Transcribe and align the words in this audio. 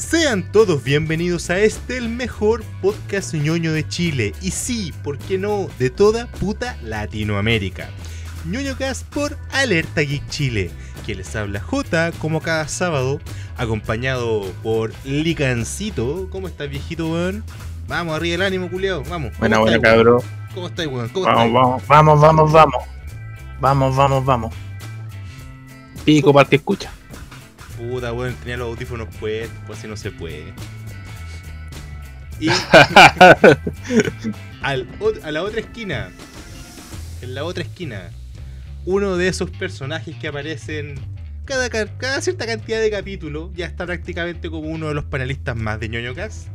Sean 0.00 0.50
todos 0.50 0.82
bienvenidos 0.82 1.50
a 1.50 1.58
este, 1.58 1.98
el 1.98 2.08
mejor 2.08 2.64
podcast 2.80 3.34
ñoño 3.34 3.72
de 3.74 3.86
Chile. 3.86 4.32
Y 4.40 4.50
sí, 4.50 4.94
¿por 5.04 5.18
qué 5.18 5.36
no? 5.36 5.68
De 5.78 5.90
toda 5.90 6.26
puta 6.26 6.78
Latinoamérica. 6.82 7.90
ñoño 8.46 8.76
Cast 8.78 9.06
por 9.12 9.36
Alerta 9.52 10.00
Geek 10.00 10.26
Chile. 10.30 10.70
Que 11.04 11.14
les 11.14 11.36
habla 11.36 11.60
J 11.60 12.12
como 12.12 12.40
cada 12.40 12.66
sábado, 12.66 13.20
acompañado 13.58 14.50
por 14.62 14.90
Licancito. 15.04 16.28
¿Cómo 16.32 16.48
estás, 16.48 16.70
viejito, 16.70 17.12
weón? 17.12 17.44
Vamos, 17.86 18.16
arriba 18.16 18.36
el 18.36 18.42
ánimo, 18.42 18.70
culiao. 18.70 19.04
Vamos. 19.04 19.36
Buena, 19.38 19.56
¿Cómo 19.56 19.66
buena, 19.68 19.82
cabrón. 19.82 20.22
¿Cómo 20.54 20.66
estáis, 20.68 20.88
weón? 20.88 21.10
¿Cómo 21.10 21.26
Vamos, 21.26 21.44
estáis? 21.44 21.88
vamos, 21.88 22.20
vamos, 22.20 22.20
vamos, 22.20 22.52
vamos. 22.52 22.84
Vamos, 23.60 23.96
vamos, 23.96 24.24
vamos. 24.24 24.54
Pico 26.06 26.32
para 26.32 26.44
el 26.44 26.48
que 26.48 26.56
escucha. 26.56 26.90
Puta, 27.88 28.12
weón, 28.12 28.34
tenía 28.34 28.58
los 28.58 28.68
audífonos 28.68 29.08
puestos, 29.16 29.56
pues 29.66 29.78
así 29.78 29.88
no 29.88 29.96
se 29.96 30.10
puede. 30.10 30.52
Y 32.38 32.48
al 34.62 34.86
a 35.22 35.30
la 35.30 35.42
otra 35.42 35.60
esquina, 35.60 36.10
en 37.22 37.34
la 37.34 37.44
otra 37.44 37.62
esquina, 37.62 38.10
uno 38.84 39.16
de 39.16 39.28
esos 39.28 39.50
personajes 39.50 40.14
que 40.16 40.28
aparecen 40.28 40.94
cada, 41.44 41.68
ca- 41.70 41.96
cada 41.98 42.20
cierta 42.20 42.46
cantidad 42.46 42.80
de 42.80 42.90
capítulos, 42.90 43.50
ya 43.54 43.66
está 43.66 43.86
prácticamente 43.86 44.50
como 44.50 44.68
uno 44.68 44.88
de 44.88 44.94
los 44.94 45.04
panelistas 45.04 45.56
más 45.56 45.80
de 45.80 45.88
ñoño 45.88 46.14
Cast, 46.14 46.48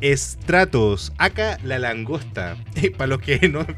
es 0.00 0.36
Stratos, 0.42 1.12
acá 1.18 1.58
la 1.62 1.78
langosta. 1.78 2.56
Para 2.96 3.08
los 3.08 3.20
que 3.20 3.48
no. 3.48 3.64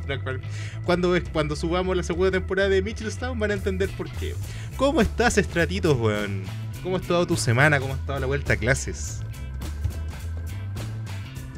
Cuando, 0.84 1.14
cuando 1.32 1.56
subamos 1.56 1.96
la 1.96 2.02
segunda 2.02 2.30
temporada 2.30 2.68
de 2.68 2.82
Mitchellstown 2.82 3.38
van 3.38 3.50
a 3.50 3.54
entender 3.54 3.88
por 3.90 4.10
qué. 4.10 4.34
¿Cómo 4.76 5.00
estás, 5.02 5.34
Stratitos, 5.36 5.98
weón? 5.98 6.42
¿Cómo 6.84 6.96
ha 6.96 7.00
estado 7.00 7.26
tu 7.26 7.34
semana? 7.34 7.80
¿Cómo 7.80 7.94
ha 7.94 7.96
estado 7.96 8.20
la 8.20 8.26
vuelta 8.26 8.52
a 8.52 8.56
clases? 8.56 9.22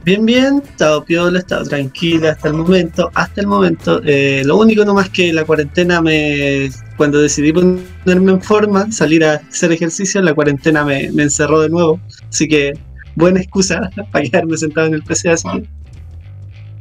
Bien, 0.04 0.24
bien, 0.24 0.62
he 0.64 0.68
estado 0.68 1.04
piola, 1.04 1.38
he 1.38 1.40
estado 1.40 1.64
tranquila 1.64 2.30
hasta 2.30 2.46
el 2.46 2.54
momento, 2.54 3.10
hasta 3.12 3.40
el 3.40 3.48
momento. 3.48 4.00
Eh, 4.04 4.42
lo 4.44 4.56
único 4.56 4.84
nomás 4.84 5.10
que 5.10 5.32
la 5.32 5.44
cuarentena 5.44 6.00
me, 6.00 6.70
cuando 6.96 7.20
decidí 7.20 7.52
ponerme 7.52 8.32
en 8.32 8.40
forma, 8.40 8.92
salir 8.92 9.24
a 9.24 9.34
hacer 9.34 9.72
ejercicio, 9.72 10.22
la 10.22 10.32
cuarentena 10.32 10.84
me, 10.84 11.10
me 11.10 11.24
encerró 11.24 11.60
de 11.60 11.70
nuevo. 11.70 12.00
Así 12.28 12.46
que 12.46 12.74
buena 13.16 13.40
excusa 13.40 13.90
para 14.12 14.24
quedarme 14.24 14.56
sentado 14.56 14.86
en 14.86 14.94
el 14.94 15.02
PC, 15.02 15.30
así 15.30 15.48
que 15.50 15.68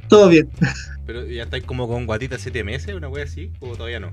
todo 0.07 0.29
bien. 0.29 0.47
¿Pero 1.07 1.25
ya 1.25 1.43
estáis 1.43 1.63
como 1.63 1.88
con 1.88 2.05
guatita 2.05 2.38
7 2.38 2.63
meses, 2.63 2.93
una 2.93 3.09
wea 3.09 3.23
así? 3.23 3.51
¿O 3.59 3.75
todavía 3.75 3.99
no? 3.99 4.11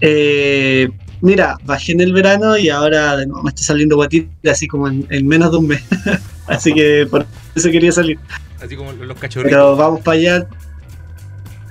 Eh, 0.00 0.88
mira, 1.20 1.56
bajé 1.64 1.92
en 1.92 2.00
el 2.00 2.12
verano 2.12 2.56
y 2.56 2.68
ahora 2.68 3.16
de 3.16 3.26
nuevo 3.26 3.42
me 3.42 3.50
está 3.50 3.62
saliendo 3.62 3.96
guatita 3.96 4.50
así 4.50 4.66
como 4.66 4.88
en, 4.88 5.06
en 5.10 5.26
menos 5.26 5.50
de 5.50 5.56
un 5.58 5.68
mes. 5.68 5.82
así 6.46 6.72
que 6.72 7.06
por 7.10 7.26
eso 7.54 7.70
quería 7.70 7.92
salir. 7.92 8.18
Así 8.60 8.76
como 8.76 8.92
los 8.92 9.18
cachorritos. 9.18 9.50
Pero 9.50 9.76
vamos 9.76 10.00
para 10.00 10.18
allá. 10.18 10.46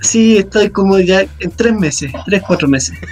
Sí, 0.00 0.38
estoy 0.38 0.70
como 0.70 0.98
ya 1.00 1.24
en 1.40 1.50
tres 1.50 1.74
meses, 1.74 2.12
tres, 2.24 2.42
cuatro 2.46 2.68
meses. 2.68 2.96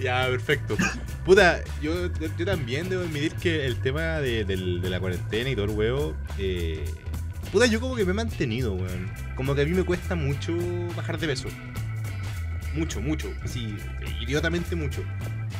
Ya, 0.00 0.26
perfecto. 0.30 0.78
Puta, 1.26 1.62
yo, 1.82 2.06
yo, 2.14 2.28
yo 2.38 2.46
también 2.46 2.88
debo 2.88 3.02
admitir 3.02 3.34
que 3.34 3.66
el 3.66 3.76
tema 3.76 4.20
de 4.20 4.46
la 4.82 4.98
cuarentena 4.98 5.50
y 5.50 5.54
todo 5.54 5.66
el 5.66 5.72
huevo. 5.72 6.14
Eh, 6.38 6.86
puta, 7.52 7.66
yo 7.66 7.80
como 7.80 7.96
que 7.96 8.06
me 8.06 8.12
he 8.12 8.14
mantenido, 8.14 8.72
weón. 8.72 9.10
Como 9.36 9.54
que 9.54 9.60
a 9.60 9.64
mí 9.66 9.72
me 9.72 9.84
cuesta 9.84 10.14
mucho 10.14 10.56
bajar 10.96 11.18
de 11.18 11.26
peso. 11.26 11.48
Mucho, 12.74 13.00
mucho. 13.00 13.32
Así, 13.42 13.76
idiotamente 14.20 14.76
mucho. 14.76 15.02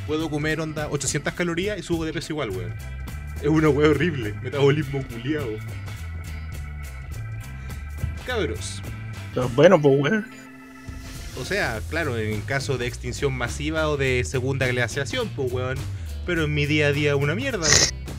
Puedo 0.07 0.31
comer 0.31 0.61
onda 0.61 0.89
800 0.89 1.35
calorías 1.35 1.79
y 1.79 1.83
subo 1.83 2.05
de 2.05 2.13
peso 2.13 2.33
igual, 2.33 2.51
weón. 2.51 2.75
Es 3.43 3.49
una 3.49 3.69
weá 3.69 3.89
horrible. 3.89 4.35
Metabolismo 4.43 5.03
culiado. 5.09 5.57
Cabros. 8.27 8.83
Pero 9.35 9.49
bueno, 9.51 9.81
pues, 9.81 10.01
weón. 10.01 10.27
O 11.41 11.45
sea, 11.45 11.81
claro, 11.89 12.19
en 12.19 12.41
caso 12.43 12.77
de 12.77 12.87
extinción 12.87 13.33
masiva 13.33 13.89
o 13.89 13.97
de 13.97 14.25
segunda 14.25 14.67
glaciación, 14.67 15.29
pues 15.35 15.53
weón. 15.53 15.79
Pero 16.27 16.45
en 16.45 16.55
mi 16.55 16.67
día 16.67 16.89
a 16.89 16.93
día 16.93 17.17
una 17.17 17.35
mierda. 17.35 17.67
weón. 17.67 18.10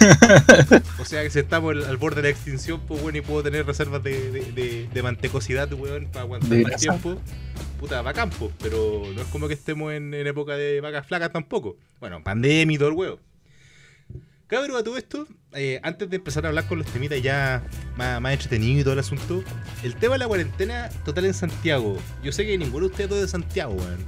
o 0.98 1.04
sea 1.04 1.22
que 1.22 1.30
si 1.30 1.38
estamos 1.38 1.72
al 1.74 1.84
al 1.84 1.96
borde 1.96 2.16
de 2.16 2.28
la 2.28 2.28
extinción, 2.30 2.80
pues 2.86 3.00
bueno, 3.02 3.18
y 3.18 3.20
puedo 3.20 3.42
tener 3.42 3.64
reservas 3.66 4.02
de, 4.02 4.30
de, 4.30 4.52
de- 4.52 4.88
de 4.92 5.02
mantecosidad, 5.02 5.72
weón, 5.72 6.06
para 6.06 6.22
aguantar 6.22 6.50
más 6.50 6.62
grasa. 6.70 6.78
tiempo. 6.98 7.20
Puta, 7.80 8.02
va 8.02 8.12
campo, 8.12 8.50
pero 8.62 9.02
no 9.14 9.20
es 9.22 9.28
como 9.28 9.48
que 9.48 9.54
estemos 9.54 9.92
en, 9.92 10.14
en 10.14 10.26
época 10.26 10.56
de 10.56 10.80
vacas 10.80 11.06
flacas 11.06 11.32
tampoco. 11.32 11.76
Bueno, 12.00 12.22
pandemia 12.24 12.74
y 12.74 12.78
todo 12.78 12.88
el 12.88 12.94
huevo. 12.94 13.20
Cabrón, 14.46 14.76
a 14.76 14.82
todo 14.84 14.96
esto, 14.96 15.26
eh, 15.54 15.80
antes 15.82 16.08
de 16.08 16.16
empezar 16.16 16.44
a 16.44 16.48
hablar 16.48 16.66
con 16.68 16.78
los 16.78 16.86
temitas 16.86 17.20
ya 17.20 17.64
más, 17.96 18.20
más 18.20 18.32
entretenido 18.32 18.80
y 18.80 18.84
todo 18.84 18.92
el 18.92 19.00
asunto, 19.00 19.42
el 19.82 19.96
tema 19.96 20.14
de 20.14 20.20
la 20.20 20.28
cuarentena 20.28 20.88
total 21.04 21.24
en 21.26 21.34
Santiago. 21.34 21.98
Yo 22.22 22.30
sé 22.30 22.46
que 22.46 22.56
ninguno 22.56 22.86
de 22.86 22.92
ustedes 22.92 23.10
es 23.10 23.20
de 23.22 23.28
Santiago, 23.28 23.72
weón. 23.74 24.04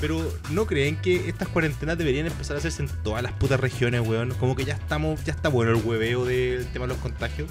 Pero 0.00 0.26
¿no 0.50 0.66
creen 0.66 0.96
que 0.96 1.28
estas 1.28 1.48
cuarentenas 1.48 1.98
deberían 1.98 2.26
empezar 2.26 2.56
a 2.56 2.58
hacerse 2.58 2.82
en 2.82 2.88
todas 3.02 3.22
las 3.22 3.32
putas 3.32 3.60
regiones, 3.60 4.00
weón? 4.06 4.32
Como 4.40 4.56
que 4.56 4.64
ya 4.64 4.74
estamos, 4.74 5.22
ya 5.24 5.32
está 5.32 5.48
bueno 5.48 5.72
el 5.72 5.84
hueveo 5.84 6.24
del 6.24 6.66
tema 6.68 6.86
de 6.86 6.94
los 6.94 6.98
contagios. 6.98 7.50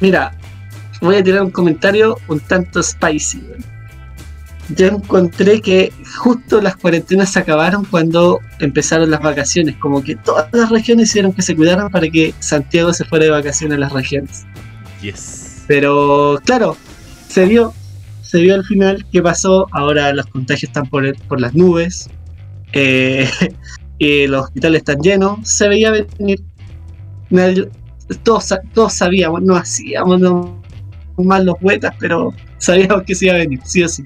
Mira, 0.00 0.32
voy 1.02 1.16
a 1.16 1.22
tirar 1.22 1.42
un 1.42 1.50
comentario 1.50 2.16
un 2.28 2.40
tanto 2.40 2.82
spicy. 2.82 3.38
weón. 3.38 3.80
Yo 4.76 4.86
encontré 4.86 5.60
que 5.60 5.92
justo 6.18 6.60
las 6.60 6.76
cuarentenas 6.76 7.32
se 7.32 7.40
acabaron 7.40 7.84
cuando 7.84 8.40
empezaron 8.60 9.10
las 9.10 9.20
vacaciones, 9.20 9.76
como 9.76 10.02
que 10.02 10.14
todas 10.14 10.48
las 10.52 10.70
regiones 10.70 11.08
hicieron 11.08 11.32
que 11.32 11.42
se 11.42 11.56
cuidaran 11.56 11.90
para 11.90 12.08
que 12.08 12.32
Santiago 12.38 12.92
se 12.92 13.04
fuera 13.04 13.24
de 13.24 13.32
vacaciones 13.32 13.76
a 13.76 13.80
las 13.80 13.92
regiones. 13.92 14.44
Yes. 15.02 15.64
Pero 15.66 16.40
claro, 16.44 16.76
se 17.28 17.46
vio, 17.46 17.74
se 18.30 18.40
vio 18.40 18.54
al 18.54 18.64
final 18.64 19.04
qué 19.10 19.20
pasó. 19.22 19.66
Ahora 19.72 20.12
los 20.12 20.26
contagios 20.26 20.64
están 20.70 20.86
por, 20.88 21.16
por 21.26 21.40
las 21.40 21.54
nubes. 21.54 22.08
eh, 22.72 23.28
y 23.98 24.26
los 24.28 24.44
hospitales 24.44 24.78
están 24.78 25.00
llenos. 25.00 25.38
Se 25.48 25.68
veía 25.68 25.90
venir. 25.90 26.40
Nadie- 27.30 27.68
todos, 28.22 28.52
todos 28.74 28.92
sabíamos, 28.92 29.42
no 29.42 29.54
hacíamos 29.56 30.18
no, 30.20 30.60
mal 31.16 31.44
los 31.46 31.56
huetas, 31.60 31.94
pero 32.00 32.32
sabíamos 32.58 33.02
que 33.04 33.14
se 33.14 33.26
iba 33.26 33.34
a 33.34 33.38
venir, 33.38 33.60
sí 33.64 33.82
o 33.82 33.88
sí. 33.88 34.04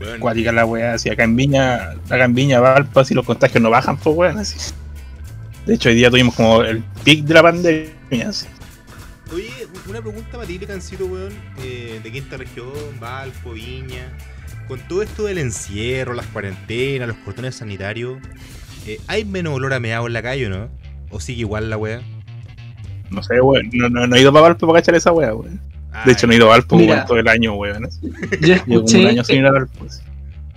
Weón, 0.00 0.18
Cuática 0.18 0.50
la 0.50 0.64
weá, 0.64 0.94
así 0.94 1.08
acá 1.10 1.22
en 1.24 1.36
Viña, 1.36 1.90
acá 2.06 2.24
en 2.24 2.34
Viña, 2.34 2.58
Valpa, 2.60 3.04
si 3.04 3.14
los 3.14 3.24
contagios 3.24 3.62
no 3.62 3.70
bajan, 3.70 3.96
pues 3.98 4.16
weón, 4.16 4.38
así. 4.38 4.58
De 5.66 5.74
hecho, 5.74 5.90
hoy 5.90 5.94
día 5.94 6.10
tuvimos 6.10 6.34
como 6.34 6.62
el 6.62 6.82
pic 7.04 7.24
de 7.24 7.34
la 7.34 7.42
pandemia, 7.42 8.28
así. 8.28 8.46
Una 9.88 10.00
pregunta 10.00 10.30
para 10.32 10.46
ti, 10.46 10.58
Cancito, 10.60 11.06
weón, 11.06 11.32
eh, 11.62 12.00
de 12.02 12.12
quinta 12.12 12.36
región, 12.36 12.68
Valpo, 13.00 13.52
Viña. 13.52 14.16
Con 14.68 14.78
todo 14.88 15.02
esto 15.02 15.24
del 15.24 15.38
encierro, 15.38 16.14
las 16.14 16.26
cuarentenas, 16.26 17.08
los 17.08 17.16
cordones 17.18 17.56
sanitarios, 17.56 18.18
eh, 18.86 19.00
¿hay 19.08 19.24
menos 19.24 19.54
olor 19.54 19.74
a 19.74 19.80
meado 19.80 20.06
en 20.06 20.12
la 20.12 20.22
calle 20.22 20.46
o 20.46 20.50
no? 20.50 20.68
¿O 21.10 21.18
sigue 21.20 21.40
igual 21.40 21.68
la 21.68 21.76
weá? 21.76 22.00
No 23.10 23.22
sé, 23.22 23.40
weón, 23.40 23.68
no, 23.72 23.88
no, 23.88 24.06
no 24.06 24.16
he 24.16 24.20
ido 24.20 24.32
para 24.32 24.42
Valpo 24.44 24.66
para 24.68 24.80
cachar 24.80 24.94
esa 24.94 25.10
weá, 25.12 25.34
weón. 25.34 25.60
Ah, 25.92 26.04
De 26.06 26.12
hecho, 26.12 26.26
no 26.26 26.32
he 26.32 26.36
ido 26.36 26.46
a 26.46 26.50
Valpo 26.50 26.76
Mira. 26.76 26.94
weón, 26.94 27.06
todo 27.06 27.18
el 27.18 27.28
año, 27.28 27.54
weón. 27.54 27.88
Yo 28.40 28.54
un 28.66 28.72
escuché, 28.72 29.08
año 29.08 29.24
sin 29.24 29.36
ir 29.38 29.46
a 29.46 29.52
Valpo. 29.52 29.84
así. 29.84 30.00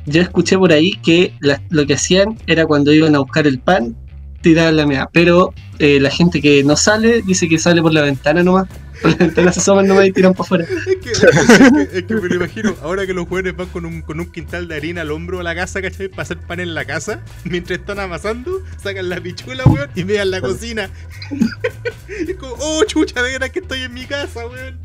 yo 0.06 0.22
escuché 0.22 0.56
por 0.58 0.72
ahí 0.72 0.92
que 1.04 1.34
la- 1.40 1.62
lo 1.72 1.86
que 1.88 1.96
hacían 1.96 2.38
era 2.46 2.68
cuando 2.68 2.94
iban 2.94 3.16
a 3.16 3.20
buscar 3.20 3.48
el 3.48 3.58
pan, 3.60 3.96
tirar 4.42 4.72
la 4.74 4.86
mea. 4.86 5.10
Pero 5.12 5.52
eh, 5.80 6.00
la 6.00 6.12
gente 6.12 6.42
que 6.42 6.64
no 6.64 6.76
sale 6.78 7.24
dice 7.24 7.50
que 7.50 7.58
sale 7.58 7.82
por 7.82 7.92
la 7.92 8.02
ventana 8.04 8.44
nomás. 8.44 8.68
Por 9.02 9.12
la 9.12 9.18
ventana 9.18 9.52
se 9.52 9.60
asoman 9.60 9.88
nomás 9.88 10.08
y 10.08 10.12
tiran 10.12 10.34
para 10.34 10.44
afuera. 10.44 10.66
Es 10.86 10.98
que, 10.98 11.12
es, 11.12 11.20
que, 11.20 11.98
es 12.00 12.04
que 12.06 12.16
me 12.16 12.30
lo 12.30 12.36
imagino, 12.36 12.76
ahora 12.82 13.06
que 13.06 13.14
los 13.14 13.28
jóvenes 13.28 13.56
van 13.56 13.68
con 13.68 13.86
un, 13.86 14.02
con 14.02 14.20
un 14.20 14.32
quintal 14.32 14.68
de 14.68 14.76
harina 14.76 15.02
al 15.02 15.12
hombro 15.12 15.40
a 15.40 15.44
la 15.44 15.56
casa, 15.56 15.82
¿cachai? 15.82 16.08
Para 16.08 16.24
hacer 16.24 16.38
pan 16.38 16.60
en 16.60 16.74
la 16.74 16.86
casa, 16.86 17.22
mientras 17.44 17.80
están 17.80 18.00
amasando, 18.00 18.62
sacan 18.82 19.10
la 19.10 19.20
pichula, 19.22 19.64
weón, 19.66 19.90
y 19.96 20.04
me 20.04 20.14
dan 20.14 20.32
la 20.32 20.42
cocina. 20.42 20.90
Y 22.26 22.32
es 22.32 22.38
como, 22.38 22.56
oh, 22.60 22.84
chucha, 22.86 23.22
de 23.22 23.32
veras 23.32 23.50
que 23.50 23.60
estoy 23.60 23.82
en 23.82 23.94
mi 23.94 24.06
casa, 24.06 24.46
weón. 24.48 24.80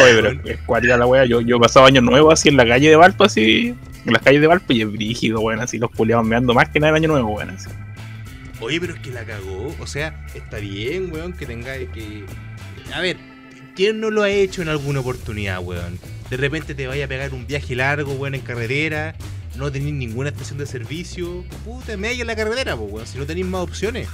Oye, 0.00 0.14
pero 0.14 0.30
es 0.44 0.58
cuática 0.64 0.96
la 0.96 1.06
weá. 1.06 1.24
Yo, 1.24 1.40
yo 1.40 1.56
he 1.56 1.60
pasado 1.60 1.86
años 1.86 2.02
nuevos 2.02 2.32
así 2.32 2.48
en 2.48 2.56
la 2.56 2.66
calle 2.66 2.88
de 2.88 2.96
Valpo, 2.96 3.24
así. 3.24 3.74
En 4.04 4.12
las 4.12 4.22
calles 4.22 4.40
de 4.40 4.46
Valpo 4.46 4.72
y 4.72 4.82
es 4.82 4.90
brígido, 4.90 5.40
weón. 5.40 5.60
Así 5.60 5.78
los 5.78 5.90
culiados 5.90 6.26
meando 6.26 6.54
más 6.54 6.68
que 6.68 6.80
nada 6.80 6.90
el 6.90 6.96
año 6.96 7.08
nuevo, 7.08 7.30
weón. 7.30 7.50
Así. 7.50 7.68
Oye, 8.62 8.80
pero 8.80 8.94
es 8.94 9.00
que 9.00 9.10
la 9.10 9.24
cagó. 9.24 9.74
O 9.80 9.86
sea, 9.86 10.24
está 10.34 10.58
bien, 10.58 11.12
weón, 11.12 11.32
que 11.32 11.46
tenga 11.46 11.76
que. 11.76 12.24
A 12.94 13.00
ver, 13.00 13.16
¿quién 13.74 14.00
no 14.00 14.10
lo 14.10 14.22
ha 14.22 14.30
hecho 14.30 14.62
en 14.62 14.68
alguna 14.68 15.00
oportunidad, 15.00 15.60
weón? 15.60 15.98
De 16.30 16.36
repente 16.36 16.74
te 16.74 16.86
vaya 16.86 17.06
a 17.06 17.08
pegar 17.08 17.34
un 17.34 17.46
viaje 17.46 17.74
largo, 17.74 18.12
weón, 18.12 18.36
en 18.36 18.40
carretera. 18.42 19.16
No 19.56 19.70
tenéis 19.70 19.94
ninguna 19.94 20.30
estación 20.30 20.58
de 20.58 20.66
servicio. 20.66 21.44
Puta, 21.64 21.96
me 21.96 22.12
en 22.12 22.26
la 22.26 22.36
carretera, 22.36 22.76
weón. 22.76 23.06
Si 23.06 23.18
no 23.18 23.26
tenéis 23.26 23.46
más 23.46 23.62
opciones. 23.62 24.08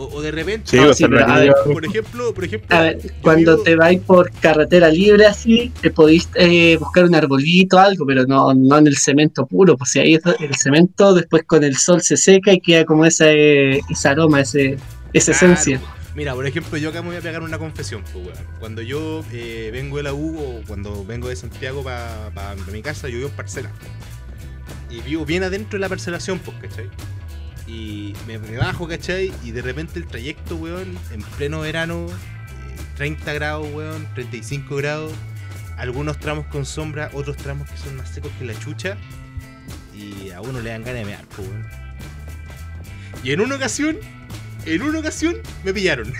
O, 0.00 0.04
o 0.14 0.22
de 0.22 0.30
repente, 0.30 0.70
Sí, 0.70 0.76
No, 0.76 0.94
sí, 0.94 1.04
pero, 1.08 1.18
a 1.24 1.26
salvaría- 1.28 1.54
por 1.64 1.84
ejemplo, 1.84 2.32
por 2.32 2.44
ejemplo, 2.44 2.76
A 2.76 2.82
ver, 2.82 2.98
cuando 3.20 3.52
vivo- 3.54 3.62
te 3.64 3.74
vais 3.74 4.00
por 4.00 4.30
carretera 4.30 4.88
libre 4.90 5.26
así, 5.26 5.72
te 5.80 5.90
podéis 5.90 6.28
eh, 6.36 6.76
buscar 6.78 7.04
un 7.04 7.16
arbolito, 7.16 7.80
algo, 7.80 8.06
pero 8.06 8.24
no, 8.24 8.54
no 8.54 8.78
en 8.78 8.86
el 8.86 8.96
cemento 8.96 9.44
puro, 9.44 9.76
pues 9.76 9.90
si 9.90 9.98
ahí 9.98 10.14
es- 10.14 10.22
el 10.38 10.54
cemento 10.54 11.14
después 11.14 11.42
con 11.44 11.64
el 11.64 11.76
sol 11.76 12.00
se 12.00 12.16
seca 12.16 12.52
y 12.52 12.60
queda 12.60 12.84
como 12.84 13.04
ese, 13.06 13.80
ese 13.90 14.08
aroma, 14.08 14.40
ese, 14.42 14.78
esa 15.12 15.32
Claro, 15.32 15.52
esencia. 15.54 15.80
Mira, 16.14 16.32
por 16.34 16.46
ejemplo, 16.46 16.78
yo 16.78 16.90
acá 16.90 17.02
me 17.02 17.08
voy 17.08 17.16
a 17.16 17.20
pegar 17.20 17.42
una 17.42 17.58
confesión, 17.58 18.02
pues, 18.12 18.24
weón. 18.24 18.38
Cuando 18.60 18.82
yo 18.82 19.24
eh, 19.32 19.70
vengo 19.72 19.96
de 19.96 20.04
la 20.04 20.14
U 20.14 20.38
o 20.38 20.62
cuando 20.68 21.04
vengo 21.04 21.28
de 21.28 21.34
Santiago 21.36 21.82
para 21.82 22.30
mi 22.72 22.82
casa, 22.82 23.08
yo 23.08 23.16
vivo 23.16 23.28
en 23.30 23.34
parcela. 23.36 23.70
Y 24.90 25.00
vivo 25.00 25.24
bien 25.26 25.42
adentro 25.42 25.72
de 25.76 25.80
la 25.80 25.88
parcelación, 25.88 26.38
pues, 26.38 26.56
¿cachai? 26.60 26.86
Y 27.68 28.14
me, 28.26 28.38
me 28.38 28.56
bajo, 28.56 28.88
¿cachai? 28.88 29.30
Y 29.44 29.50
de 29.50 29.60
repente 29.60 29.98
el 29.98 30.06
trayecto, 30.06 30.56
weón, 30.56 30.98
en 31.12 31.20
pleno 31.36 31.60
verano, 31.60 32.06
eh, 32.06 32.80
30 32.96 33.32
grados, 33.34 33.66
weón, 33.74 34.08
35 34.14 34.76
grados, 34.76 35.12
algunos 35.76 36.18
tramos 36.18 36.46
con 36.46 36.64
sombra, 36.64 37.10
otros 37.12 37.36
tramos 37.36 37.70
que 37.70 37.76
son 37.76 37.96
más 37.96 38.08
secos 38.08 38.32
que 38.38 38.46
la 38.46 38.58
chucha. 38.58 38.96
Y 39.94 40.30
a 40.30 40.40
uno 40.40 40.60
le 40.60 40.70
dan 40.70 40.82
ganas 40.82 41.00
de 41.00 41.04
mear, 41.04 41.24
pues, 41.36 41.46
weón. 41.46 41.66
Y 43.22 43.32
en 43.32 43.40
una 43.40 43.56
ocasión, 43.56 43.98
en 44.64 44.82
una 44.82 45.00
ocasión, 45.00 45.36
me 45.62 45.74
pillaron. 45.74 46.12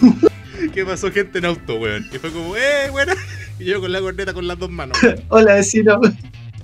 ¿Qué 0.74 0.84
pasó, 0.84 1.10
gente 1.10 1.38
en 1.38 1.46
auto, 1.46 1.76
weón? 1.76 2.06
Y 2.12 2.18
fue 2.18 2.30
como, 2.30 2.56
¡eh, 2.56 2.90
buena! 2.90 3.14
Y 3.58 3.64
yo 3.64 3.80
con 3.80 3.90
la 3.90 4.00
corneta 4.00 4.34
con 4.34 4.46
las 4.46 4.58
dos 4.58 4.70
manos, 4.70 5.02
weón. 5.02 5.22
Hola 5.28 5.54
vecino, 5.54 5.98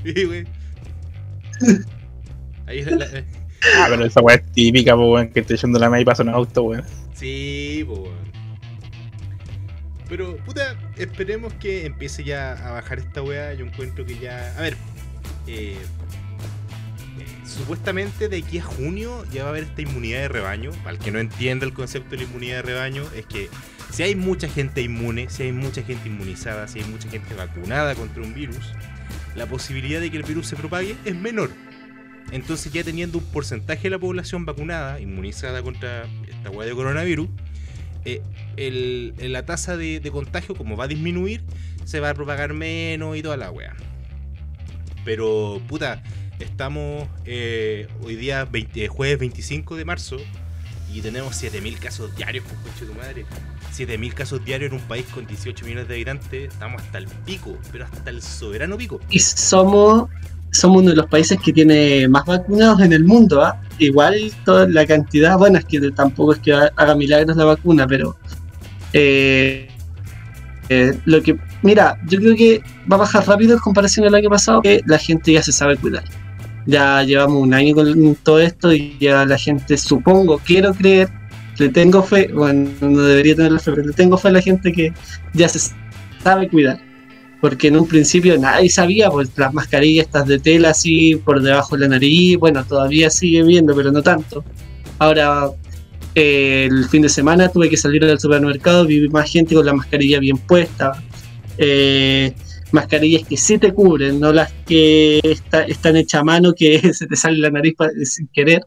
Y, 0.04 0.26
weón. 0.26 0.48
Ahí 2.66 2.78
es 2.80 2.90
la- 2.90 3.04
eh, 3.06 3.24
Ah, 3.76 3.86
pero 3.88 4.04
esa 4.04 4.20
weá 4.20 4.36
es 4.36 4.52
típica, 4.52 4.94
pues, 4.94 5.08
weón, 5.08 5.28
que 5.28 5.40
te 5.42 5.54
echando 5.54 5.78
la 5.78 5.88
media 5.88 6.02
y 6.02 6.04
pasa 6.04 6.22
un 6.22 6.28
auto, 6.28 6.62
weón. 6.64 6.84
Sí, 7.14 7.82
po, 7.86 7.94
weón. 7.94 8.24
Pero, 10.08 10.36
puta, 10.44 10.76
esperemos 10.96 11.52
que 11.54 11.86
empiece 11.86 12.24
ya 12.24 12.52
a 12.52 12.72
bajar 12.72 12.98
esta 12.98 13.22
weá. 13.22 13.54
Yo 13.54 13.64
encuentro 13.64 14.04
que 14.04 14.18
ya. 14.18 14.54
A 14.58 14.60
ver, 14.60 14.74
eh, 15.46 15.76
eh, 17.18 17.26
supuestamente 17.46 18.28
de 18.28 18.36
aquí 18.38 18.58
a 18.58 18.62
junio 18.62 19.24
ya 19.32 19.42
va 19.44 19.48
a 19.48 19.50
haber 19.52 19.64
esta 19.64 19.80
inmunidad 19.80 20.20
de 20.20 20.28
rebaño. 20.28 20.70
Para 20.82 20.90
el 20.92 20.98
que 20.98 21.10
no 21.10 21.18
entienda 21.18 21.64
el 21.64 21.72
concepto 21.72 22.10
de 22.10 22.18
la 22.18 22.22
inmunidad 22.24 22.56
de 22.56 22.62
rebaño, 22.62 23.04
es 23.16 23.24
que 23.24 23.48
si 23.90 24.02
hay 24.02 24.14
mucha 24.14 24.46
gente 24.48 24.82
inmune, 24.82 25.30
si 25.30 25.44
hay 25.44 25.52
mucha 25.52 25.82
gente 25.82 26.08
inmunizada, 26.08 26.68
si 26.68 26.80
hay 26.80 26.84
mucha 26.84 27.08
gente 27.08 27.34
vacunada 27.34 27.94
contra 27.94 28.22
un 28.22 28.34
virus, 28.34 28.72
la 29.34 29.46
posibilidad 29.46 30.00
de 30.00 30.10
que 30.10 30.18
el 30.18 30.22
virus 30.24 30.48
se 30.48 30.56
propague 30.56 30.96
es 31.06 31.16
menor. 31.16 31.50
Entonces 32.30 32.72
ya 32.72 32.82
teniendo 32.82 33.18
un 33.18 33.24
porcentaje 33.24 33.84
de 33.84 33.90
la 33.90 33.98
población 33.98 34.44
vacunada, 34.44 35.00
inmunizada 35.00 35.62
contra 35.62 36.06
esta 36.28 36.50
hueá 36.50 36.66
de 36.66 36.74
coronavirus, 36.74 37.28
eh, 38.04 39.12
la 39.18 39.46
tasa 39.46 39.76
de, 39.76 40.00
de 40.00 40.10
contagio 40.10 40.54
como 40.54 40.76
va 40.76 40.84
a 40.84 40.88
disminuir, 40.88 41.42
se 41.84 42.00
va 42.00 42.10
a 42.10 42.14
propagar 42.14 42.52
menos 42.52 43.16
y 43.16 43.22
toda 43.22 43.36
la 43.36 43.50
weá. 43.50 43.74
Pero, 45.04 45.60
puta, 45.68 46.02
estamos 46.38 47.08
eh, 47.24 47.88
hoy 48.02 48.16
día 48.16 48.44
20 48.44 48.88
jueves 48.88 49.18
25 49.18 49.76
de 49.76 49.84
marzo 49.84 50.16
y 50.92 51.00
tenemos 51.00 51.42
7.000 51.42 51.78
casos 51.78 52.14
diarios, 52.16 52.44
pues 52.44 52.74
coche 52.74 52.86
tu 52.86 52.94
madre. 52.94 53.26
7.000 53.76 54.14
casos 54.14 54.44
diarios 54.44 54.70
en 54.70 54.78
un 54.78 54.86
país 54.86 55.04
con 55.12 55.26
18 55.26 55.64
millones 55.64 55.88
de 55.88 55.94
habitantes, 55.94 56.52
estamos 56.52 56.80
hasta 56.80 56.98
el 56.98 57.06
pico, 57.06 57.58
pero 57.72 57.84
hasta 57.84 58.10
el 58.10 58.22
soberano 58.22 58.76
pico. 58.76 59.00
y 59.10 59.18
somos, 59.18 60.08
somos 60.54 60.82
uno 60.82 60.90
de 60.90 60.96
los 60.96 61.06
países 61.06 61.38
que 61.42 61.52
tiene 61.52 62.06
más 62.08 62.24
vacunados 62.24 62.80
en 62.80 62.92
el 62.92 63.04
mundo, 63.04 63.42
¿ah? 63.42 63.60
Igual 63.78 64.32
toda 64.44 64.68
la 64.68 64.86
cantidad, 64.86 65.36
bueno, 65.36 65.58
es 65.58 65.64
que 65.64 65.80
tampoco 65.90 66.32
es 66.32 66.38
que 66.38 66.52
haga 66.52 66.94
milagros 66.94 67.36
la 67.36 67.44
vacuna, 67.44 67.86
pero 67.88 68.16
eh, 68.92 69.68
eh, 70.68 70.96
lo 71.04 71.20
que, 71.22 71.36
mira, 71.62 71.98
yo 72.06 72.20
creo 72.20 72.36
que 72.36 72.62
va 72.90 72.96
a 72.96 73.00
bajar 73.00 73.26
rápido 73.26 73.54
en 73.54 73.58
comparación 73.58 74.06
al 74.06 74.14
año 74.14 74.30
pasado, 74.30 74.62
que 74.62 74.80
la 74.86 74.98
gente 74.98 75.32
ya 75.32 75.42
se 75.42 75.52
sabe 75.52 75.76
cuidar. 75.76 76.04
Ya 76.66 77.02
llevamos 77.02 77.42
un 77.42 77.52
año 77.52 77.74
con 77.74 78.14
todo 78.22 78.38
esto 78.38 78.72
y 78.72 78.96
ya 79.00 79.26
la 79.26 79.36
gente, 79.36 79.76
supongo, 79.76 80.38
quiero 80.38 80.72
creer, 80.72 81.08
le 81.58 81.68
tengo 81.68 82.02
fe, 82.02 82.30
bueno, 82.32 82.70
no 82.80 83.02
debería 83.02 83.34
tener 83.34 83.58
fe, 83.58 83.72
pero 83.72 83.88
le 83.88 83.92
tengo 83.92 84.16
fe 84.16 84.28
a 84.28 84.32
la 84.32 84.40
gente 84.40 84.72
que 84.72 84.92
ya 85.32 85.48
se 85.48 85.72
sabe 86.22 86.48
cuidar. 86.48 86.78
Porque 87.44 87.68
en 87.68 87.76
un 87.76 87.86
principio 87.86 88.38
nadie 88.38 88.70
sabía, 88.70 89.10
pues 89.10 89.28
las 89.36 89.52
mascarillas 89.52 90.06
estas 90.06 90.26
de 90.26 90.38
tela 90.38 90.70
así 90.70 91.16
por 91.16 91.42
debajo 91.42 91.76
de 91.76 91.82
la 91.82 91.88
nariz, 91.88 92.38
bueno, 92.38 92.64
todavía 92.64 93.10
sigue 93.10 93.42
viendo, 93.42 93.76
pero 93.76 93.92
no 93.92 94.02
tanto. 94.02 94.42
Ahora, 94.98 95.50
eh, 96.14 96.66
el 96.70 96.86
fin 96.86 97.02
de 97.02 97.10
semana 97.10 97.50
tuve 97.50 97.68
que 97.68 97.76
salir 97.76 98.02
al 98.02 98.18
supermercado, 98.18 98.86
vi 98.86 99.06
más 99.10 99.30
gente 99.30 99.54
con 99.54 99.66
la 99.66 99.74
mascarilla 99.74 100.20
bien 100.20 100.38
puesta. 100.38 100.92
Eh, 101.58 102.32
mascarillas 102.72 103.28
que 103.28 103.36
sí 103.36 103.58
te 103.58 103.74
cubren, 103.74 104.18
no 104.18 104.32
las 104.32 104.50
que 104.66 105.20
está- 105.22 105.64
están 105.64 105.96
hechas 105.98 106.22
a 106.22 106.24
mano 106.24 106.54
que 106.56 106.80
se 106.94 107.06
te 107.06 107.14
sale 107.14 107.36
la 107.36 107.50
nariz 107.50 107.74
sin 108.04 108.26
querer. 108.28 108.62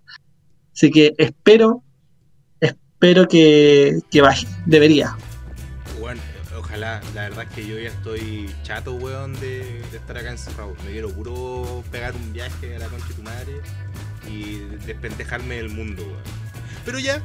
Así 0.71 0.91
que 0.91 1.13
espero, 1.18 1.81
espero 2.62 3.27
que, 3.27 3.97
que 4.12 4.21
baje, 4.21 4.45
debería. 4.68 5.15
Ojalá, 6.77 7.01
la 7.15 7.24
verdad 7.24 7.47
es 7.50 7.56
que 7.56 7.65
yo 7.65 7.79
ya 7.79 7.89
estoy 7.89 8.53
chato, 8.62 8.94
weón, 8.94 9.33
de, 9.39 9.81
de 9.91 9.97
estar 9.97 10.15
acá 10.15 10.29
encerrado. 10.29 10.75
Me 10.85 10.91
quiero 10.91 11.09
puro 11.09 11.83
pegar 11.91 12.13
un 12.13 12.33
viaje 12.33 12.75
a 12.75 12.79
la 12.79 12.85
concha 12.85 13.07
de 13.07 13.13
tu 13.15 13.24
madre 13.24 13.53
y 14.29 14.59
despendejarme 14.85 15.56
del 15.56 15.69
mundo, 15.69 16.03
weón. 16.03 16.21
Pero 16.85 17.00
ya, 17.00 17.24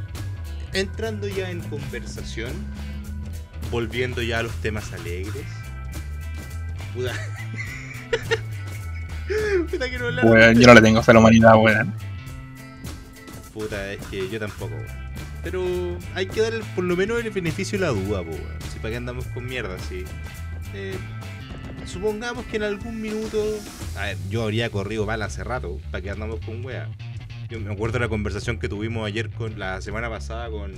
entrando 0.72 1.28
ya 1.28 1.50
en 1.50 1.60
conversación, 1.60 2.50
volviendo 3.70 4.22
ya 4.22 4.38
a 4.38 4.42
los 4.44 4.54
temas 4.62 4.90
alegres. 4.94 5.44
Puta. 6.94 7.12
Puta, 9.70 9.88
quiero 9.90 10.06
hablar 10.06 10.24
Weón, 10.24 10.58
yo 10.58 10.66
no 10.66 10.74
le 10.74 10.80
tengo 10.80 11.02
fe 11.02 11.10
a 11.10 11.14
la 11.14 11.20
humanidad, 11.20 11.56
weón. 11.56 11.92
Puta, 13.52 13.92
es 13.92 14.00
que 14.06 14.30
yo 14.30 14.38
tampoco, 14.38 14.74
weón. 14.74 15.01
Pero 15.42 15.98
hay 16.14 16.26
que 16.26 16.40
dar 16.40 16.52
por 16.74 16.84
lo 16.84 16.96
menos 16.96 17.24
el 17.24 17.30
beneficio 17.30 17.78
de 17.78 17.86
la 17.86 17.92
duda, 17.92 18.22
po. 18.22 18.32
Si 18.72 18.78
para 18.78 18.90
qué 18.90 18.96
andamos 18.96 19.26
con 19.26 19.46
mierda, 19.46 19.76
sí. 19.88 20.04
Eh, 20.74 20.96
supongamos 21.86 22.44
que 22.46 22.56
en 22.56 22.62
algún 22.62 23.00
minuto. 23.00 23.42
A 23.96 24.06
ver, 24.06 24.16
yo 24.30 24.44
habría 24.44 24.70
corrido 24.70 25.04
mal 25.04 25.20
hace 25.22 25.42
rato. 25.42 25.80
¿Para 25.90 26.02
qué 26.02 26.10
andamos 26.10 26.40
con 26.40 26.64
wea? 26.64 26.88
Yo 27.50 27.60
me 27.60 27.72
acuerdo 27.72 27.94
de 27.94 28.00
la 28.00 28.08
conversación 28.08 28.58
que 28.58 28.68
tuvimos 28.68 29.06
ayer 29.06 29.30
con 29.30 29.58
la 29.58 29.80
semana 29.82 30.08
pasada 30.08 30.48
con, 30.48 30.72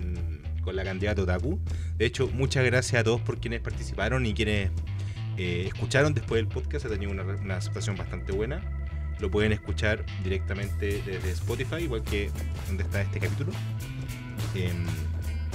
con 0.62 0.74
la 0.74 0.82
candidata 0.82 1.22
Otaku. 1.22 1.60
De 1.98 2.06
hecho, 2.06 2.28
muchas 2.28 2.64
gracias 2.64 3.00
a 3.00 3.04
todos 3.04 3.20
por 3.20 3.38
quienes 3.38 3.60
participaron 3.60 4.26
y 4.26 4.34
quienes 4.34 4.70
eh, 5.36 5.64
escucharon 5.66 6.14
después 6.14 6.38
del 6.38 6.48
podcast. 6.48 6.86
Ha 6.86 6.88
tenido 6.88 7.12
una, 7.12 7.22
una 7.22 7.56
aceptación 7.58 7.96
bastante 7.96 8.32
buena. 8.32 8.62
Lo 9.20 9.30
pueden 9.30 9.52
escuchar 9.52 10.04
directamente 10.24 11.00
desde 11.06 11.30
Spotify, 11.30 11.84
igual 11.84 12.02
que 12.02 12.30
donde 12.66 12.82
está 12.82 13.02
este 13.02 13.20
capítulo. 13.20 13.52
Em, 14.54 14.84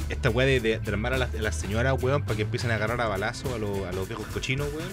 esta 0.09 0.29
weá 0.29 0.45
de, 0.47 0.59
de, 0.59 0.75
armar 0.91 1.13
a 1.13 1.17
las, 1.17 1.33
a 1.35 1.41
las 1.41 1.55
señoras, 1.55 1.95
weón, 2.01 2.23
para 2.23 2.35
que 2.35 2.41
empiecen 2.43 2.71
a 2.71 2.75
agarrar 2.75 2.99
a 3.01 3.07
balazo 3.07 3.53
a, 3.53 3.59
los- 3.59 4.07
viejos 4.07 4.25
cochinos, 4.27 4.67
weón. 4.73 4.89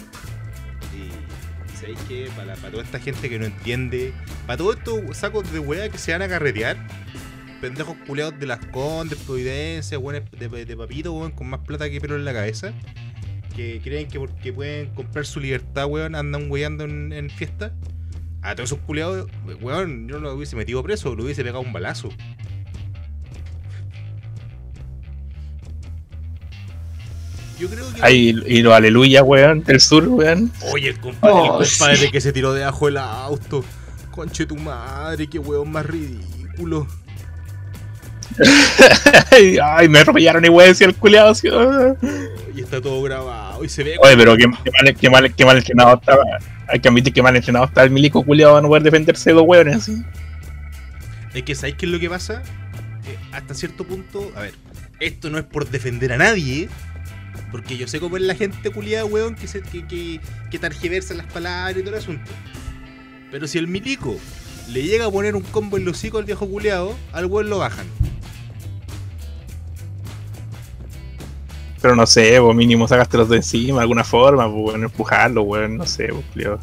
Y, 0.94 1.76
sabéis 1.76 1.98
que 2.08 2.28
para, 2.36 2.54
toda 2.54 2.82
esta 2.82 2.98
gente 3.00 3.28
que 3.28 3.38
no 3.38 3.46
entiende, 3.46 4.12
para 4.46 4.58
todos 4.58 4.76
estos 4.76 5.16
sacos 5.16 5.50
de 5.52 5.58
weá 5.58 5.88
que 5.88 5.98
se 5.98 6.12
van 6.12 6.22
a 6.22 6.28
carretear, 6.28 6.76
pendejos 7.60 7.96
culeados 8.06 8.38
de 8.38 8.46
las 8.46 8.64
condes, 8.66 9.18
providencia, 9.20 9.98
weones 9.98 10.30
de, 10.32 10.64
de 10.66 10.76
papito, 10.76 11.12
weón, 11.12 11.32
con 11.32 11.48
más 11.48 11.60
plata 11.60 11.88
que 11.88 12.00
pelo 12.00 12.16
en 12.16 12.24
la 12.24 12.32
cabeza, 12.34 12.72
que 13.54 13.80
creen 13.82 14.08
que 14.08 14.18
porque 14.18 14.52
pueden 14.52 14.90
comprar 14.90 15.24
su 15.24 15.40
libertad, 15.40 15.86
weón, 15.86 16.14
andan 16.14 16.50
weyando 16.50 16.84
en, 16.84 17.12
en 17.12 17.30
fiesta. 17.30 17.72
A 18.42 18.54
todos 18.54 18.70
esos 18.70 18.78
culeados, 18.84 19.28
weón, 19.60 20.06
yo 20.08 20.20
no 20.20 20.28
lo 20.28 20.34
hubiese 20.34 20.54
metido 20.54 20.82
preso, 20.82 21.14
lo 21.16 21.24
hubiese 21.24 21.42
pegado 21.42 21.60
un 21.62 21.72
balazo. 21.72 22.10
Yo 27.58 27.68
creo 27.68 27.92
que. 27.94 28.02
Ahí, 28.02 28.34
y 28.46 28.60
los 28.62 28.74
aleluya, 28.74 29.22
weón, 29.22 29.62
del 29.64 29.80
sur, 29.80 30.06
weón. 30.08 30.50
Oye, 30.72 30.88
el 30.88 31.00
compadre, 31.00 31.34
Oh, 31.34 31.62
el 31.62 31.68
compadre 31.68 31.96
sí. 31.96 32.10
que 32.10 32.20
se 32.20 32.32
tiró 32.32 32.52
debajo 32.52 32.86
del 32.86 32.98
auto. 32.98 33.64
Conche 34.10 34.46
tu 34.46 34.56
madre, 34.56 35.26
qué 35.28 35.38
weón 35.38 35.70
más 35.70 35.86
ridículo. 35.86 36.86
Ay, 39.62 39.88
me 39.88 40.00
atropellaron 40.00 40.44
y 40.44 40.48
weón, 40.48 40.70
decía 40.70 40.86
el 40.86 40.94
culiado. 40.94 41.30
así, 41.30 41.48
ah. 41.52 41.94
Y 42.54 42.60
está 42.60 42.80
todo 42.80 43.00
grabado 43.02 43.64
y 43.64 43.68
se 43.68 43.82
ve. 43.84 43.96
Oye, 44.00 44.16
pero 44.16 44.36
qué, 44.36 44.44
qué 44.64 44.70
mal, 44.70 44.94
qué, 44.96 45.10
mal, 45.10 45.34
qué 45.34 45.44
mal 45.44 45.56
entrenado 45.58 45.94
estaba. 45.94 46.22
Hay 46.68 46.80
que 46.80 46.88
admitir 46.88 47.12
que 47.12 47.22
mal 47.22 47.36
entrenado 47.36 47.66
está 47.66 47.82
el 47.84 47.90
milico 47.90 48.24
culiado 48.24 48.56
a 48.56 48.62
no 48.62 48.68
poder 48.68 48.82
defenderse 48.82 49.30
de 49.30 49.34
dos 49.34 49.44
weones 49.46 49.76
así. 49.76 50.02
Es 51.34 51.42
que 51.42 51.54
¿sabéis 51.54 51.76
qué 51.76 51.86
es 51.86 51.92
lo 51.92 52.00
que 52.00 52.08
pasa? 52.08 52.42
Eh, 53.06 53.16
hasta 53.32 53.54
cierto 53.54 53.84
punto, 53.84 54.32
a 54.34 54.40
ver, 54.40 54.54
esto 55.00 55.28
no 55.30 55.38
es 55.38 55.44
por 55.44 55.68
defender 55.68 56.12
a 56.12 56.16
nadie, 56.16 56.68
porque 57.50 57.76
yo 57.76 57.86
sé 57.88 58.00
cómo 58.00 58.16
es 58.16 58.22
la 58.22 58.34
gente 58.34 58.70
culiada, 58.70 59.04
weón, 59.04 59.34
que, 59.34 59.46
se, 59.46 59.62
que, 59.62 59.86
que, 59.86 60.20
que 60.50 60.58
targiversa 60.58 61.14
las 61.14 61.26
palabras 61.32 61.76
y 61.76 61.80
todo 61.80 61.90
el 61.94 62.00
asunto. 62.00 62.30
Pero 63.30 63.46
si 63.46 63.58
el 63.58 63.66
milico 63.66 64.16
le 64.68 64.82
llega 64.82 65.06
a 65.06 65.10
poner 65.10 65.36
un 65.36 65.42
combo 65.42 65.76
en 65.76 65.84
los 65.84 65.96
hocico 65.96 66.18
al 66.18 66.24
viejo 66.24 66.48
culeado, 66.48 66.96
al 67.12 67.26
weón 67.26 67.50
lo 67.50 67.58
bajan. 67.58 67.86
Pero 71.80 71.94
no 71.94 72.06
sé, 72.06 72.38
vos 72.38 72.54
mínimo 72.54 72.88
sacaste 72.88 73.16
los 73.16 73.28
de 73.28 73.36
encima 73.36 73.78
de 73.78 73.82
alguna 73.82 74.02
forma, 74.02 74.50
pues 74.50 74.62
bueno, 74.62 74.86
empujarlo, 74.86 75.42
weón, 75.42 75.76
no 75.76 75.86
sé, 75.86 76.08
pues, 76.08 76.48
vos, 76.48 76.60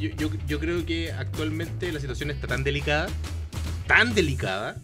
yo, 0.00 0.30
yo, 0.48 0.58
creo 0.58 0.84
que 0.84 1.12
actualmente 1.12 1.92
la 1.92 2.00
situación 2.00 2.30
está 2.30 2.48
tan 2.48 2.64
delicada, 2.64 3.08
tan 3.86 4.14
delicada, 4.14 4.76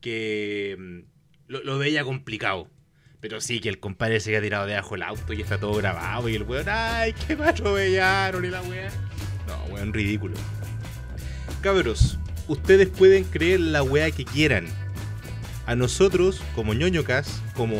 que 0.00 0.76
mm, 0.78 0.98
lo 1.48 1.78
veía 1.78 2.04
complicado. 2.04 2.68
Pero 3.20 3.40
sí, 3.40 3.60
que 3.60 3.68
el 3.68 3.80
compadre 3.80 4.20
se 4.20 4.30
haya 4.30 4.42
tirado 4.42 4.66
debajo 4.66 4.94
del 4.94 5.02
auto 5.02 5.32
y 5.32 5.40
está 5.40 5.58
todo 5.58 5.74
grabado 5.74 6.28
y 6.28 6.34
el 6.34 6.42
weón, 6.42 6.66
¡ay, 6.68 7.14
qué 7.26 7.34
me 7.36 7.46
atropellaron! 7.46 8.44
Y 8.44 8.50
la 8.50 8.62
weá. 8.62 8.90
No, 9.46 9.74
weón, 9.74 9.92
ridículo. 9.92 10.34
Cabros, 11.62 12.18
ustedes 12.46 12.88
pueden 12.88 13.24
creer 13.24 13.60
la 13.60 13.82
weá 13.82 14.10
que 14.10 14.24
quieran. 14.24 14.66
A 15.66 15.74
nosotros, 15.74 16.42
como 16.54 16.74
ñoñocas, 16.74 17.42
como, 17.54 17.76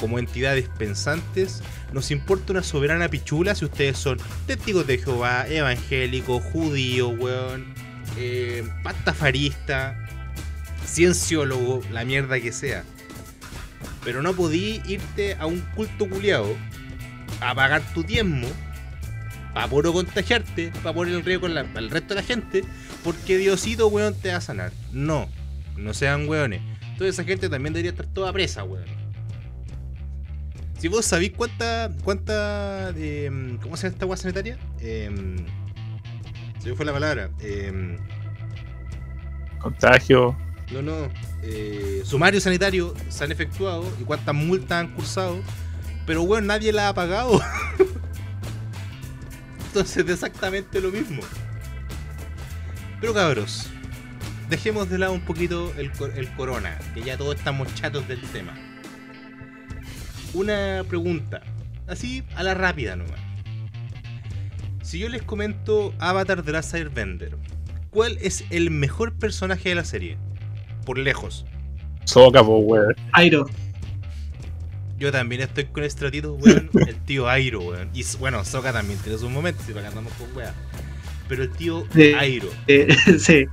como 0.00 0.18
entidades 0.18 0.68
pensantes, 0.70 1.62
nos 1.92 2.10
importa 2.10 2.52
una 2.52 2.62
soberana 2.62 3.08
pichula 3.08 3.54
si 3.54 3.66
ustedes 3.66 3.98
son 3.98 4.18
testigos 4.46 4.86
de 4.86 4.98
Jehová, 4.98 5.46
evangélicos, 5.48 6.42
judíos, 6.42 7.12
weón, 7.18 7.74
eh, 8.16 8.64
pastafarista, 8.82 9.96
cienciólogo, 10.86 11.82
la 11.92 12.04
mierda 12.04 12.40
que 12.40 12.50
sea. 12.50 12.84
Pero 14.04 14.22
no 14.22 14.32
podí 14.32 14.82
irte 14.86 15.34
a 15.38 15.46
un 15.46 15.60
culto 15.74 16.08
culiado 16.08 16.56
a 17.40 17.54
pagar 17.54 17.82
tu 17.94 18.02
diezmo 18.02 18.48
para 19.54 19.68
puro 19.68 19.92
contagiarte, 19.92 20.72
para 20.82 20.94
poner 20.94 21.14
el 21.14 21.24
riesgo 21.24 21.42
con 21.42 21.54
la- 21.54 21.66
al 21.74 21.90
resto 21.90 22.14
de 22.14 22.20
la 22.20 22.26
gente, 22.26 22.64
porque 23.04 23.36
Diosito, 23.36 23.88
weón, 23.88 24.14
te 24.14 24.30
va 24.30 24.36
a 24.36 24.40
sanar. 24.40 24.72
No, 24.92 25.28
no 25.76 25.92
sean 25.94 26.28
weones. 26.28 26.62
Toda 26.96 27.10
esa 27.10 27.24
gente 27.24 27.48
también 27.48 27.72
debería 27.74 27.90
estar 27.90 28.06
toda 28.06 28.32
presa, 28.32 28.64
weón. 28.64 28.86
Si 30.78 30.88
vos 30.88 31.04
sabís 31.04 31.32
cuánta, 31.36 31.90
cuánta, 32.02 32.90
em, 32.96 33.56
¿cómo 33.58 33.76
se 33.76 33.84
llama 33.84 33.92
esta 33.94 34.06
weá 34.06 34.16
sanitaria? 34.16 34.58
Em, 34.80 35.36
se 36.60 36.70
me 36.70 36.74
fue 36.74 36.84
la 36.84 36.92
palabra. 36.92 37.30
Em, 37.40 37.98
Contagio. 39.60 40.36
No, 40.70 40.82
no. 40.82 41.08
Eh, 41.42 42.02
sumarios 42.04 42.44
sanitarios 42.44 42.92
se 43.08 43.24
han 43.24 43.32
efectuado 43.32 43.84
y 44.00 44.04
cuántas 44.04 44.34
multas 44.34 44.80
han 44.80 44.94
cursado. 44.94 45.40
Pero 46.06 46.24
bueno, 46.26 46.48
nadie 46.48 46.72
la 46.72 46.88
ha 46.88 46.94
pagado. 46.94 47.40
Entonces 49.66 50.04
es 50.04 50.10
exactamente 50.10 50.80
lo 50.80 50.90
mismo. 50.90 51.22
Pero 53.00 53.14
cabros, 53.14 53.66
dejemos 54.48 54.88
de 54.90 54.98
lado 54.98 55.12
un 55.12 55.22
poquito 55.24 55.72
el, 55.76 55.90
cor- 55.92 56.12
el 56.16 56.28
corona, 56.34 56.78
que 56.94 57.02
ya 57.02 57.16
todos 57.16 57.36
estamos 57.36 57.72
chatos 57.74 58.06
del 58.06 58.20
tema. 58.20 58.54
Una 60.34 60.84
pregunta, 60.88 61.42
así 61.88 62.22
a 62.36 62.42
la 62.42 62.54
rápida 62.54 62.96
nomás. 62.96 63.18
Si 64.82 64.98
yo 64.98 65.08
les 65.08 65.22
comento 65.22 65.94
Avatar 65.98 66.42
The 66.42 66.52
Last 66.52 66.74
Airbender, 66.74 67.36
¿cuál 67.90 68.18
es 68.20 68.44
el 68.50 68.70
mejor 68.70 69.14
personaje 69.14 69.70
de 69.70 69.74
la 69.74 69.84
serie? 69.84 70.18
Por 70.84 70.98
lejos. 70.98 71.44
Soca, 72.04 72.42
pues, 72.44 72.62
weón. 72.64 72.96
Airo. 73.12 73.46
Yo 74.98 75.10
también 75.10 75.40
estoy 75.42 75.64
con 75.66 75.82
Estratito, 75.84 76.34
weón. 76.34 76.70
El 76.86 76.96
tío 77.04 77.28
Airo, 77.28 77.60
weón. 77.60 77.90
Y 77.94 78.04
bueno, 78.18 78.44
Soka 78.44 78.72
también 78.72 78.98
tiene 79.00 79.18
sus 79.18 79.30
momentos, 79.30 79.64
si 79.66 79.72
para 79.72 79.82
que 79.84 79.88
andamos 79.88 80.12
con 80.14 80.34
weá. 80.36 80.54
Pero 81.28 81.42
el 81.44 81.50
tío 81.50 81.84
Sí. 81.94 82.12
Airo. 82.14 82.48
eh, 82.68 82.94
sí. 83.18 83.46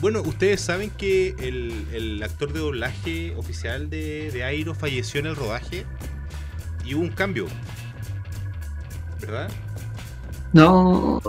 Bueno, 0.00 0.20
ustedes 0.22 0.60
saben 0.60 0.90
que 0.90 1.34
el, 1.38 1.72
el 1.92 2.22
actor 2.22 2.52
de 2.52 2.60
doblaje 2.60 3.34
oficial 3.36 3.88
de, 3.88 4.30
de 4.30 4.44
Airo 4.44 4.74
falleció 4.74 5.20
en 5.20 5.26
el 5.26 5.36
rodaje 5.36 5.84
y 6.84 6.94
hubo 6.94 7.02
un 7.02 7.08
cambio. 7.10 7.46
¿Verdad? 9.20 9.50
No, 10.52 11.20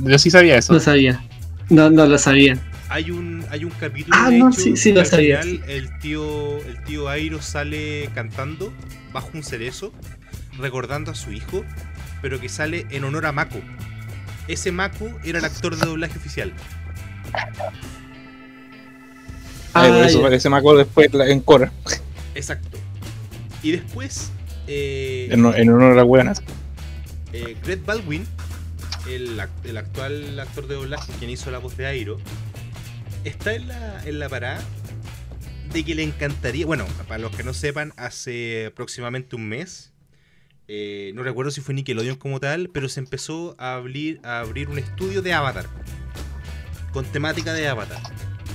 Yo 0.00 0.18
sí 0.18 0.30
sabía 0.30 0.56
eso. 0.58 0.72
no 0.72 0.80
sabía. 0.80 1.22
No, 1.70 1.90
no 1.90 2.06
lo 2.06 2.18
sabía. 2.18 2.58
Hay 2.92 3.10
un, 3.10 3.44
hay 3.50 3.64
un 3.64 3.70
capítulo 3.70 4.16
Ah, 4.20 4.28
de 4.30 4.38
no, 4.38 4.50
hecho, 4.50 4.60
sí, 4.60 4.76
sí 4.76 4.90
que 4.90 4.94
lo 4.96 5.00
al 5.00 5.06
sabía, 5.06 5.42
final 5.42 5.64
el 5.70 5.98
tío, 5.98 6.58
el 6.58 6.82
tío 6.84 7.08
Airo 7.08 7.40
sale 7.40 8.10
cantando 8.14 8.72
bajo 9.12 9.30
un 9.32 9.42
cerezo, 9.42 9.92
recordando 10.58 11.10
a 11.10 11.14
su 11.14 11.32
hijo, 11.32 11.64
pero 12.20 12.38
que 12.38 12.48
sale 12.50 12.86
en 12.90 13.04
honor 13.04 13.24
a 13.26 13.32
Mako. 13.32 13.60
Ese 14.46 14.72
Mako 14.72 15.08
era 15.24 15.38
el 15.38 15.44
actor 15.44 15.76
de 15.76 15.86
doblaje 15.86 16.18
oficial. 16.18 16.52
Por 19.72 19.82
Ah, 19.82 20.06
eso 20.06 20.50
me 20.50 20.56
acuerdo 20.56 20.78
después 20.80 21.08
en 21.14 21.40
Cora. 21.40 21.72
Exacto. 22.34 22.78
Y 23.62 23.70
después, 23.72 24.30
eh, 24.66 25.28
En, 25.30 25.46
en 25.46 25.70
honor 25.70 25.92
a 25.92 25.94
las 25.94 26.04
weonas. 26.04 26.42
eh, 27.32 27.56
Greg 27.64 27.82
Baldwin, 27.84 28.26
el, 29.08 29.40
el 29.64 29.76
actual 29.78 30.38
actor 30.40 30.66
de 30.66 30.74
doblaje 30.74 31.10
quien 31.18 31.30
hizo 31.30 31.50
la 31.50 31.58
voz 31.58 31.76
de 31.76 31.86
Airo, 31.86 32.18
está 33.24 33.54
en 33.54 33.68
la, 33.68 34.02
en 34.04 34.18
la 34.18 34.28
parada 34.28 34.62
de 35.72 35.84
que 35.84 35.94
le 35.94 36.02
encantaría. 36.02 36.66
Bueno, 36.66 36.86
para 37.08 37.18
los 37.18 37.34
que 37.34 37.42
no 37.42 37.54
sepan, 37.54 37.92
hace 37.96 38.66
aproximadamente 38.66 39.36
un 39.36 39.48
mes, 39.48 39.92
eh, 40.68 41.12
no 41.14 41.22
recuerdo 41.22 41.50
si 41.50 41.60
fue 41.60 41.74
Nickelodeon 41.74 42.16
como 42.16 42.40
tal, 42.40 42.70
pero 42.72 42.88
se 42.88 43.00
empezó 43.00 43.54
a 43.58 43.74
abrir, 43.74 44.20
a 44.22 44.40
abrir 44.40 44.68
un 44.68 44.78
estudio 44.78 45.22
de 45.22 45.32
Avatar 45.32 45.66
con 46.92 47.04
temática 47.06 47.52
de 47.54 47.68
Avatar 47.68 48.00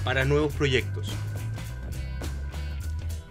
para 0.03 0.25
nuevos 0.25 0.53
proyectos. 0.53 1.09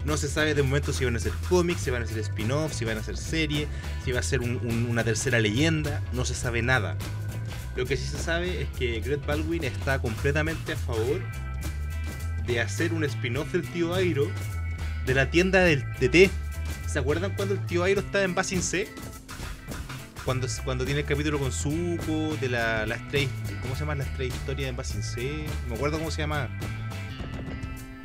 No 0.05 0.15
se 0.15 0.29
sabe 0.29 0.53
de 0.53 0.63
momento 0.63 0.93
si 0.93 1.03
van 1.03 1.15
a 1.17 1.19
ser 1.19 1.33
cómics, 1.49 1.81
si 1.81 1.89
van 1.91 2.01
a 2.03 2.05
ser 2.07 2.19
spin-offs, 2.19 2.77
si 2.77 2.85
van 2.85 2.97
a 2.97 3.03
ser 3.03 3.17
serie, 3.17 3.67
si 4.05 4.11
va 4.13 4.19
a 4.19 4.23
ser 4.23 4.39
un- 4.39 4.57
un- 4.65 4.85
una 4.89 5.03
tercera 5.03 5.39
leyenda, 5.39 6.01
no 6.13 6.23
se 6.23 6.33
sabe 6.33 6.61
nada. 6.61 6.97
Lo 7.77 7.85
que 7.85 7.95
sí 7.95 8.07
se 8.07 8.17
sabe 8.17 8.63
es 8.63 8.69
que 8.69 8.99
Greg 9.01 9.23
Baldwin 9.25 9.63
está 9.63 9.99
completamente 9.99 10.73
a 10.73 10.75
favor 10.75 11.21
de 12.47 12.59
hacer 12.59 12.91
un 12.91 13.03
spin-off 13.03 13.51
del 13.51 13.61
tío 13.61 13.93
Airo 13.93 14.27
de 15.05 15.13
la 15.13 15.29
tienda 15.29 15.59
del, 15.59 15.85
de 15.99 16.09
té. 16.09 16.29
¿Se 16.87 16.97
acuerdan 16.97 17.35
cuando 17.35 17.53
el 17.53 17.65
tío 17.67 17.83
Airo 17.83 18.01
estaba 18.01 18.23
en 18.23 18.33
Basin 18.33 18.63
C? 18.63 18.87
Cuando, 20.25 20.47
cuando 20.65 20.85
tiene 20.85 21.01
el 21.01 21.05
capítulo 21.05 21.37
con 21.37 21.51
Zuko, 21.51 22.35
de 22.41 22.49
la, 22.49 22.87
la 22.87 22.97
Stray, 22.97 23.29
¿cómo 23.61 23.75
se 23.75 23.81
llama 23.81 23.95
la 23.95 24.05
Stray 24.05 24.29
Historia 24.29 24.65
de 24.65 24.71
Basin 24.71 25.03
C? 25.03 25.45
No 25.63 25.69
me 25.69 25.75
acuerdo 25.75 25.99
cómo 25.99 26.09
se 26.09 26.23
llama. 26.23 26.49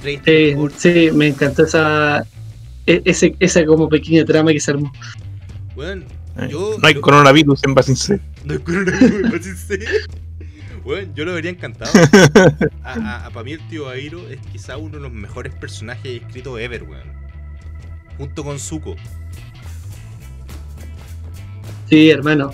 Eh, 0.04 0.50
Story 0.50 0.74
sí, 0.76 1.10
me 1.12 1.28
encantó 1.28 1.64
esa, 1.64 2.26
e- 2.86 3.02
ese, 3.06 3.34
esa 3.40 3.64
como 3.64 3.88
pequeña 3.88 4.24
trama 4.24 4.52
que 4.52 4.60
se 4.60 4.72
armó. 4.72 4.92
Bueno, 5.74 6.04
Yo- 6.48 6.76
no 6.80 6.86
hay 6.88 6.94
coronavirus 6.94 7.64
en 7.64 7.74
Basin 7.74 7.96
C. 7.96 8.20
No 8.44 8.52
hay 8.54 8.58
coronavirus 8.60 9.12
en 9.24 9.30
Basin 9.30 9.56
C. 9.56 9.78
Bueno, 10.84 11.12
yo 11.14 11.24
lo 11.24 11.34
vería 11.34 11.50
encantado. 11.52 11.92
A, 12.82 13.30
para 13.32 13.44
mí 13.44 13.52
el 13.52 13.68
tío 13.68 13.88
Airo 13.88 14.28
es 14.28 14.40
quizá 14.50 14.76
uno 14.78 14.96
de 14.96 15.02
los 15.02 15.12
mejores 15.12 15.54
personajes 15.54 16.20
escritos 16.22 16.58
ever, 16.58 16.82
weón. 16.82 17.12
Junto 18.18 18.42
con 18.42 18.58
Zuko. 18.58 18.96
Sí, 21.88 22.10
hermano. 22.10 22.50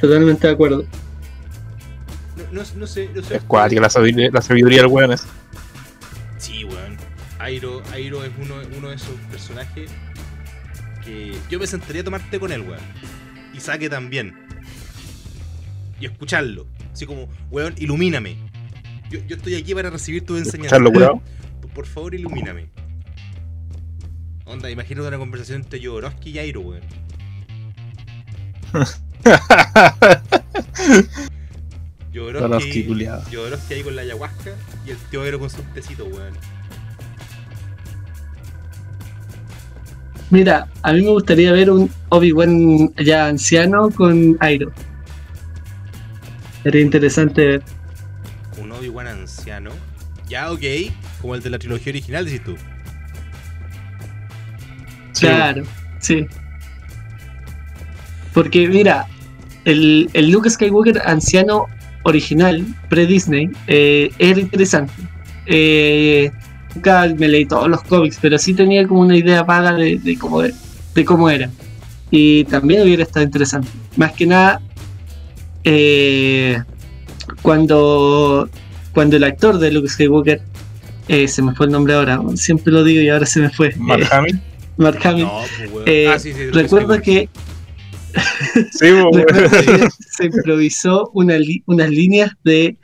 Totalmente 0.00 0.46
de 0.46 0.52
acuerdo. 0.52 0.84
No, 2.36 2.62
no, 2.62 2.62
no 2.76 2.86
sé, 2.86 3.08
no 3.14 3.22
sé. 3.22 3.36
Es 3.36 3.42
cuática 3.42 3.80
la 3.80 3.90
sabiduría, 3.90 4.30
la 4.32 4.42
sabiduría 4.42 4.82
del 4.82 4.90
weón. 4.90 5.12
es. 5.12 5.24
Sí, 6.38 6.64
weón. 6.64 6.96
Airo, 7.38 7.82
Airo 7.92 8.24
es 8.24 8.30
uno, 8.38 8.54
uno 8.76 8.88
de 8.90 8.96
esos 8.96 9.14
personajes 9.30 9.90
que 11.04 11.36
yo 11.50 11.58
me 11.58 11.66
sentaría 11.66 12.02
a 12.02 12.04
tomar 12.04 12.20
té 12.30 12.38
con 12.38 12.52
él, 12.52 12.60
weón. 12.62 12.80
Y 13.54 13.60
saque 13.60 13.88
también. 13.88 14.34
Y 16.00 16.06
escucharlo. 16.06 16.66
Así 16.92 17.06
como, 17.06 17.28
weón, 17.50 17.74
ilumíname. 17.78 18.36
Yo, 19.10 19.18
yo 19.26 19.36
estoy 19.36 19.54
aquí 19.56 19.74
para 19.74 19.90
recibir 19.90 20.24
tu 20.24 20.36
enseñanza. 20.36 20.76
Escucharlo. 20.76 21.20
Por- 21.60 21.70
Por 21.70 21.86
favor, 21.86 22.14
ilumíname. 22.14 22.68
Onda, 24.44 24.70
imagínate 24.70 25.08
una 25.08 25.18
conversación 25.18 25.62
entre 25.62 25.84
Jodorowsky 25.84 26.30
y 26.30 26.38
Airo, 26.38 26.60
weón. 26.60 26.82
Jodorowsky. 32.14 32.84
Jodorowsky 33.32 33.74
ahí 33.74 33.82
con 33.82 33.96
la 33.96 34.02
ayahuasca 34.02 34.52
y 34.86 34.90
el 34.90 34.96
tío 35.10 35.22
Airo 35.22 35.38
con 35.38 35.50
su 35.50 35.62
tecito, 35.74 36.04
weón. 36.06 36.34
Mira, 40.30 40.68
a 40.82 40.92
mí 40.92 41.02
me 41.02 41.10
gustaría 41.10 41.52
ver 41.52 41.70
un 41.70 41.90
Obi-Wan 42.08 42.94
ya 42.96 43.26
anciano 43.26 43.90
con 43.90 44.36
Airo. 44.40 44.70
Sería 46.62 46.82
interesante 46.82 47.46
ver. 47.46 47.62
Un 48.62 48.70
Obi-Wan 48.70 49.08
anciano. 49.08 49.70
Ya, 50.28 50.52
ok. 50.52 50.62
Como 51.20 51.34
el 51.34 51.42
de 51.42 51.50
la 51.50 51.58
trilogía 51.58 51.90
original, 51.90 52.24
dices 52.24 52.44
tú. 52.44 52.56
Sí, 55.12 55.26
Claro, 55.26 55.64
sí. 55.98 56.26
Porque 58.32 58.68
mira, 58.68 59.06
el, 59.64 60.08
el 60.12 60.30
Luke 60.30 60.48
Skywalker 60.48 61.02
anciano 61.04 61.66
original, 62.04 62.64
pre-Disney, 62.88 63.50
eh, 63.66 64.12
era 64.18 64.38
interesante. 64.38 64.92
Eh, 65.46 66.30
nunca 66.74 67.06
me 67.16 67.28
leí 67.28 67.46
todos 67.46 67.68
los 67.68 67.82
cómics, 67.82 68.18
pero 68.20 68.38
sí 68.38 68.54
tenía 68.54 68.86
como 68.86 69.00
una 69.00 69.16
idea 69.16 69.42
vaga 69.42 69.74
de, 69.74 69.98
de 69.98 70.16
cómo, 70.18 70.42
de, 70.42 70.54
de 70.94 71.04
cómo 71.04 71.28
era. 71.30 71.50
Y 72.10 72.44
también 72.44 72.82
hubiera 72.82 73.02
estado 73.02 73.24
interesante. 73.24 73.68
Más 73.96 74.12
que 74.12 74.26
nada, 74.26 74.60
eh, 75.64 76.62
cuando, 77.42 78.48
cuando 78.92 79.16
el 79.16 79.24
actor 79.24 79.58
de 79.58 79.70
Luke 79.70 79.88
Skywalker, 79.88 80.40
eh, 81.08 81.28
se 81.28 81.42
me 81.42 81.54
fue 81.54 81.66
el 81.66 81.72
nombre 81.72 81.94
ahora, 81.94 82.20
siempre 82.36 82.72
lo 82.72 82.84
digo 82.84 83.00
y 83.02 83.08
ahora 83.08 83.26
se 83.26 83.40
me 83.40 83.50
fue. 83.50 83.74
Mark 83.76 84.02
eh, 84.02 84.08
Hamill. 84.12 84.40
Mark 84.76 84.98
Hamill. 85.04 85.24
No, 85.24 85.40
pues, 85.58 85.70
weón. 85.72 85.84
Eh, 85.86 86.08
Ah, 86.08 86.18
sí, 86.18 86.32
sí, 86.32 86.50
recuerdo 86.50 87.00
que 87.00 87.28
Sí, 88.72 88.86
po, 89.02 89.10
weón. 89.10 89.24
recuerdo 89.28 89.50
que 89.50 89.88
se 90.10 90.26
improvisó 90.26 91.10
una 91.14 91.36
li- 91.38 91.62
unas 91.66 91.90
líneas 91.90 92.32
de 92.44 92.76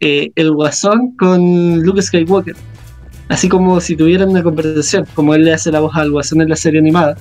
eh, 0.00 0.30
el 0.34 0.52
guasón 0.52 1.16
con 1.16 1.82
Luke 1.82 2.02
Skywalker. 2.02 2.56
Así 3.28 3.48
como 3.48 3.80
si 3.80 3.96
tuvieran 3.96 4.28
una 4.28 4.42
conversación, 4.42 5.06
como 5.14 5.34
él 5.34 5.44
le 5.44 5.52
hace 5.52 5.72
la 5.72 5.80
voz 5.80 5.96
al 5.96 6.10
guasón 6.10 6.42
en 6.42 6.48
la 6.48 6.56
serie 6.56 6.80
animada. 6.80 7.16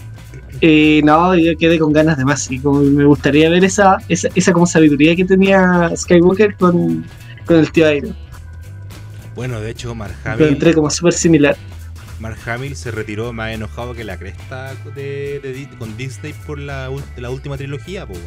Y 0.62 1.02
no, 1.04 1.36
yo 1.36 1.58
quedé 1.58 1.80
con 1.80 1.92
ganas 1.94 2.18
de 2.18 2.26
más. 2.26 2.50
Y 2.52 2.60
como 2.60 2.82
me 2.82 3.06
gustaría 3.06 3.50
ver 3.50 3.64
esa, 3.64 3.98
esa, 4.08 4.30
esa 4.36 4.54
como 4.54 4.68
sabiduría 4.68 5.16
que 5.16 5.26
tenía 5.26 5.92
Skywalker 5.96 6.56
con, 6.56 7.06
con 7.46 7.58
el 7.58 7.72
tío 7.72 7.92
Iron. 7.92 8.16
Bueno, 9.36 9.60
de 9.60 9.72
hecho, 9.72 9.94
Mark 9.96 10.16
Lo 10.24 10.32
Hamill, 10.32 10.48
entré 10.48 10.74
como 10.74 10.90
súper 10.90 11.14
similar. 11.14 11.58
Mark 12.20 12.38
Hamill 12.46 12.76
se 12.78 12.92
retiró 12.92 13.34
más 13.34 13.52
enojado 13.52 13.94
que 13.94 14.06
la 14.06 14.18
cresta 14.18 14.74
de, 14.96 15.68
con 15.78 15.98
Disney 15.98 16.34
por 16.48 16.58
la, 16.58 16.90
la 17.18 17.30
última 17.30 17.58
trilogía, 17.58 18.06
po, 18.06 18.14
weón. 18.14 18.26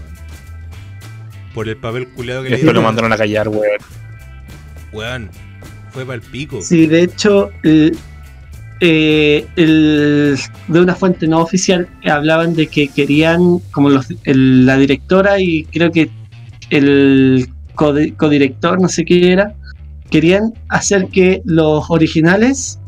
Por 1.54 1.68
el 1.68 1.78
papel 1.78 2.08
culeado 2.08 2.42
que 2.42 2.50
le 2.50 2.56
Esto 2.56 2.66
lo 2.66 2.73
dieron. 2.73 2.85
mandaron 2.85 3.12
a 3.12 3.16
callar, 3.16 3.49
weón. 3.49 3.64
Weón, 4.92 5.30
fue 5.92 6.04
para 6.04 6.16
el 6.16 6.23
pico. 6.23 6.61
Sí, 6.62 6.87
de 6.87 7.02
hecho, 7.02 7.50
eh, 8.80 9.47
el- 9.57 10.38
de 10.68 10.80
una 10.80 10.95
fuente 10.95 11.26
no 11.26 11.40
oficial 11.40 11.88
hablaban 12.04 12.54
de 12.54 12.66
que 12.68 12.88
querían, 12.88 13.59
como 13.73 13.90
la 14.25 14.76
directora 14.76 15.40
y 15.40 15.64
creo 15.64 15.90
que 15.90 16.11
el 16.71 17.49
codi- 17.75 18.14
codirector, 18.16 18.80
no 18.80 18.88
sé 18.88 19.04
qué 19.04 19.33
era, 19.33 19.54
querían 20.11 20.54
hacer 20.68 21.09
que 21.09 21.42
los 21.45 21.90
originales 21.90 22.78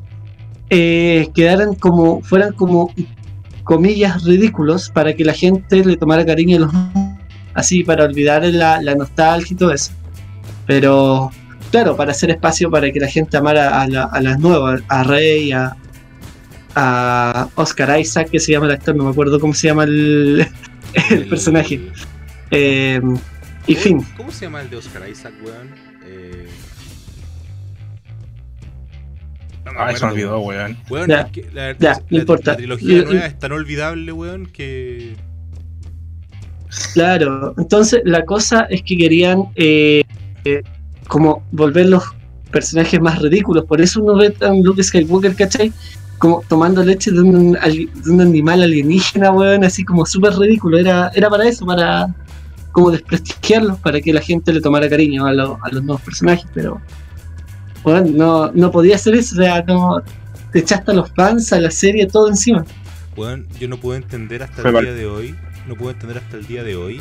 eh, 0.73 1.28
quedaran 1.35 1.75
como, 1.75 2.23
fueran 2.23 2.52
como 2.52 2.95
comillas 3.64 4.23
ridículos 4.25 4.88
para 4.90 5.14
que 5.14 5.25
la 5.25 5.33
gente 5.33 5.85
le 5.85 5.97
tomara 5.97 6.25
cariño 6.25 6.57
a 6.59 6.61
los 6.61 6.73
así 7.54 7.83
para 7.83 8.04
olvidar 8.04 8.45
la 8.45 8.95
nostalgia 8.95 9.52
y 9.54 9.57
todo 9.57 9.73
eso. 9.73 9.90
Pero 10.66 11.30
claro, 11.71 11.97
para 11.97 12.11
hacer 12.12 12.31
espacio 12.31 12.71
para 12.71 12.91
que 12.91 13.00
la 13.00 13.09
gente 13.09 13.37
amara 13.37 13.81
a, 13.81 13.87
la- 13.89 14.05
a 14.05 14.21
las 14.21 14.39
nuevas, 14.39 14.83
a 14.89 15.03
Rey, 15.05 15.53
a, 15.53 15.77
a 16.75 17.49
Oscar 17.57 17.99
Isaac, 18.00 18.31
que 18.31 18.39
se 18.41 18.53
llama 18.53 18.67
el 18.67 18.73
actor, 18.73 18.95
no 18.97 19.05
me 19.05 19.11
acuerdo 19.11 19.39
cómo 19.41 19.55
se 19.55 19.69
llama 19.69 19.85
el, 19.85 20.47
el 21.11 21.27
personaje. 21.27 21.81
Eh, 22.50 23.00
y 23.67 23.75
¿Cómo- 23.75 23.83
fin, 23.85 24.07
¿Cómo 24.17 24.31
se 24.33 24.47
llama 24.47 24.61
el 24.62 24.71
de 24.71 24.77
Oscar 24.77 25.09
Isaac, 25.09 25.35
weón? 25.45 25.69
Eh... 26.07 26.47
No 29.65 29.73
Ah, 29.79 29.95
se 29.95 30.05
me 30.05 30.12
olvidó, 30.12 30.41
weón. 30.41 30.77
Weón, 30.89 31.09
Ya, 31.09 31.21
es 31.21 31.31
que 31.33 31.43
la, 31.53 31.73
ya, 31.79 31.93
la- 31.93 32.03
no 32.11 32.19
importa. 32.19 32.50
la 32.53 32.57
trilogía 32.57 32.99
Y- 32.99 33.05
nueva 33.05 33.27
es 33.27 33.39
tan 33.39 33.53
olvidable, 33.53 34.12
weón, 34.12 34.47
que. 34.47 35.15
claro. 36.95 37.55
Entonces 37.59 38.00
la 38.05 38.25
cosa 38.25 38.67
es 38.71 38.83
que 38.83 38.97
querían 38.97 39.45
eh, 39.57 40.03
eh, 40.45 40.62
como 41.11 41.43
volver 41.50 41.87
los 41.88 42.05
personajes 42.52 43.00
más 43.00 43.21
ridículos. 43.21 43.64
Por 43.64 43.81
eso 43.81 44.00
uno 44.02 44.14
ve 44.17 44.33
a 44.40 44.52
un 44.52 44.62
Luke 44.62 44.83
Skywalker, 44.83 45.35
¿cachai? 45.35 45.73
Como 46.19 46.43
tomando 46.49 46.85
leche 46.85 47.11
de 47.11 47.21
un, 47.21 47.57
ali- 47.61 47.90
de 48.05 48.11
un 48.12 48.21
animal 48.21 48.62
alienígena, 48.62 49.33
weón, 49.33 49.64
así 49.64 49.85
como 49.85 50.07
súper 50.07 50.35
ridículo. 50.35 50.79
Era, 50.79 51.11
era 51.14 51.29
para 51.29 51.49
eso, 51.49 51.67
para 51.67 52.14
como 52.73 52.93
desprestigiarlos, 52.93 53.79
para 53.81 54.00
que 54.00 54.12
la 54.12 54.21
gente 54.21 54.52
le 54.52 54.61
tomara 54.61 54.88
cariño 54.88 55.26
a, 55.26 55.32
lo- 55.32 55.58
a 55.63 55.69
los 55.73 55.82
nuevos 55.82 56.02
personajes, 56.02 56.47
pero 56.54 56.80
bueno, 57.82 58.06
no, 58.15 58.52
no 58.52 58.71
podía 58.71 58.95
hacer 58.95 59.15
eso, 59.17 59.34
o 59.34 59.39
sea, 59.39 59.63
no, 59.67 60.02
te 60.52 60.61
echaste 60.61 60.93
a 60.93 60.95
los 60.95 61.11
fans, 61.13 61.52
a 61.52 61.58
la 61.61 61.71
serie, 61.73 62.06
todo 62.06 62.28
encima. 62.28 62.65
Weón, 63.17 63.49
yo 63.58 63.67
no 63.67 63.78
puedo 63.78 63.97
entender 63.97 64.43
hasta 64.45 64.63
Fue 64.63 64.71
el 64.71 64.75
mal. 64.75 64.84
día 64.84 64.95
de 64.95 65.06
hoy. 65.06 65.34
No 65.67 65.75
puedo 65.75 65.91
entender 65.91 66.19
hasta 66.19 66.37
el 66.37 66.47
día 66.47 66.63
de 66.63 66.76
hoy 66.76 67.00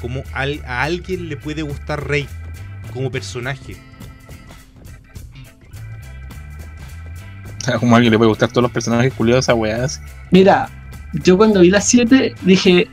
cómo 0.00 0.22
al- 0.32 0.62
a 0.66 0.82
alguien 0.82 1.28
le 1.28 1.36
puede 1.36 1.62
gustar 1.62 2.06
Rey 2.06 2.28
como 2.90 3.10
personaje. 3.10 3.76
Como 7.78 7.94
a 7.94 7.96
alguien 7.98 8.10
le 8.10 8.18
puede 8.18 8.30
gustar 8.30 8.48
todos 8.48 8.62
los 8.62 8.72
personajes 8.72 9.12
culiados 9.12 9.48
a 9.48 9.54
weá. 9.54 9.84
así. 9.84 10.00
Mira, 10.30 10.68
yo 11.24 11.36
cuando 11.36 11.60
vi 11.60 11.70
las 11.70 11.86
7 11.88 12.34
dije, 12.42 12.88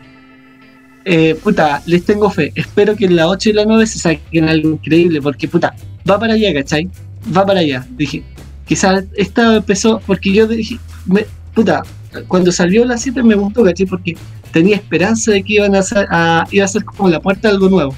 eh, 1.05 1.35
puta, 1.41 1.81
les 1.85 2.03
tengo 2.05 2.29
fe. 2.29 2.51
Espero 2.53 2.95
que 2.95 3.05
en 3.05 3.15
la 3.15 3.27
8 3.27 3.49
y 3.49 3.53
la 3.53 3.65
9 3.65 3.87
se 3.87 3.97
saquen 3.99 4.47
algo 4.47 4.69
increíble, 4.71 5.21
porque 5.21 5.47
puta, 5.47 5.73
va 6.07 6.19
para 6.19 6.33
allá, 6.33 6.53
¿cachai? 6.53 6.89
Va 7.35 7.45
para 7.45 7.61
allá. 7.61 7.87
Dije, 7.91 8.23
quizás 8.67 9.05
esta 9.15 9.55
empezó, 9.55 9.99
porque 10.05 10.31
yo 10.33 10.45
dije, 10.47 10.77
me- 11.05 11.25
puta, 11.55 11.81
cuando 12.27 12.51
salió 12.51 12.83
la 12.85 12.97
7 12.97 13.23
me 13.23 13.35
gustó, 13.35 13.63
¿cachai? 13.63 13.85
Porque 13.85 14.15
tenía 14.51 14.75
esperanza 14.75 15.31
de 15.31 15.43
que 15.43 15.53
iban 15.53 15.75
a, 15.75 15.81
ser- 15.81 16.07
a- 16.11 16.45
iba 16.51 16.65
a 16.65 16.67
ser 16.67 16.83
como 16.83 17.09
la 17.09 17.19
puerta 17.21 17.47
a 17.47 17.51
algo 17.51 17.69
nuevo. 17.69 17.95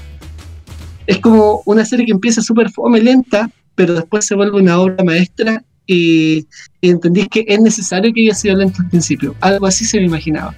Es 1.10 1.18
como 1.18 1.60
una 1.66 1.84
serie 1.84 2.06
que 2.06 2.12
empieza 2.12 2.40
súper 2.40 2.70
fome, 2.70 3.00
lenta, 3.00 3.50
pero 3.74 3.94
después 3.94 4.24
se 4.24 4.36
vuelve 4.36 4.60
una 4.60 4.78
obra 4.78 5.02
maestra 5.02 5.60
y, 5.84 6.46
y 6.80 6.90
entendí 6.90 7.26
que 7.26 7.44
es 7.48 7.60
necesario 7.60 8.12
que 8.14 8.20
haya 8.20 8.34
sido 8.34 8.56
lento 8.56 8.80
al 8.80 8.88
principio. 8.90 9.34
Algo 9.40 9.66
así 9.66 9.84
se 9.84 9.98
me 9.98 10.06
imaginaba. 10.06 10.54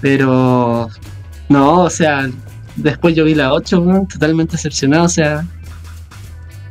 Pero 0.00 0.88
no, 1.48 1.80
o 1.80 1.90
sea, 1.90 2.30
después 2.76 3.16
yo 3.16 3.24
vi 3.24 3.34
la 3.34 3.52
8, 3.52 3.80
weón, 3.80 4.06
totalmente 4.06 4.52
decepcionado, 4.52 5.06
o 5.06 5.08
sea, 5.08 5.44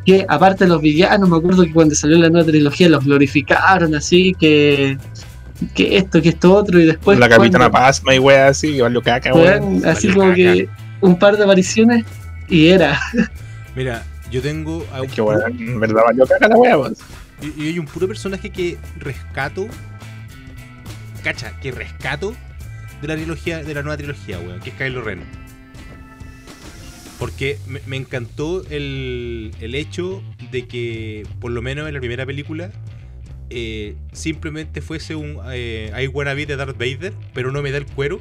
que 0.05 0.25
aparte 0.29 0.63
de 0.63 0.69
los 0.69 0.81
villanos, 0.81 1.29
me 1.29 1.35
acuerdo 1.35 1.63
que 1.63 1.73
cuando 1.73 1.95
salió 1.95 2.17
la 2.17 2.29
nueva 2.29 2.47
trilogía 2.47 2.87
los 2.87 3.03
glorificaron 3.03 3.95
así, 3.95 4.33
que, 4.39 4.97
que 5.75 5.97
esto, 5.97 6.21
que 6.21 6.29
esto 6.29 6.55
otro, 6.55 6.79
y 6.79 6.85
después... 6.85 7.19
la 7.19 7.27
capitana 7.27 7.69
Pasma 7.69 8.15
y 8.15 8.19
weá 8.19 8.47
así, 8.47 8.79
valió 8.79 9.01
caca, 9.01 9.33
weón, 9.33 9.85
así 9.85 10.07
como 10.07 10.29
caca. 10.29 10.35
que 10.35 10.69
un 11.01 11.19
par 11.19 11.35
de 11.35 11.43
apariciones 11.43 12.05
y 12.47 12.67
era. 12.67 12.99
Mira, 13.75 14.06
yo 14.32 14.41
tengo 14.41 14.86
a 14.91 15.01
un 15.01 15.06
Es 15.06 15.13
que 15.13 15.21
weón, 15.21 15.60
en 15.60 15.79
verdad 15.79 16.03
valió 16.06 16.25
caca 16.25 16.47
la 16.47 16.56
pues. 16.56 16.99
Y, 17.41 17.63
y 17.63 17.67
hay 17.69 17.79
un 17.79 17.86
puro 17.86 18.08
personaje 18.08 18.49
que 18.49 18.77
rescato. 18.97 19.67
Cacha, 21.23 21.58
que 21.60 21.71
rescato 21.71 22.36
de 23.01 23.08
la 23.08 23.15
trilogía, 23.15 23.63
de 23.63 23.73
la 23.73 23.82
nueva 23.82 23.97
trilogía, 23.97 24.39
weón, 24.39 24.60
que 24.60 24.69
es 24.71 24.75
Kylo 24.75 25.01
Ren. 25.01 25.21
Porque 27.19 27.58
me, 27.67 27.82
me 27.86 27.95
encantó 27.97 28.65
el, 28.69 29.51
el 29.62 29.75
hecho 29.75 30.21
de 30.51 30.67
que, 30.67 31.25
por 31.39 31.51
lo 31.51 31.62
menos 31.62 31.88
en 31.88 31.93
la 31.93 31.99
primera 31.99 32.25
película, 32.25 32.71
eh, 33.49 33.95
simplemente 34.12 34.82
fuese 34.82 35.15
un 35.15 35.38
eh, 35.51 35.91
I 35.97 36.08
wanna 36.08 36.34
be 36.34 36.45
de 36.45 36.56
Darth 36.56 36.77
Vader, 36.77 37.13
pero 37.34 37.51
no 37.51 37.62
me 37.62 37.71
da 37.71 37.77
el 37.77 37.86
cuero. 37.86 38.19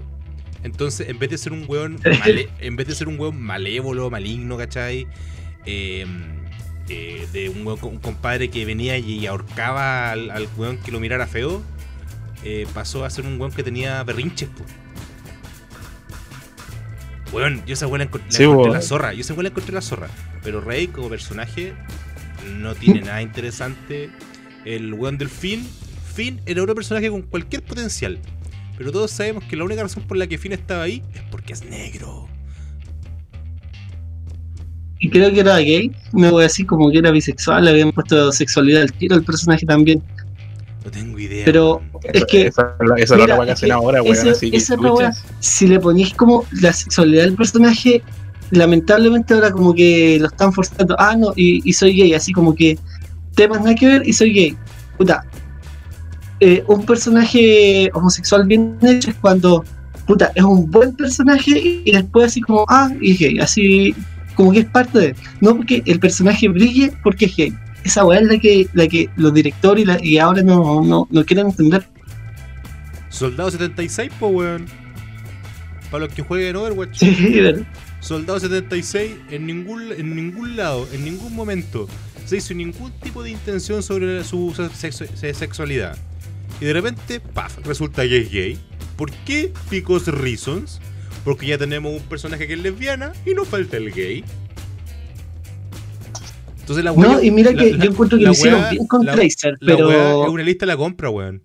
Entonces, 0.63 1.09
en 1.09 1.19
vez 1.19 1.31
de 1.31 1.39
ser 1.39 1.53
un 1.53 1.65
weón 1.67 1.99
male- 2.21 2.49
en 2.61 2.77
vez 2.77 2.87
de 2.87 2.95
ser 2.95 3.09
un 3.09 3.19
weón 3.19 3.41
malévolo, 3.41 4.11
maligno, 4.11 4.57
¿cachai? 4.57 5.07
Eh, 5.67 6.07
eh, 6.89 7.27
de 7.33 7.49
un, 7.49 7.65
weón- 7.65 7.83
un 7.83 7.99
compadre 7.99 8.49
que 8.51 8.65
venía 8.65 8.97
y 8.99 9.27
ahorcaba 9.27 10.11
al, 10.13 10.31
al 10.31 10.49
weón 10.57 10.79
que 10.79 10.91
lo 10.93 11.01
mirara 11.01 11.27
feo, 11.27 11.63
eh, 12.45 12.67
pasó 12.75 13.05
a 13.05 13.11
ser 13.11 13.25
un 13.27 13.41
weón 13.41 13.53
que 13.53 13.63
tenía 13.63 14.03
berrinches. 14.05 14.49
Weón, 17.33 17.63
yo 17.67 17.73
esa 17.75 17.87
weón 17.87 18.01
la, 18.01 18.11
encont- 18.11 18.25
la 18.27 18.31
Sí, 18.33 18.43
encontré 18.43 18.63
weón. 18.71 18.73
la 18.73 18.83
zorra, 18.83 19.15
yo 19.15 19.21
esa 19.23 19.33
weón 19.33 19.45
la 19.45 19.49
encontré 19.51 19.75
la 19.75 19.81
zorra. 19.81 20.09
Pero 20.43 20.61
Rey 20.61 20.89
como 20.89 21.09
personaje 21.09 21.73
no 22.59 22.75
tiene 22.75 23.01
nada 23.03 23.23
interesante. 23.23 24.11
El 24.65 24.93
weón 24.95 25.19
del 25.19 25.29
Finn, 25.29 25.67
Finn 26.15 26.41
era 26.47 26.63
otro 26.63 26.75
personaje 26.75 27.09
con 27.11 27.23
cualquier 27.23 27.63
potencial. 27.63 28.19
Pero 28.77 28.91
todos 28.93 29.11
sabemos 29.11 29.45
que 29.45 29.57
la 29.57 29.65
única 29.65 29.83
razón 29.83 30.03
por 30.05 30.17
la 30.17 30.27
que 30.27 30.39
Finn 30.39 30.53
estaba 30.53 30.83
ahí 30.85 31.03
es 31.15 31.23
porque 31.31 31.53
es 31.53 31.65
negro. 31.65 32.29
Y 34.99 35.11
creo 35.11 35.33
que 35.33 35.41
era 35.41 35.59
gay, 35.59 35.91
me 36.13 36.31
voy 36.31 36.45
así 36.45 36.65
como 36.65 36.91
que 36.91 36.99
era 36.99 37.11
bisexual, 37.11 37.65
le 37.65 37.71
habían 37.73 37.91
puesto 37.93 38.31
sexualidad 38.31 38.83
al 38.83 38.93
tiro 38.93 39.17
al 39.17 39.25
personaje 39.25 39.67
también. 39.67 40.01
No 40.85 40.91
tengo 40.91 41.19
idea. 41.19 41.45
Pero-. 41.45 41.83
Es 42.13 42.25
que- 42.27 42.47
Esa 42.47 42.77
es 42.97 43.11
la 43.11 43.25
otra 43.25 43.45
que 43.47 43.51
hacen 43.53 43.73
ahora, 43.73 44.03
weón. 44.03 44.15
esa- 44.17 44.31
Así 44.31 44.51
que, 44.51 44.57
esa 44.57 44.75
es 44.75 44.81
la 44.81 44.89
chucha. 44.89 45.03
weá. 45.03 45.13
Si 45.41 45.67
le 45.67 45.81
ponís 45.81 46.15
como 46.15 46.45
la 46.61 46.73
sexualidad 46.73 47.25
del 47.25 47.35
personaje, 47.35 48.03
lamentablemente 48.51 49.35
ahora 49.35 49.51
como 49.51 49.75
que 49.75 50.19
lo 50.21 50.27
están 50.29 50.53
forzando. 50.53 50.95
Ah, 50.99 51.17
no, 51.17 51.33
y, 51.37 51.69
y 51.69 51.73
soy 51.73 51.97
gay, 51.97 52.15
así 52.15 52.33
como 52.33 52.55
que 52.55 52.79
temas 53.35 53.59
nada 53.61 53.75
que 53.75 53.87
ver 53.87 54.03
y 54.09 54.13
soy 54.13 54.33
gay. 54.33 54.57
Puta. 54.99 55.25
Eh, 56.45 56.65
un 56.67 56.85
personaje 56.85 57.89
homosexual 57.95 58.47
bien 58.47 58.77
hecho 58.83 59.11
es 59.11 59.17
cuando, 59.17 59.65
puta, 60.07 60.33
es 60.35 60.43
un 60.43 60.71
buen 60.71 60.95
personaje 60.97 61.53
y, 61.85 61.91
después 61.93 62.27
así 62.27 62.41
como, 62.41 62.65
ah, 62.69 62.91
y 63.01 63.13
es 63.13 63.19
gay, 63.21 63.39
así 63.39 63.95
como 64.35 64.51
que 64.53 64.61
es 64.61 64.67
parte 64.67 64.99
de. 64.99 65.17
No 65.41 65.57
porque 65.57 65.83
el 65.87 65.99
personaje 66.01 66.49
brille 66.49 66.93
porque 67.05 67.27
es 67.27 67.37
gay. 67.37 67.53
esa 67.85 68.05
weá 68.05 68.19
es 68.21 68.27
la 68.27 68.39
que, 68.39 68.67
la 68.75 68.87
que 68.89 69.09
los 69.17 69.33
directores 69.33 69.85
y, 69.85 69.87
la- 69.87 70.05
y 70.05 70.19
ahora 70.19 70.43
no, 70.43 70.83
no, 70.83 71.07
no 71.11 71.25
quieren 71.25 71.47
entender. 71.47 71.87
Soldado 73.09 73.51
76, 73.51 74.11
po, 74.19 74.29
weón. 74.29 74.67
Para 75.91 76.07
los 76.07 76.15
que 76.15 76.23
jueguen 76.23 76.57
Overwatch. 76.57 76.97
Sí, 76.99 77.15
¿verdad? 77.41 77.63
Soldado 78.01 78.41
76 78.41 79.13
en 79.31 79.47
ningún, 79.47 79.93
en 79.93 80.17
ningún 80.17 80.57
lado, 80.57 80.89
en 80.93 81.05
ningún 81.05 81.35
momento 81.37 81.87
se 82.25 82.39
hizo 82.39 82.55
ningún 82.55 82.91
tipo 83.03 83.23
de 83.23 83.31
intención 83.31 83.83
sobre 83.83 84.25
su 84.25 84.53
sexo- 84.57 85.07
sexualidad. 85.35 85.97
Y 86.63 86.65
de 86.65 86.73
repente, 86.75 87.19
paf, 87.19 87.59
resulta 87.67 88.03
que 88.03 88.19
es 88.19 88.31
gay. 88.31 88.57
¿Por 88.97 89.11
qué? 89.11 89.53
Because 89.69 90.09
reasons. 90.13 90.81
Porque 91.25 91.47
ya 91.47 91.59
tenemos 91.59 91.93
un 92.01 92.07
personaje 92.09 92.47
que 92.47 92.53
es 92.53 92.61
lesbiana 92.61 93.13
y 93.27 93.35
nos 93.35 93.49
falta 93.49 93.77
el 93.79 93.91
gay. 93.93 94.25
Entonces 96.61 96.85
la 96.85 96.93
No, 96.93 96.97
wea- 97.19 97.25
y 97.25 97.33
mira 97.33 97.53
que 97.53 97.73
la- 97.73 97.85
yo 97.85 97.91
encuentro 97.91 98.17
que 98.17 98.25
lo 98.25 98.31
hicieron 98.31 98.71
bien 98.71 98.87
con 98.87 99.05
la- 99.05 99.15
Tracer, 99.17 99.57
pero. 99.61 100.25
es 100.25 100.31
una 100.31 100.43
lista 100.45 100.65
la 100.67 100.77
compra, 100.77 101.11
weón. 101.11 101.43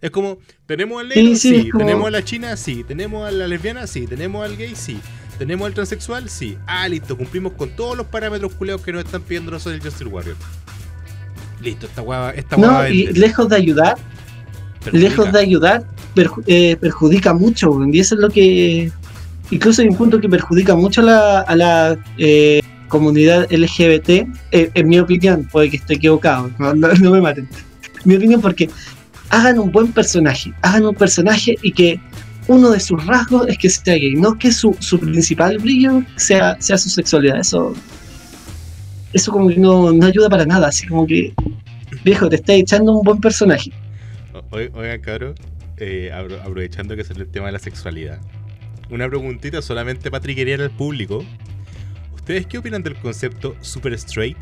Es 0.00 0.10
como, 0.10 0.38
tenemos 0.66 1.00
al 1.00 1.08
negro, 1.10 1.22
sí, 1.22 1.36
sí, 1.36 1.54
es 1.66 1.70
como- 1.72 1.84
tenemos 1.84 2.06
a 2.08 2.10
la 2.10 2.24
china, 2.24 2.56
sí, 2.56 2.82
tenemos 2.82 3.26
a 3.26 3.30
la 3.30 3.46
lesbiana, 3.46 3.86
sí, 3.86 4.06
tenemos 4.08 4.44
al 4.44 4.56
gay, 4.56 4.74
sí, 4.74 4.98
tenemos 5.38 5.66
al 5.66 5.74
transexual, 5.74 6.28
sí. 6.28 6.58
Ah, 6.66 6.88
listo, 6.88 7.16
cumplimos 7.16 7.52
con 7.52 7.70
todos 7.70 7.96
los 7.96 8.06
parámetros 8.06 8.52
culeados 8.54 8.82
que 8.82 8.92
nos 8.92 9.04
están 9.04 9.22
pidiendo 9.22 9.50
nosotros 9.52 9.74
el 9.76 9.80
Justice 9.82 10.04
Warrior. 10.08 10.36
Listo, 11.62 11.86
esta 11.86 12.02
hueá, 12.02 12.30
esta 12.30 12.56
No, 12.56 12.86
y 12.88 13.06
lejos 13.08 13.48
de 13.48 13.56
ayudar, 13.56 13.96
Perjudica. 14.84 15.08
lejos 15.08 15.32
de 15.32 15.40
ayudar, 15.40 15.84
perju- 16.14 16.44
eh, 16.46 16.76
perjudica 16.76 17.34
mucho, 17.34 17.78
y 17.92 17.98
eso 18.00 18.14
es 18.14 18.20
lo 18.20 18.28
que. 18.30 18.90
Incluso 19.50 19.82
hay 19.82 19.88
un 19.88 19.96
punto 19.96 20.20
que 20.20 20.28
perjudica 20.28 20.74
mucho 20.76 21.00
a 21.00 21.04
la, 21.04 21.40
a 21.40 21.56
la 21.56 21.98
eh, 22.18 22.60
comunidad 22.88 23.46
LGBT, 23.50 24.08
eh, 24.52 24.70
en 24.74 24.88
mi 24.88 24.98
opinión, 25.00 25.48
puede 25.50 25.70
que 25.70 25.78
esté 25.78 25.94
equivocado, 25.94 26.50
no, 26.58 26.74
no- 26.74 26.92
no 26.94 27.10
me 27.10 27.20
maten. 27.20 27.48
Mi 28.04 28.16
opinión, 28.16 28.40
porque 28.40 28.68
hagan 29.30 29.58
un 29.58 29.72
buen 29.72 29.92
personaje, 29.92 30.52
hagan 30.62 30.84
un 30.86 30.94
personaje 30.94 31.56
y 31.62 31.72
que 31.72 32.00
uno 32.46 32.70
de 32.70 32.80
sus 32.80 33.04
rasgos 33.04 33.46
es 33.48 33.58
que 33.58 33.68
sea 33.68 33.94
gay, 33.94 34.14
no 34.14 34.38
que 34.38 34.52
su, 34.52 34.74
su 34.80 34.98
principal 34.98 35.58
brillo 35.58 36.02
sea, 36.16 36.56
sea 36.60 36.78
su 36.78 36.88
sexualidad. 36.88 37.40
Eso, 37.40 37.74
eso 39.12 39.32
como 39.32 39.48
que 39.48 39.56
no, 39.56 39.92
no 39.92 40.06
ayuda 40.06 40.28
para 40.28 40.44
nada, 40.44 40.68
así 40.68 40.86
como 40.86 41.06
que, 41.06 41.32
viejo, 42.04 42.28
te 42.28 42.36
estás 42.36 42.56
echando 42.56 42.92
un 42.96 43.02
buen 43.04 43.20
personaje. 43.20 43.70
O- 44.34 44.56
oi- 44.56 44.70
Oigan, 44.74 45.00
cabrón, 45.00 45.34
eh, 45.78 46.10
apro- 46.14 46.40
aprovechando 46.40 46.94
que 46.96 47.04
salió 47.04 47.22
el 47.24 47.30
tema 47.30 47.46
de 47.46 47.52
la 47.52 47.58
sexualidad. 47.58 48.18
Una 48.90 49.08
preguntita 49.08 49.60
solamente 49.62 50.10
para 50.10 50.22
triguear 50.22 50.60
al 50.62 50.70
público. 50.70 51.24
¿Ustedes 52.14 52.46
qué 52.46 52.58
opinan 52.58 52.82
del 52.82 52.96
concepto 52.96 53.54
super 53.60 53.92
straight? 53.94 54.38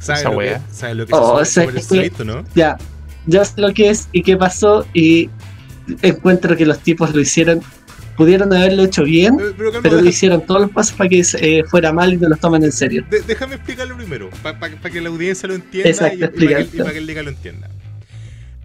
¿Saben 0.00 0.24
lo, 0.24 0.38
que, 0.38 0.94
lo 0.94 1.06
Oh, 1.18 1.40
es 1.40 1.48
esa- 1.50 1.62
super 1.62 1.78
straight 1.80 2.20
o 2.20 2.24
no? 2.24 2.44
Ya, 2.54 2.78
ya 3.26 3.44
sé 3.44 3.60
lo 3.60 3.72
que 3.74 3.90
es 3.90 4.08
y 4.12 4.22
qué 4.22 4.36
pasó 4.36 4.86
y 4.94 5.28
encuentro 6.02 6.56
que 6.56 6.64
los 6.64 6.78
tipos 6.80 7.14
lo 7.14 7.20
hicieron, 7.20 7.60
pudieron 8.20 8.52
haberlo 8.52 8.84
hecho 8.84 9.02
bien, 9.04 9.34
Pero, 9.56 9.72
pero 9.82 9.96
deja- 9.96 10.08
hicieron 10.10 10.44
todos 10.44 10.60
los 10.60 10.70
pasos 10.70 10.92
para 10.94 11.08
que 11.08 11.22
eh, 11.40 11.64
fuera 11.64 11.90
mal 11.92 12.12
y 12.12 12.18
no 12.18 12.28
los 12.28 12.38
tomen 12.38 12.62
en 12.64 12.72
serio. 12.72 13.02
de- 13.10 13.22
déjame 13.22 13.54
explicarlo 13.54 13.96
primero, 13.96 14.28
para 14.42 14.58
que 14.92 15.00
la 15.00 15.08
audiencia 15.08 15.48
lo 15.48 15.54
entienda 15.54 15.88
Exacto, 15.88 16.16
y, 16.16 16.20
para 16.46 16.64
que, 16.66 16.82
pa' 16.84 16.92
que 16.92 16.98
el 16.98 17.06
Liga 17.06 17.22
lo 17.22 17.30
entienda. 17.30 17.70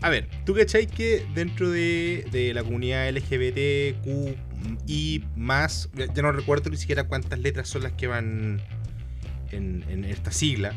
A 0.01 0.09
ver, 0.09 0.27
¿tú 0.45 0.53
cachai 0.53 0.87
que 0.87 1.25
dentro 1.33 1.71
de, 1.71 2.25
de 2.33 2.53
la 2.53 2.63
comunidad 2.63 3.07
LGBTQI 3.09 4.35
más, 5.37 5.89
ya 5.95 6.13
ya 6.13 6.21
no 6.21 6.31
recuerdo 6.33 6.69
ni 6.69 6.75
siquiera 6.77 7.05
cuántas 7.05 7.39
letras 7.39 7.69
son 7.69 7.83
las 7.83 7.93
que 7.93 8.07
van 8.07 8.61
en, 9.51 9.85
en 9.89 10.03
esta 10.03 10.31
sigla? 10.31 10.73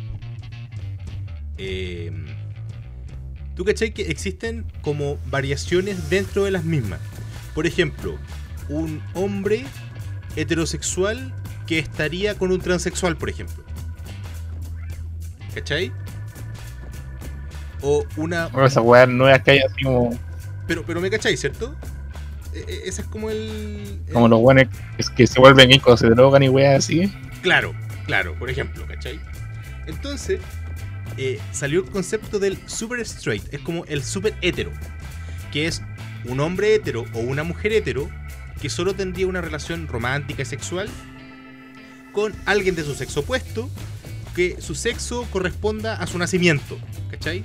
Eh, 1.58 2.12
¿Tú 3.56 3.64
cachai 3.64 3.92
que 3.92 4.02
existen 4.02 4.64
como 4.82 5.18
variaciones 5.30 6.10
dentro 6.10 6.44
de 6.44 6.52
las 6.52 6.62
mismas? 6.64 7.00
Por 7.56 7.66
ejemplo, 7.66 8.16
un 8.68 9.02
hombre 9.14 9.64
heterosexual 10.36 11.32
que 11.66 11.78
estaría 11.78 12.34
con 12.36 12.50
un 12.52 12.60
transexual, 12.60 13.16
por 13.16 13.28
ejemplo. 13.30 13.62
¿Cachai? 15.54 15.92
O 17.82 18.04
una... 18.16 18.48
Bueno, 18.48 18.66
esas 18.66 18.82
weas 18.84 19.08
nuevas 19.08 19.42
que 19.42 19.52
hay 19.52 19.58
así 19.60 19.84
como, 19.84 20.18
Pero, 20.66 20.84
pero 20.84 21.00
me 21.00 21.10
cachai, 21.10 21.36
¿cierto? 21.36 21.74
E- 22.54 22.64
e- 22.66 22.88
ese 22.88 23.02
es 23.02 23.08
como 23.08 23.30
el... 23.30 24.00
el- 24.06 24.12
como 24.12 24.28
los 24.28 24.40
buenos 24.40 24.64
que, 24.96 25.04
que 25.16 25.26
se 25.26 25.38
vuelven 25.40 25.78
cuando 25.80 25.96
se 25.96 26.08
drogan 26.08 26.42
y 26.42 26.48
weas 26.48 26.84
así. 26.84 27.12
Claro, 27.42 27.74
claro, 28.06 28.34
por 28.38 28.50
ejemplo, 28.50 28.84
¿cachai? 28.86 29.20
Entonces, 29.86 30.40
eh, 31.16 31.40
salió 31.52 31.84
el 31.84 31.90
concepto 31.90 32.38
del 32.38 32.58
super 32.66 33.00
straight, 33.00 33.42
es 33.52 33.60
como 33.60 33.84
el 33.86 34.02
super 34.02 34.34
hetero, 34.42 34.70
que 35.52 35.66
es 35.66 35.82
un 36.26 36.40
hombre 36.40 36.74
hetero 36.74 37.04
o 37.14 37.20
una 37.20 37.42
mujer 37.44 37.72
hetero 37.72 38.08
que 38.60 38.68
solo 38.70 38.94
tendría 38.94 39.26
una 39.26 39.40
relación 39.40 39.86
romántica 39.88 40.42
y 40.42 40.46
sexual 40.46 40.88
con 42.12 42.34
alguien 42.46 42.74
de 42.74 42.82
su 42.84 42.94
sexo 42.94 43.20
opuesto, 43.20 43.70
que 44.34 44.60
su 44.60 44.74
sexo 44.74 45.26
corresponda 45.30 45.94
a 45.94 46.06
su 46.06 46.18
nacimiento, 46.18 46.78
¿cachai? 47.10 47.44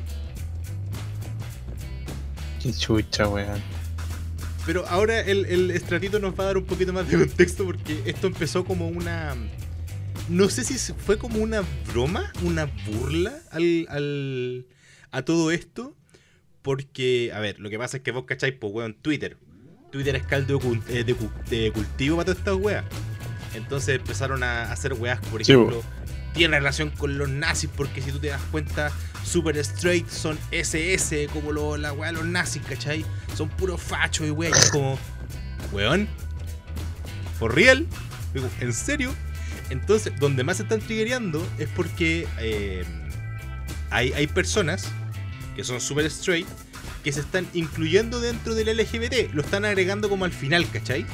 Qué 2.61 2.71
chucha, 2.73 3.27
weón. 3.27 3.61
Pero 4.65 4.87
ahora 4.87 5.19
el, 5.19 5.45
el 5.45 5.71
estratito 5.71 6.19
nos 6.19 6.39
va 6.39 6.43
a 6.45 6.47
dar 6.47 6.57
un 6.57 6.65
poquito 6.65 6.93
más 6.93 7.07
de 7.09 7.17
contexto 7.17 7.65
porque 7.65 8.01
esto 8.05 8.27
empezó 8.27 8.63
como 8.63 8.87
una. 8.87 9.35
No 10.29 10.47
sé 10.49 10.63
si 10.63 10.75
fue 10.93 11.17
como 11.17 11.39
una 11.39 11.63
broma, 11.91 12.31
una 12.43 12.65
burla 12.87 13.33
al, 13.51 13.85
al- 13.89 14.65
a 15.11 15.21
todo 15.23 15.51
esto. 15.51 15.95
Porque, 16.61 17.31
a 17.35 17.41
ver, 17.41 17.59
lo 17.59 17.69
que 17.69 17.77
pasa 17.77 17.97
es 17.97 18.03
que 18.03 18.11
vos 18.11 18.23
cacháis, 18.23 18.53
pues, 18.57 18.71
weón, 18.73 18.93
Twitter. 18.93 19.37
Twitter 19.93 20.15
es 20.17 20.23
caldo 20.23 20.57
de, 20.59 20.99
eh, 20.99 21.03
de 21.05 21.13
cu- 21.15 21.31
de 21.49 21.71
cultivo 21.71 22.17
para 22.17 22.25
todas 22.25 22.39
estas 22.39 22.55
weas. 22.55 22.83
Entonces 23.53 23.95
empezaron 23.99 24.43
a 24.43 24.71
hacer 24.71 24.93
weas, 24.93 25.19
por 25.27 25.45
Sí, 25.45 25.51
ejemplo, 25.53 25.83
tiene 26.33 26.57
relación 26.57 26.89
con 26.89 27.17
los 27.19 27.29
nazis, 27.29 27.69
porque 27.77 28.01
si 28.01 28.11
tú 28.11 28.17
te 28.19 28.27
das 28.27 28.41
cuenta, 28.51 28.91
Super 29.23 29.55
Straight 29.57 30.09
son 30.09 30.37
SS, 30.51 31.27
como 31.31 31.51
lo, 31.51 31.77
la 31.77 31.93
wea 31.93 32.11
de 32.11 32.17
los 32.17 32.25
nazis, 32.25 32.63
¿cachai? 32.67 33.05
Son 33.37 33.47
puros 33.49 33.79
fachos 33.81 34.27
y 34.27 34.31
wea, 34.31 34.49
y 34.49 34.53
es 34.53 34.71
como, 34.71 34.97
weón, 35.71 36.09
¿for 37.37 37.53
real? 37.53 37.85
Digo, 38.33 38.49
¿en 38.59 38.73
serio? 38.73 39.13
Entonces, 39.69 40.11
donde 40.19 40.43
más 40.43 40.57
se 40.57 40.63
están 40.63 40.79
triggereando 40.81 41.47
es 41.59 41.69
porque 41.69 42.27
eh, 42.39 42.83
hay, 43.91 44.11
hay 44.13 44.25
personas 44.27 44.87
que 45.55 45.63
son 45.63 45.79
super 45.79 46.05
straight 46.07 46.47
que 47.03 47.11
se 47.11 47.19
están 47.21 47.45
incluyendo 47.53 48.19
dentro 48.21 48.55
del 48.55 48.75
LGBT, 48.77 49.33
lo 49.33 49.41
están 49.41 49.65
agregando 49.65 50.09
como 50.09 50.25
al 50.25 50.31
final, 50.31 50.65
¿cachai? 50.71 51.05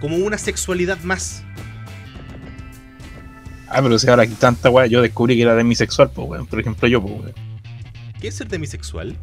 Como 0.00 0.16
una 0.16 0.38
sexualidad 0.38 0.98
más. 1.02 1.42
Ah, 3.68 3.80
pero 3.82 3.98
si 3.98 4.08
ahora 4.08 4.22
aquí 4.24 4.34
tanta 4.34 4.70
wea, 4.70 4.86
yo 4.86 5.02
descubrí 5.02 5.34
que 5.36 5.42
era 5.42 5.54
demisexual, 5.54 6.10
pues 6.10 6.28
weón. 6.28 6.46
Por 6.46 6.60
ejemplo, 6.60 6.86
yo, 6.86 7.00
pues 7.02 7.14
weón. 7.14 7.32
¿Qué 8.20 8.28
es 8.28 8.34
ser 8.36 8.48
demisexual? 8.48 9.16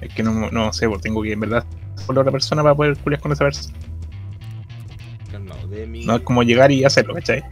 Es 0.00 0.12
que 0.14 0.22
no, 0.22 0.50
no 0.50 0.72
sé, 0.72 0.88
pues 0.88 1.00
tengo 1.00 1.22
que 1.22 1.32
en 1.32 1.40
verdad 1.40 1.64
por 2.06 2.14
la 2.14 2.20
otra 2.20 2.32
persona 2.32 2.62
para 2.62 2.74
poder 2.74 2.96
culiar 2.98 3.20
con 3.20 3.32
esa 3.32 3.44
persona. 3.44 3.74
No 6.04 6.16
es 6.16 6.22
como 6.22 6.42
llegar 6.42 6.70
y 6.70 6.84
hacerlo, 6.84 7.14
¿cachai? 7.14 7.42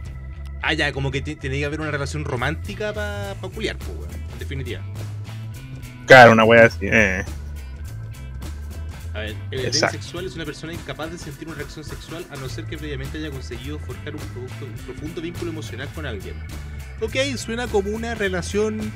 Ah, 0.61 0.73
ya, 0.73 0.91
como 0.93 1.11
que 1.11 1.21
ti- 1.21 1.35
tiene 1.35 1.59
que 1.59 1.65
haber 1.65 1.81
una 1.81 1.91
relación 1.91 2.23
romántica 2.25 2.93
para 2.93 3.35
pa 3.39 3.49
culiar, 3.49 3.77
pues, 3.77 3.89
weón. 3.89 4.24
Definitiva. 4.39 4.81
Claro, 6.05 6.33
una 6.33 6.43
wea 6.43 6.65
así, 6.65 6.85
eh. 6.85 7.23
A 9.13 9.19
ver, 9.19 9.35
el 9.51 9.65
Exacto. 9.65 9.93
demisexual 9.93 10.25
es 10.25 10.35
una 10.35 10.43
persona 10.45 10.73
incapaz 10.73 11.09
de 11.11 11.17
sentir 11.17 11.47
una 11.47 11.55
reacción 11.57 11.85
sexual 11.85 12.25
a 12.31 12.35
no 12.35 12.49
ser 12.49 12.65
que 12.65 12.77
previamente 12.77 13.17
haya 13.17 13.31
conseguido 13.31 13.79
forjar 13.79 14.13
un, 14.13 14.21
producto- 14.21 14.65
un 14.65 14.73
profundo 14.85 15.21
vínculo 15.21 15.51
emocional 15.51 15.87
con 15.95 16.05
alguien. 16.05 16.35
Ok, 17.01 17.15
suena 17.37 17.67
como 17.67 17.91
una 17.91 18.13
relación 18.13 18.91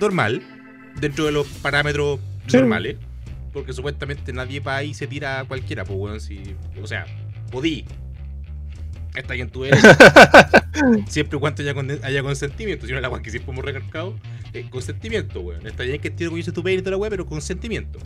normal, 0.00 0.42
dentro 0.98 1.26
de 1.26 1.32
los 1.32 1.46
parámetros 1.46 2.20
Sí. 2.46 2.56
normales, 2.56 2.96
porque 3.52 3.74
supuestamente 3.74 4.32
nadie 4.32 4.62
para 4.62 4.78
ahí 4.78 4.94
se 4.94 5.06
tira 5.06 5.40
a 5.40 5.44
cualquiera, 5.44 5.84
pues 5.84 5.98
weón, 5.98 6.20
si. 6.22 6.56
O 6.82 6.86
sea, 6.86 7.04
podí. 7.50 7.84
Está 9.14 9.34
ahí 9.34 9.42
en 9.42 9.50
tu 9.50 9.62
derecho. 9.64 9.86
siempre 11.06 11.36
y 11.36 11.40
cuando 11.40 11.62
haya, 11.62 11.74
con- 11.74 11.90
haya 12.02 12.22
consentimiento, 12.22 12.86
si 12.86 12.92
no 12.92 13.00
la 13.00 13.10
weá 13.10 13.20
que 13.20 13.30
siempre 13.30 13.52
hemos 13.52 13.64
recargado, 13.64 14.14
eh, 14.52 14.66
consentimiento, 14.70 15.40
weón. 15.40 15.66
Está 15.66 15.82
bien 15.84 16.00
que 16.00 16.08
esté 16.08 16.24
orgulloso 16.26 16.50
de 16.50 16.54
tu 16.54 16.62
pene 16.62 16.76
y 16.78 16.82
toda 16.82 16.92
la 16.92 16.96
weá, 16.96 17.10
pero 17.10 17.26
consentimiento. 17.26 17.98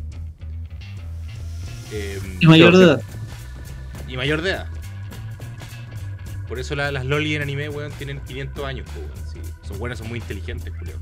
Em, 1.93 2.39
Y 2.41 2.47
mayor 2.47 2.77
de 2.77 2.85
edad. 2.85 3.03
y 4.09 4.17
mayor 4.17 4.43
de 4.43 4.51
edad. 4.51 4.67
Por 6.49 6.59
eso 6.59 6.75
la- 6.75 6.91
las 6.93 7.05
loli 7.07 7.35
en 7.35 7.43
anime, 7.43 7.69
weón, 7.69 7.93
tienen 7.93 8.21
500 8.21 8.65
años, 8.65 8.87
weón. 8.97 9.11
Sí, 9.33 9.39
son 9.67 9.79
buenas, 9.79 9.99
son 9.99 10.09
muy 10.09 10.19
inteligentes, 10.19 10.73
Julio. 10.79 10.95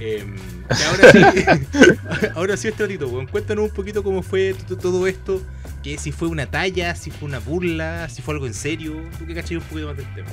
Em, 0.00 0.36
y 0.36 0.82
ahora 0.82 1.12
sí, 1.12 1.18
ahora 2.36 2.56
sí, 2.56 2.68
Estratito, 2.68 3.08
weón. 3.08 3.26
Cuéntanos 3.26 3.64
un 3.64 3.74
poquito 3.74 4.02
cómo 4.02 4.22
fue 4.22 4.54
todo 4.80 5.06
esto. 5.06 5.42
Que 5.82 5.96
si 5.96 6.10
fue 6.12 6.28
una 6.28 6.46
talla, 6.46 6.94
si 6.96 7.10
fue 7.10 7.28
una 7.28 7.38
burla, 7.38 8.08
si 8.08 8.20
fue 8.22 8.34
algo 8.34 8.46
en 8.46 8.54
serio. 8.54 9.00
Tú 9.18 9.26
que 9.26 9.34
cachai 9.34 9.56
un 9.56 9.62
poquito 9.62 9.86
más 9.88 9.96
del 9.96 10.12
tema. 10.14 10.28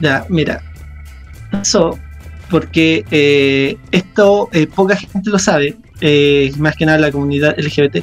Ya, 0.00 0.26
mira. 0.28 0.62
Pasó 1.50 1.98
porque 2.50 3.04
eh, 3.10 3.76
esto 3.90 4.48
eh, 4.52 4.66
poca 4.66 4.96
gente 4.96 5.30
lo 5.30 5.38
sabe, 5.38 5.76
eh, 6.00 6.52
más 6.58 6.76
que 6.76 6.86
nada 6.86 6.98
la 6.98 7.12
comunidad 7.12 7.58
LGBT, 7.58 7.98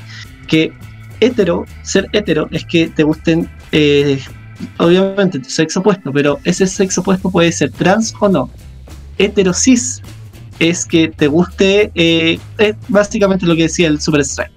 que 0.47 0.73
hetero, 1.19 1.65
ser 1.83 2.09
hetero 2.13 2.47
es 2.51 2.65
que 2.65 2.87
te 2.89 3.03
gusten, 3.03 3.49
obviamente, 4.77 5.39
tu 5.39 5.49
sexo 5.49 5.79
opuesto, 5.79 6.11
pero 6.11 6.39
ese 6.43 6.67
sexo 6.67 7.01
opuesto 7.01 7.29
puede 7.31 7.51
ser 7.51 7.71
trans 7.71 8.13
o 8.19 8.27
no. 8.27 8.49
Hetero 9.17 9.53
cis 9.53 10.01
es 10.59 10.85
que 10.85 11.07
te 11.07 11.27
guste, 11.27 11.91
es 11.95 12.75
básicamente 12.89 13.45
lo 13.45 13.55
que 13.55 13.63
decía 13.63 13.87
el 13.87 14.01
Super 14.01 14.21
Strike. 14.21 14.51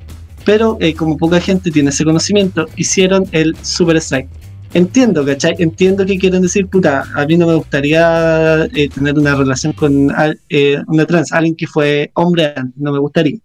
Pero 0.44 0.78
como 0.96 1.16
poca 1.16 1.40
gente 1.40 1.70
tiene 1.70 1.90
ese 1.90 2.04
conocimiento, 2.04 2.66
hicieron 2.76 3.26
el 3.32 3.56
Super 3.62 3.96
Strike. 3.96 4.28
Entiendo, 4.76 5.24
¿cachai? 5.24 5.54
Entiendo 5.58 6.04
que 6.04 6.18
quieren 6.18 6.42
decir, 6.42 6.66
puta, 6.66 7.04
a 7.14 7.24
mí 7.24 7.38
no 7.38 7.46
me 7.46 7.54
gustaría 7.54 8.66
eh, 8.74 8.90
tener 8.90 9.18
una 9.18 9.34
relación 9.34 9.72
con 9.72 10.12
eh, 10.50 10.76
una 10.88 11.06
trans, 11.06 11.32
alguien 11.32 11.56
que 11.56 11.66
fue 11.66 12.10
hombre, 12.12 12.52
no 12.76 12.92
me 12.92 12.98
gustaría. 12.98 13.38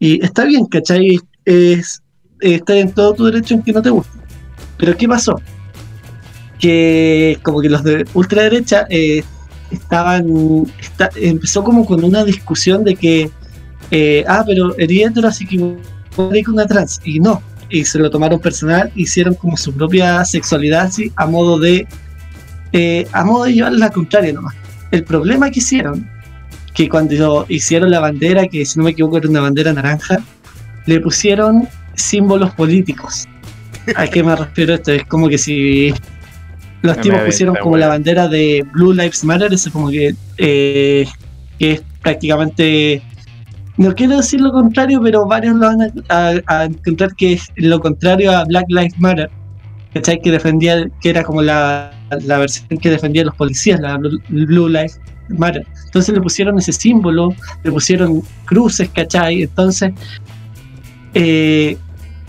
Y 0.00 0.20
está 0.24 0.44
bien, 0.44 0.66
¿cachai? 0.66 1.20
Es, 1.44 2.02
está 2.40 2.76
en 2.76 2.90
todo 2.90 3.14
tu 3.14 3.24
derecho 3.26 3.54
en 3.54 3.62
que 3.62 3.72
no 3.72 3.82
te 3.82 3.90
guste. 3.90 4.18
Pero 4.76 4.96
¿qué 4.96 5.06
pasó? 5.06 5.40
Que 6.58 7.38
como 7.44 7.60
que 7.60 7.68
los 7.68 7.84
de 7.84 8.04
ultraderecha 8.12 8.84
eh, 8.90 9.22
estaban, 9.70 10.26
empezó 11.14 11.62
como 11.62 11.86
con 11.86 12.02
una 12.02 12.24
discusión 12.24 12.82
de 12.82 12.96
que, 12.96 13.30
eh, 13.92 14.24
ah, 14.26 14.42
pero 14.44 14.76
eres 14.76 15.24
así 15.24 15.46
que 15.46 15.56
con 16.16 16.32
una 16.48 16.66
trans. 16.66 17.00
Y 17.04 17.20
no, 17.20 17.40
y 17.70 17.84
se 17.84 17.98
lo 17.98 18.10
tomaron 18.10 18.40
personal, 18.40 18.90
hicieron 18.94 19.34
como 19.34 19.56
su 19.56 19.72
propia 19.72 20.24
sexualidad 20.24 20.82
así, 20.82 21.12
a 21.16 21.26
modo 21.26 21.58
de 21.58 21.86
eh, 22.72 23.06
a 23.12 23.24
modo 23.24 23.44
de 23.44 23.54
llevarla 23.54 23.78
la 23.78 23.90
contraria 23.90 24.32
nomás. 24.32 24.54
El 24.90 25.04
problema 25.04 25.50
que 25.50 25.60
hicieron, 25.60 26.10
que 26.74 26.88
cuando 26.88 27.46
hicieron 27.48 27.90
la 27.90 28.00
bandera, 28.00 28.48
que 28.48 28.64
si 28.64 28.78
no 28.78 28.84
me 28.84 28.90
equivoco 28.90 29.18
era 29.18 29.28
una 29.28 29.40
bandera 29.40 29.72
naranja, 29.72 30.18
le 30.86 31.00
pusieron 31.00 31.68
símbolos 31.94 32.52
políticos. 32.54 33.28
¿A 33.94 34.08
qué 34.08 34.24
me 34.24 34.34
refiero 34.36 34.74
esto? 34.74 34.90
Es 34.90 35.04
como 35.04 35.28
que 35.28 35.38
si 35.38 35.94
los 36.82 37.00
tipos 37.00 37.20
pusieron 37.20 37.56
como 37.62 37.76
la 37.76 37.86
bandera 37.86 38.26
de 38.26 38.66
Blue 38.72 38.92
Lives 38.92 39.22
Matter, 39.22 39.52
eso 39.52 39.70
como 39.70 39.88
que, 39.90 40.14
eh, 40.38 41.06
que 41.60 41.72
es 41.72 41.82
prácticamente 42.02 43.02
no 43.76 43.94
quiero 43.94 44.16
decir 44.16 44.40
lo 44.40 44.52
contrario, 44.52 45.00
pero 45.02 45.26
varios 45.26 45.56
lo 45.56 45.66
van 45.66 45.92
a, 46.08 46.64
encontrar 46.64 47.14
que 47.16 47.34
es 47.34 47.50
lo 47.56 47.80
contrario 47.80 48.30
a 48.32 48.44
Black 48.44 48.66
Lives 48.68 48.98
Matter. 48.98 49.30
¿Cachai? 49.92 50.20
Que 50.20 50.30
defendía, 50.30 50.88
que 51.00 51.10
era 51.10 51.22
como 51.22 51.40
la, 51.42 51.92
versión 52.10 52.66
que 52.80 52.90
defendía 52.90 53.24
los 53.24 53.34
policías, 53.34 53.80
la 53.80 53.96
Blue, 53.96 54.20
Blue 54.28 54.68
Lives 54.68 55.00
Matter. 55.28 55.66
Entonces 55.86 56.14
le 56.14 56.20
pusieron 56.20 56.58
ese 56.58 56.72
símbolo, 56.72 57.34
le 57.62 57.70
pusieron 57.70 58.22
cruces, 58.44 58.88
¿cachai? 58.90 59.42
Entonces 59.42 59.92
eh, 61.14 61.76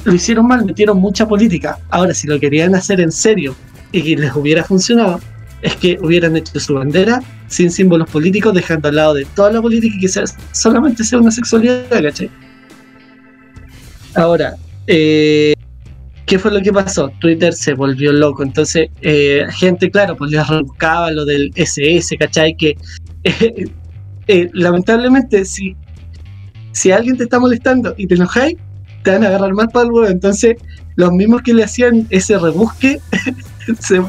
lo 0.04 0.14
hicieron 0.14 0.48
mal, 0.48 0.66
metieron 0.66 1.00
mucha 1.00 1.28
política. 1.28 1.80
Ahora, 1.90 2.14
si 2.14 2.28
lo 2.28 2.40
querían 2.40 2.76
hacer 2.76 3.02
en 3.02 3.12
serio 3.12 3.56
y 3.92 4.02
que 4.04 4.16
les 4.16 4.36
hubiera 4.36 4.64
funcionado, 4.64 5.20
es 5.66 5.76
que 5.78 5.98
hubieran 6.00 6.38
hecho 6.38 6.60
su 6.60 6.76
bandera 6.76 7.22
sin 7.48 7.72
símbolos 7.72 8.08
políticos, 8.10 8.54
dejando 8.54 8.88
al 8.90 8.96
lado 8.96 9.14
de 9.16 9.26
toda 9.36 9.52
la 9.52 9.62
política 9.62 9.96
y 9.98 10.00
que 10.00 10.08
sea, 10.08 10.24
solamente 10.52 11.04
sea 11.04 11.20
una 11.20 11.32
sexualidad, 11.32 11.90
¿cachai? 11.90 12.30
Ahora, 14.14 14.56
eh, 14.86 15.54
¿qué 16.28 16.38
fue 16.38 16.52
lo 16.52 16.62
que 16.62 16.72
pasó? 16.72 17.12
Twitter 17.20 17.52
se 17.52 17.74
volvió 17.74 18.14
loco, 18.14 18.44
entonces 18.44 18.90
eh, 19.02 19.44
gente, 19.50 19.90
claro, 19.90 20.16
pues 20.16 20.30
les 20.30 20.48
rebuscaba 20.48 21.10
lo 21.10 21.26
del 21.26 21.52
SS, 21.56 22.16
¿cachai? 22.18 22.56
Que 22.56 22.78
eh, 23.24 23.66
eh, 24.28 24.50
lamentablemente 24.54 25.46
si, 25.46 25.76
si 26.74 26.92
alguien 26.92 27.18
te 27.18 27.24
está 27.24 27.40
molestando 27.40 27.96
y 27.98 28.06
te 28.06 28.14
enojáis, 28.14 28.56
te 29.02 29.12
van 29.12 29.24
a 29.24 29.28
agarrar 29.30 29.54
más 29.54 29.68
para 29.74 29.88
el 29.88 29.92
huevo, 29.92 30.08
entonces 30.08 30.58
los 30.96 31.12
mismos 31.12 31.42
que 31.42 31.56
le 31.56 31.64
hacían 31.64 32.06
ese 32.12 32.38
rebusque 32.38 33.00
se, 33.80 34.00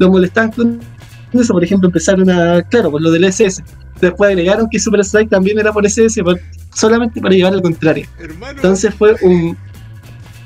lo 0.00 0.10
molestaban 0.10 0.50
con 0.50 0.80
eso, 1.32 1.52
por 1.52 1.62
ejemplo, 1.62 1.88
empezaron 1.88 2.28
a, 2.28 2.62
claro, 2.62 2.90
por 2.90 3.00
lo 3.00 3.10
del 3.12 3.24
SS. 3.24 3.62
Después 4.00 4.30
agregaron 4.30 4.68
que 4.68 4.80
Super 4.80 5.00
Strike 5.00 5.30
también 5.30 5.58
era 5.60 5.72
por 5.72 5.86
SS, 5.86 6.24
por- 6.24 6.40
solamente 6.74 7.20
para 7.20 7.34
llevar 7.34 7.52
al 7.52 7.62
contrario. 7.62 8.06
Hermano. 8.18 8.52
Entonces 8.56 8.92
fue 8.94 9.14
un 9.22 9.56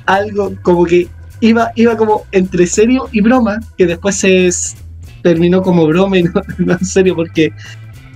algo 0.04 0.52
como 0.60 0.84
que 0.84 1.08
iba, 1.40 1.70
iba 1.76 1.96
como 1.96 2.26
entre 2.32 2.66
serio 2.66 3.08
y 3.12 3.22
broma, 3.22 3.60
que 3.78 3.86
después 3.86 4.16
se 4.16 4.50
terminó 5.22 5.62
como 5.62 5.86
broma 5.86 6.18
y 6.18 6.24
no, 6.24 6.32
no 6.58 6.72
en 6.74 6.84
serio, 6.84 7.14
porque 7.14 7.50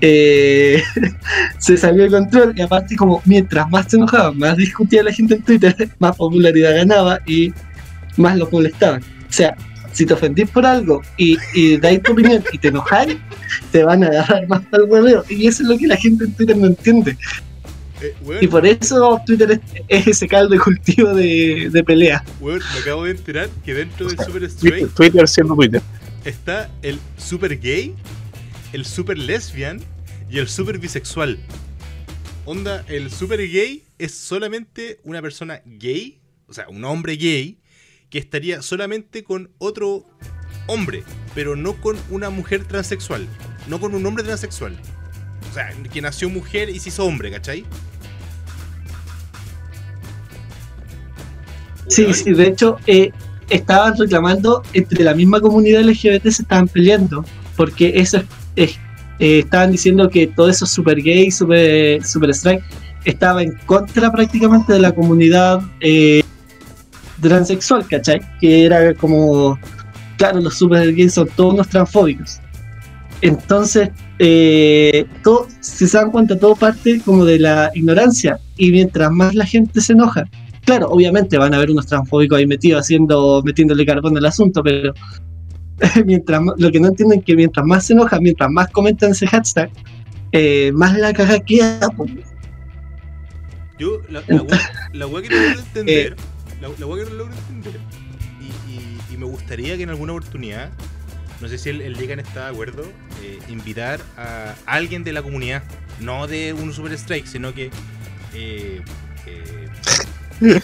eh, 0.01 0.83
se 1.59 1.77
salió 1.77 2.03
de 2.03 2.11
control 2.11 2.53
y 2.55 2.61
aparte 2.61 2.97
como 2.97 3.23
mientras 3.25 3.71
más 3.71 3.87
se 3.89 3.97
enojaba, 3.97 4.33
más 4.33 4.57
discutía 4.57 5.03
la 5.03 5.13
gente 5.13 5.37
en 5.37 5.43
Twitter, 5.43 5.75
más 5.99 6.17
popularidad 6.17 6.75
ganaba 6.75 7.21
y 7.27 7.55
más 8.17 8.37
lo 8.37 8.49
molestaban. 8.51 9.01
O 9.01 9.33
sea, 9.33 9.57
si 9.99 10.07
te 10.07 10.15
ofendís 10.15 10.49
por 10.51 10.65
algo 10.65 11.03
y, 11.17 11.37
y 11.55 11.77
dais 11.77 12.01
tu 12.05 12.13
opinión 12.13 12.43
y 12.53 12.59
te 12.59 12.69
enojáis, 12.69 13.17
te 13.73 13.83
van 13.83 14.05
a 14.05 14.07
agarrar 14.07 14.47
más 14.47 14.63
al 14.73 14.85
hueveo. 14.85 15.25
Y 15.29 15.49
eso 15.49 15.63
es 15.65 15.69
lo 15.69 15.77
que 15.77 15.89
la 15.89 15.97
gente 15.97 16.25
en 16.25 16.33
Twitter 16.35 16.57
no 16.57 16.67
entiende. 16.69 17.19
Eh, 18.01 18.15
weón, 18.21 18.45
Y 18.45 18.47
por 18.47 18.65
eso 18.65 19.21
Twitter 19.27 19.51
es, 19.51 19.61
es 19.89 20.07
ese 20.07 20.29
caldo 20.29 20.51
de 20.55 20.61
cultivo 20.61 21.13
de, 21.15 21.69
de 21.73 21.83
pelea. 21.83 22.25
weón, 22.39 22.63
me 22.73 22.79
acabo 22.79 23.05
de 23.05 23.11
enterar 23.11 23.49
que 23.65 23.75
dentro 23.75 24.07
del 24.09 24.21
Super 24.21 24.49
Twitter, 24.57 24.89
Straight 24.89 24.95
Twitter 24.95 25.29
siendo 25.29 25.57
Twitter. 25.57 25.83
está 26.25 26.71
el 26.83 27.01
super 27.17 27.59
gay, 27.59 27.97
el 28.73 28.85
super 28.85 29.19
lesbian 29.19 29.81
y 30.31 30.39
el 30.39 30.49
super 30.49 30.79
bisexual. 30.79 31.41
Onda, 32.45 32.85
el 32.87 33.11
super 33.11 33.41
gay 33.41 33.85
es 33.99 34.15
solamente 34.15 35.01
una 35.03 35.21
persona 35.21 35.61
gay, 35.67 36.21
o 36.47 36.53
sea, 36.53 36.69
un 36.69 36.85
hombre 36.85 37.17
gay, 37.17 37.59
que 38.11 38.19
estaría 38.19 38.63
solamente 38.63 39.23
con 39.25 39.51
otro 39.59 40.05
hombre, 40.67 41.05
pero 41.35 41.57
no 41.57 41.75
con 41.81 41.97
una 42.11 42.31
mujer 42.31 42.65
transexual, 42.65 43.27
no 43.69 43.81
con 43.81 43.95
un 43.95 44.05
hombre 44.07 44.25
transexual. 44.25 44.77
O 45.51 45.55
sea, 45.55 45.71
que 45.93 46.01
nació 46.03 46.29
mujer 46.29 46.69
y 46.71 46.79
se 46.79 46.91
hizo 46.91 47.05
hombre, 47.05 47.31
¿cachai? 47.31 47.65
Sí, 51.89 52.13
sí, 52.13 52.33
de 52.33 52.49
hecho, 52.49 52.77
eh, 52.87 53.11
estaban 53.49 53.97
reclamando 53.97 54.63
entre 54.75 55.05
la 55.05 55.15
misma 55.15 55.41
comunidad 55.41 55.81
LGBT 55.83 56.31
se 56.31 56.43
estaban 56.43 56.69
peleando, 56.69 57.25
porque 57.57 57.93
eso 57.97 58.19
es, 58.19 58.25
es- 58.57 58.79
eh, 59.21 59.41
estaban 59.41 59.73
diciendo 59.73 60.09
que 60.11 60.27
todo 60.29 60.49
eso 60.49 60.65
super 60.67 61.03
gay, 61.03 61.31
super, 61.31 62.05
super 62.05 62.31
strike, 62.31 62.63
estaba 63.05 63.43
en 63.43 63.57
contra 63.67 64.13
prácticamente 64.13 64.73
de 64.75 64.79
la 64.81 64.93
comunidad 64.95 65.61
eh, 65.81 66.23
transexual, 67.21 67.87
¿cachai? 67.87 68.21
Que 68.41 68.65
era 68.65 68.95
como, 68.95 69.59
claro, 70.17 70.41
los 70.41 70.55
super 70.55 70.93
gays 70.95 71.15
son 71.15 71.29
todos 71.37 71.55
unos 71.55 71.69
transfóbicos. 71.69 72.41
Entonces, 73.21 73.91
eh, 74.19 75.07
todo, 75.23 75.49
si 75.61 75.87
se 75.87 75.99
dan 75.99 76.11
cuenta, 76.11 76.39
todo 76.39 76.55
parte 76.55 77.01
como 77.05 77.25
de 77.25 77.39
la 77.39 77.71
ignorancia, 77.75 78.39
y 78.57 78.71
mientras 78.71 79.11
más 79.11 79.35
la 79.35 79.45
gente 79.45 79.81
se 79.81 79.93
enoja, 79.93 80.25
claro, 80.65 80.89
obviamente 80.89 81.39
van 81.39 81.55
a 81.55 81.57
haber 81.57 81.71
unos 81.71 81.87
transfóbicos 81.87 82.39
ahí 82.39 82.47
metidos 82.47 82.81
haciendo, 82.81 83.43
metiéndole 83.45 83.85
carbón 83.87 84.17
al 84.17 84.27
asunto, 84.27 84.63
pero 84.63 84.93
mientras 86.05 86.43
lo 86.57 86.71
que 86.71 86.81
no 86.81 86.89
entienden 86.89 87.21
es 87.21 87.25
que 87.25 87.37
mientras 87.37 87.65
más 87.67 87.87
se 87.87 87.95
enojan, 87.95 88.23
mientras 88.23 88.51
más 88.51 88.69
comentan 88.69 89.11
ese 89.11 89.27
hashtag, 89.27 89.71
eh, 90.33 90.71
más 90.75 90.97
la 90.97 91.13
caga 91.13 91.41
queda. 91.41 91.89
Yo, 93.79 94.01
la, 94.11 94.23
la, 94.27 94.43
wea, 94.43 94.61
la 94.93 95.07
wea 95.07 95.23
que 95.23 95.29
no 95.29 95.37
logro 95.37 95.61
entender, 95.75 96.17
la, 96.61 96.69
la 96.79 96.87
wea 96.87 97.05
que 97.05 97.11
no 97.11 97.17
logro 97.17 97.35
entender, 97.35 97.81
y, 98.41 99.17
me 99.17 99.27
gustaría 99.27 99.77
que 99.77 99.83
en 99.83 99.91
alguna 99.91 100.13
oportunidad, 100.13 100.71
no 101.41 101.49
sé 101.49 101.59
si 101.59 101.71
el, 101.71 101.81
el 101.81 101.95
Ligan 101.95 102.21
está 102.21 102.45
de 102.45 102.51
acuerdo, 102.53 102.85
eh, 103.21 103.41
invitar 103.49 104.01
a 104.17 104.55
alguien 104.65 105.03
de 105.03 105.13
la 105.13 105.23
comunidad, 105.23 105.65
no 105.99 106.29
de 106.29 106.53
un 106.53 106.73
Super 106.73 106.93
Strike, 106.93 107.27
sino 107.27 107.53
que. 107.53 107.71
Eh, 108.33 108.81
eh, 109.27 110.61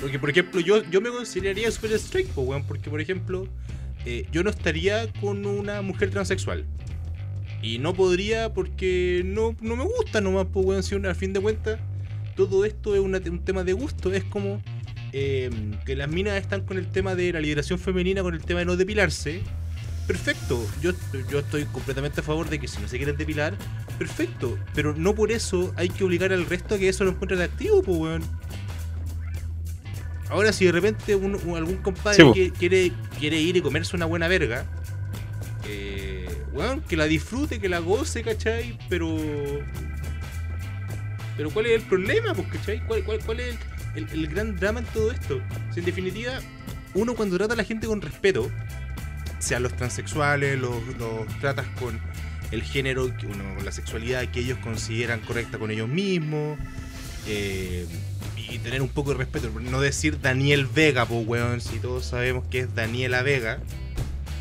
porque, 0.00 0.18
por 0.18 0.30
ejemplo, 0.30 0.60
yo, 0.60 0.82
yo 0.84 1.00
me 1.00 1.10
consideraría 1.10 1.70
Super 1.70 1.92
Strike, 1.92 2.28
po, 2.28 2.42
weón, 2.42 2.64
porque, 2.64 2.90
por 2.90 3.00
ejemplo, 3.00 3.46
eh, 4.04 4.26
yo 4.32 4.42
no 4.42 4.50
estaría 4.50 5.12
con 5.20 5.44
una 5.46 5.82
mujer 5.82 6.10
transexual. 6.10 6.64
Y 7.62 7.78
no 7.78 7.94
podría 7.94 8.52
porque 8.52 9.22
no, 9.24 9.56
no 9.60 9.76
me 9.76 9.84
gusta 9.84 10.20
nomás, 10.20 10.46
pues, 10.52 10.64
weón, 10.64 10.82
si 10.82 10.94
al 10.94 11.14
fin 11.14 11.32
de 11.32 11.40
cuentas, 11.40 11.80
todo 12.36 12.64
esto 12.64 12.94
es 12.94 13.00
una- 13.00 13.18
un 13.18 13.44
tema 13.44 13.64
de 13.64 13.72
gusto. 13.72 14.12
Es 14.12 14.24
como 14.24 14.62
eh, 15.12 15.50
que 15.86 15.96
las 15.96 16.08
minas 16.10 16.34
están 16.40 16.62
con 16.62 16.76
el 16.76 16.86
tema 16.88 17.14
de 17.14 17.32
la 17.32 17.40
liberación 17.40 17.78
femenina, 17.78 18.22
con 18.22 18.34
el 18.34 18.44
tema 18.44 18.60
de 18.60 18.66
no 18.66 18.76
depilarse. 18.76 19.40
perfecto. 20.06 20.64
Yo, 20.82 20.92
yo 21.30 21.40
estoy 21.40 21.64
completamente 21.64 22.20
a 22.20 22.22
favor 22.22 22.48
de 22.48 22.60
que 22.60 22.68
si 22.68 22.80
no 22.80 22.86
se 22.86 22.96
quieren 22.96 23.16
depilar, 23.16 23.54
perfecto. 23.98 24.56
Pero 24.72 24.94
no 24.94 25.14
por 25.16 25.32
eso 25.32 25.72
hay 25.76 25.88
que 25.88 26.04
obligar 26.04 26.32
al 26.32 26.46
resto 26.46 26.76
a 26.76 26.78
que 26.78 26.88
eso 26.88 27.02
lo 27.04 27.10
encuentre 27.10 27.36
atractivo, 27.42 27.82
pues, 27.82 27.98
weón. 27.98 28.22
Ahora, 30.28 30.52
si 30.52 30.64
de 30.64 30.72
repente 30.72 31.14
un- 31.16 31.34
un- 31.44 31.56
algún 31.56 31.76
compadre 31.78 32.16
Sí, 32.18 32.22
po. 32.22 32.32
que- 32.34 32.50
quiere, 32.52 32.92
quiere 33.18 33.40
ir 33.40 33.56
y 33.56 33.60
comerse 33.62 33.96
una 33.96 34.06
buena 34.06 34.28
verga, 34.28 34.64
eh, 35.68 36.28
weón, 36.52 36.80
que 36.82 36.96
la 36.96 37.06
disfrute, 37.06 37.58
que 37.60 37.68
la 37.68 37.78
goce, 37.80 38.22
¿cachai? 38.22 38.78
Pero. 38.88 39.08
Pero, 41.36 41.50
¿cuál 41.50 41.66
es 41.66 41.72
el 41.72 41.82
problema, 41.82 42.34
pues, 42.34 42.48
cachai? 42.48 42.80
¿Cuál, 42.86 43.04
cuál, 43.04 43.18
cuál 43.20 43.40
es 43.40 43.56
el, 43.94 44.04
el- 44.04 44.18
el 44.24 44.26
gran 44.28 44.56
drama 44.56 44.80
en 44.80 44.86
todo 44.86 45.10
esto? 45.12 45.40
Si 45.72 45.80
en 45.80 45.86
definitiva, 45.86 46.40
uno 46.94 47.14
cuando 47.14 47.36
trata 47.36 47.54
a 47.54 47.56
la 47.56 47.64
gente 47.64 47.86
con 47.86 48.00
respeto, 48.00 48.50
sean 49.38 49.62
los 49.62 49.74
transexuales, 49.76 50.58
los, 50.58 50.82
los 50.98 51.26
tratas 51.40 51.66
con 51.78 52.00
el 52.52 52.62
género, 52.62 53.04
uno, 53.04 53.44
la 53.64 53.72
sexualidad 53.72 54.26
que 54.30 54.40
ellos 54.40 54.58
consideran 54.62 55.20
correcta 55.20 55.58
con 55.58 55.70
ellos 55.70 55.88
mismos, 55.88 56.58
eh, 57.26 57.86
y 58.36 58.58
tener 58.58 58.80
un 58.80 58.88
poco 58.88 59.10
de 59.10 59.16
respeto, 59.18 59.50
no 59.60 59.80
decir 59.80 60.20
Daniel 60.20 60.66
Vega, 60.72 61.04
pues 61.06 61.26
weón, 61.26 61.60
si 61.60 61.78
todos 61.80 62.04
sabemos 62.06 62.44
que 62.48 62.60
es 62.60 62.74
Daniela 62.74 63.22
Vega, 63.22 63.58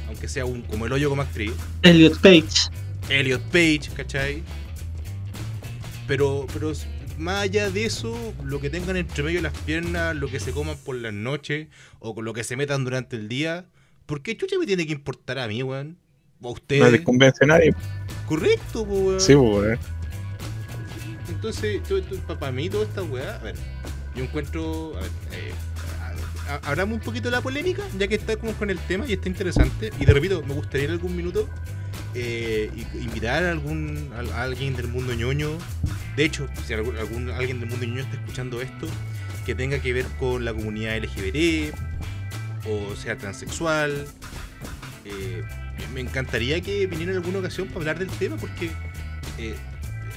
aunque 0.08 0.28
sea 0.28 0.46
un, 0.46 0.62
como 0.62 0.86
el 0.86 0.94
hoyo 0.94 1.10
como 1.10 1.24
actriz, 1.24 1.52
Elliot 1.82 2.20
Page. 2.22 2.70
Elliot 3.10 3.42
Page, 3.52 3.90
¿cachai? 3.96 4.44
Pero, 6.08 6.46
pero 6.54 6.72
más 7.18 7.44
allá 7.44 7.70
de 7.70 7.86
eso, 7.86 8.34
lo 8.44 8.60
que 8.62 8.70
tengan 8.70 8.98
entre 8.98 9.24
medio 9.24 9.40
de 9.40 9.44
las 9.44 9.58
piernas, 9.60 10.16
lo 10.16 10.28
que 10.30 10.40
se 10.40 10.52
coman 10.52 10.78
por 10.86 10.96
las 10.96 11.14
noches, 11.14 11.68
o 12.00 12.14
con 12.14 12.26
lo 12.26 12.34
que 12.34 12.44
se 12.44 12.56
metan 12.56 12.84
durante 12.84 13.16
el 13.16 13.28
día, 13.28 13.66
¿por 14.06 14.22
qué 14.22 14.38
chucha 14.38 14.58
me 14.60 14.66
tiene 14.66 14.86
que 14.86 14.94
importar 14.94 15.40
a 15.40 15.48
mí, 15.48 15.64
weón? 15.64 15.98
O 16.42 16.48
a 16.48 16.50
No 16.50 16.54
ustedes. 16.54 16.92
les 16.92 17.02
convence 17.02 17.44
a 17.44 17.48
nadie. 17.48 17.74
Correcto, 18.28 18.82
weón. 18.84 19.20
Sí, 19.20 19.34
weón. 19.36 19.80
Entonces, 21.30 21.82
para 22.40 22.52
mí, 22.52 22.70
toda 22.70 22.84
esta 22.86 23.04
weá, 23.04 23.36
a 23.36 23.40
ver, 23.40 23.56
yo 24.16 24.24
encuentro. 24.24 24.96
A 24.98 25.02
ver, 25.02 25.10
eh, 25.34 25.52
hablamos 26.64 26.96
un 27.00 27.04
poquito 27.04 27.30
de 27.30 27.32
la 27.36 27.42
polémica, 27.42 27.82
ya 27.98 28.08
que 28.08 28.16
está 28.16 28.38
como 28.38 28.54
con 28.54 28.70
el 28.70 28.78
tema 28.80 29.06
y 29.08 29.14
está 29.14 29.28
interesante. 29.28 29.92
Y 30.00 30.06
te 30.06 30.14
repito, 30.14 30.44
me 30.44 30.54
gustaría 30.54 30.86
en 30.86 30.92
algún 30.92 31.16
minuto 31.16 31.50
eh, 32.16 32.70
invitar 33.02 33.44
a 33.44 33.52
algún 33.52 34.10
a 34.16 34.42
alguien 34.42 34.76
del 34.76 34.88
mundo 34.88 35.14
ñoño. 35.14 35.50
De 36.16 36.24
hecho, 36.26 36.48
si 36.66 36.74
algún, 36.74 36.96
algún- 36.98 37.30
alguien 37.30 37.60
del 37.60 37.70
mundo 37.70 37.86
ñoño 37.86 38.02
está 38.02 38.16
escuchando 38.16 38.62
esto, 38.62 38.88
que 39.46 39.54
tenga 39.56 39.80
que 39.80 39.94
ver 39.94 40.06
con 40.20 40.46
la 40.46 40.54
comunidad 40.54 40.96
LGBT, 40.98 41.74
o 42.68 42.96
sea 42.96 43.18
transexual. 43.18 44.08
eh, 45.06 45.44
me 45.94 46.02
encantaría 46.02 46.62
que 46.62 46.88
viniera 46.88 47.12
en 47.12 47.18
alguna 47.18 47.40
ocasión 47.40 47.68
para 47.68 47.80
hablar 47.82 48.00
del 48.00 48.10
tema, 48.10 48.38
porque 48.38 48.72
eh, 49.38 49.56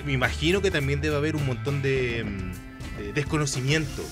me 0.06 0.12
imagino 0.12 0.62
que 0.62 0.70
también 0.70 1.00
debe 1.00 1.16
haber 1.16 1.37
un 1.37 1.44
montón 1.44 1.82
de, 1.82 2.24
mm, 2.24 2.98
de 3.02 3.12
desconocimiento. 3.12 4.02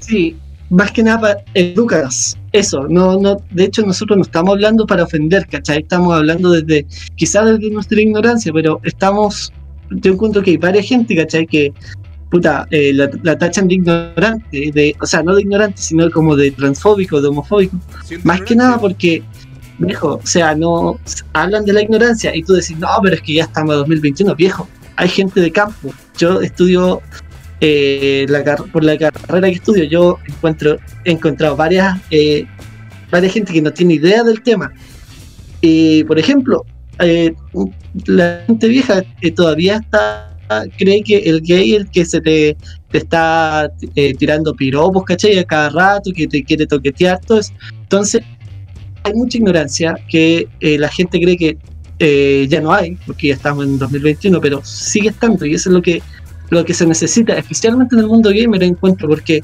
Sí, 0.00 0.36
más 0.70 0.92
que 0.92 1.02
nada, 1.02 1.42
edúcanos. 1.54 2.36
Eso, 2.52 2.86
no, 2.88 3.18
no, 3.18 3.38
de 3.50 3.64
hecho 3.64 3.82
nosotros 3.82 4.16
no 4.16 4.22
estamos 4.22 4.54
hablando 4.54 4.86
para 4.86 5.04
ofender, 5.04 5.46
¿cachai? 5.46 5.78
Estamos 5.78 6.14
hablando 6.14 6.50
desde, 6.50 6.86
quizás 7.16 7.46
desde 7.46 7.70
nuestra 7.70 8.00
ignorancia, 8.00 8.52
pero 8.52 8.80
estamos, 8.84 9.52
yo 9.90 10.12
encuentro 10.12 10.42
que 10.42 10.52
hay 10.52 10.56
varias 10.56 10.86
gente, 10.86 11.16
¿cachai? 11.16 11.46
Que, 11.46 11.72
puta, 12.30 12.66
eh, 12.70 12.92
la, 12.92 13.10
la 13.22 13.38
tachan 13.38 13.68
de 13.68 13.74
ignorante, 13.74 14.70
de, 14.72 14.94
o 15.00 15.06
sea, 15.06 15.22
no 15.22 15.34
de 15.34 15.42
ignorante, 15.42 15.80
sino 15.80 16.10
como 16.10 16.36
de 16.36 16.50
transfóbico, 16.50 17.20
de 17.20 17.28
homofóbico. 17.28 17.76
Siendo 18.04 18.26
Más 18.26 18.42
que 18.42 18.54
nada 18.54 18.78
porque, 18.78 19.22
viejo, 19.78 20.20
o 20.22 20.26
sea, 20.26 20.54
no 20.54 20.98
hablan 21.32 21.64
de 21.64 21.72
la 21.72 21.82
ignorancia 21.82 22.34
y 22.34 22.42
tú 22.42 22.54
decís, 22.54 22.78
no, 22.78 22.88
pero 23.02 23.16
es 23.16 23.22
que 23.22 23.34
ya 23.34 23.44
estamos 23.44 23.74
en 23.74 23.80
2021, 23.80 24.34
viejo. 24.34 24.68
Hay 24.96 25.08
gente 25.08 25.40
de 25.40 25.52
campo. 25.52 25.90
Yo 26.18 26.40
estudio 26.40 27.00
eh, 27.60 28.26
la 28.28 28.56
por 28.56 28.84
la 28.84 28.96
carrera 28.96 29.48
que 29.48 29.54
estudio, 29.54 29.84
yo 29.84 30.18
encuentro, 30.26 30.78
he 31.04 31.12
encontrado 31.12 31.56
varias, 31.56 31.98
eh, 32.10 32.46
varias 33.10 33.32
gente 33.32 33.52
que 33.52 33.62
no 33.62 33.72
tiene 33.72 33.94
idea 33.94 34.22
del 34.22 34.42
tema. 34.42 34.72
Y, 35.60 36.04
por 36.04 36.18
ejemplo, 36.18 36.64
eh, 37.00 37.34
la 38.06 38.44
gente 38.46 38.68
vieja 38.68 39.02
eh, 39.22 39.30
todavía 39.32 39.76
está 39.76 40.28
cree 40.76 41.02
que 41.02 41.18
el 41.18 41.40
gay 41.42 41.74
es 41.74 41.80
el 41.80 41.90
que 41.90 42.04
se 42.04 42.20
te, 42.20 42.56
te 42.90 42.98
está 42.98 43.70
eh, 43.94 44.14
tirando 44.14 44.54
piropos, 44.54 45.04
¿cachai? 45.04 45.38
A 45.38 45.44
cada 45.44 45.70
rato, 45.70 46.10
que 46.14 46.26
te 46.26 46.42
quiere 46.42 46.66
toquetear, 46.66 47.20
todo 47.20 47.40
eso. 47.40 47.52
Entonces, 47.82 48.22
hay 49.04 49.14
mucha 49.14 49.38
ignorancia 49.38 49.94
que 50.08 50.48
eh, 50.60 50.78
la 50.78 50.88
gente 50.88 51.20
cree 51.20 51.36
que 51.36 51.58
eh, 51.98 52.46
ya 52.48 52.60
no 52.60 52.72
hay, 52.72 52.96
porque 53.06 53.28
ya 53.28 53.34
estamos 53.34 53.66
en 53.66 53.78
2021, 53.78 54.40
pero 54.40 54.64
sigue 54.64 55.08
estando 55.10 55.44
y 55.44 55.54
eso 55.54 55.68
es 55.68 55.74
lo 55.74 55.82
que, 55.82 56.02
lo 56.50 56.64
que 56.64 56.74
se 56.74 56.86
necesita, 56.86 57.36
especialmente 57.36 57.94
en 57.94 58.02
el 58.02 58.06
mundo 58.06 58.30
gamer 58.34 58.62
encuentro, 58.62 59.08
porque 59.08 59.42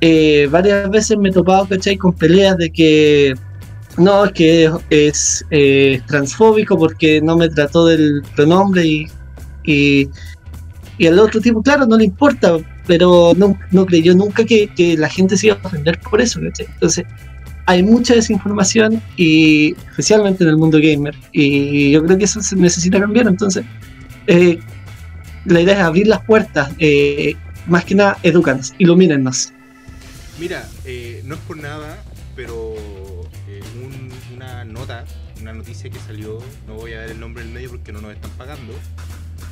eh, 0.00 0.48
varias 0.50 0.90
veces 0.90 1.16
me 1.16 1.28
he 1.28 1.32
topado, 1.32 1.66
¿cachai? 1.68 1.96
Con 1.96 2.12
peleas 2.12 2.56
de 2.56 2.70
que 2.70 3.34
no, 3.96 4.24
es 4.24 4.32
que 4.32 4.70
es 4.90 5.44
eh, 5.50 6.00
transfóbico 6.06 6.76
porque 6.76 7.20
no 7.20 7.36
me 7.36 7.48
trató 7.48 7.86
del 7.86 8.22
pronombre 8.34 8.84
y, 8.84 9.06
y, 9.64 10.08
y 10.98 11.06
al 11.06 11.18
otro 11.18 11.40
tipo, 11.40 11.62
claro, 11.62 11.86
no 11.86 11.96
le 11.96 12.04
importa, 12.04 12.56
pero 12.86 13.32
no, 13.36 13.56
no 13.70 13.86
creyó 13.86 14.14
nunca 14.14 14.44
que, 14.44 14.68
que 14.74 14.96
la 14.96 15.08
gente 15.08 15.36
se 15.36 15.46
iba 15.46 15.58
a 15.62 15.66
ofender 15.66 15.98
por 16.00 16.20
eso, 16.20 16.40
¿cachai? 16.40 16.66
Entonces, 16.74 17.04
hay 17.66 17.82
mucha 17.82 18.14
desinformación 18.14 19.00
y 19.16 19.72
especialmente 19.90 20.44
en 20.44 20.50
el 20.50 20.56
mundo 20.56 20.78
gamer 20.82 21.14
y 21.32 21.92
yo 21.92 22.04
creo 22.04 22.18
que 22.18 22.24
eso 22.24 22.42
se 22.42 22.56
necesita 22.56 23.00
cambiar 23.00 23.26
entonces 23.26 23.64
eh, 24.26 24.58
la 25.44 25.60
idea 25.60 25.74
es 25.74 25.80
abrir 25.80 26.06
las 26.06 26.24
puertas 26.24 26.72
eh, 26.78 27.36
más 27.66 27.84
que 27.84 27.94
nada 27.94 28.18
edúcanos, 28.22 28.74
ilumínenos 28.78 29.52
Mira, 30.38 30.68
eh, 30.84 31.22
no 31.24 31.36
es 31.36 31.40
por 31.42 31.56
nada, 31.56 32.02
pero 32.34 32.74
eh, 33.48 33.62
un- 33.82 34.12
una 34.34 34.64
nota, 34.64 35.04
una 35.40 35.52
noticia 35.52 35.88
que 35.90 35.98
salió, 36.00 36.40
no 36.66 36.74
voy 36.74 36.92
a 36.94 37.00
dar 37.02 37.10
el 37.10 37.20
nombre 37.20 37.44
del 37.44 37.52
medio 37.52 37.70
porque 37.70 37.92
no 37.92 38.00
nos 38.00 38.12
están 38.12 38.32
pagando, 38.32 38.72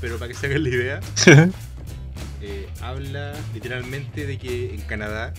pero 0.01 0.19
para 0.19 0.29
que 0.33 0.35
se 0.39 0.47
hagan 0.47 0.65
la 0.65 0.69
idea, 0.71 1.01
eh, 2.41 2.69
habla 2.81 3.33
literalmente 3.55 4.27
de 4.27 4.39
que 4.39 4.75
en 4.75 4.81
Canadá 4.83 5.33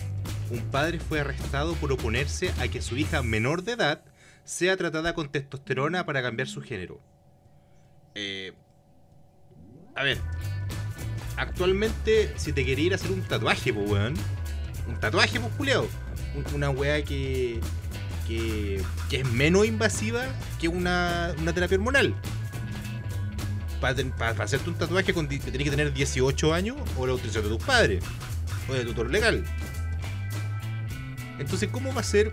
un 0.50 0.60
padre 0.70 0.98
fue 0.98 1.20
arrestado 1.20 1.74
por 1.74 1.92
oponerse 1.92 2.50
a 2.58 2.68
que 2.68 2.80
su 2.80 2.96
hija 2.96 3.22
menor 3.22 3.64
de 3.64 3.72
edad 3.72 4.02
sea 4.44 4.76
tratada 4.78 5.14
con 5.14 5.30
testosterona 5.30 6.06
para 6.06 6.22
cambiar 6.22 6.48
su 6.48 6.62
género. 6.62 7.00
Eh, 8.14 8.52
a 9.94 10.02
ver, 10.02 10.18
actualmente 11.36 12.32
si 12.36 12.52
te 12.52 12.64
quería 12.64 12.86
ir 12.86 12.92
a 12.92 12.96
hacer 12.96 13.10
un 13.10 13.22
tatuaje, 13.22 13.72
pues 13.72 13.88
weón, 13.90 14.14
un 14.88 14.96
tatuaje, 15.00 15.38
pues 15.40 15.52
culiao, 15.54 15.88
un- 16.34 16.54
una 16.54 16.70
weá 16.70 17.02
que, 17.04 17.60
que, 18.26 18.82
que 19.08 19.20
es 19.20 19.30
menos 19.32 19.66
invasiva 19.66 20.24
que 20.60 20.68
una, 20.68 21.34
una 21.38 21.52
terapia 21.52 21.76
hormonal. 21.76 22.14
Para 23.80 24.42
hacerte 24.44 24.70
un 24.70 24.76
tatuaje 24.76 25.12
con, 25.12 25.28
que 25.28 25.38
tener 25.38 25.92
18 25.92 26.54
años 26.54 26.76
o 26.96 27.06
la 27.06 27.12
autorización 27.12 27.44
de 27.50 27.56
tus 27.56 27.64
padres 27.66 28.02
o 28.68 28.72
de 28.72 28.82
tutor 28.84 29.10
legal. 29.10 29.44
Entonces, 31.38 31.68
¿cómo 31.70 31.92
va 31.92 32.00
a 32.00 32.04
ser 32.04 32.30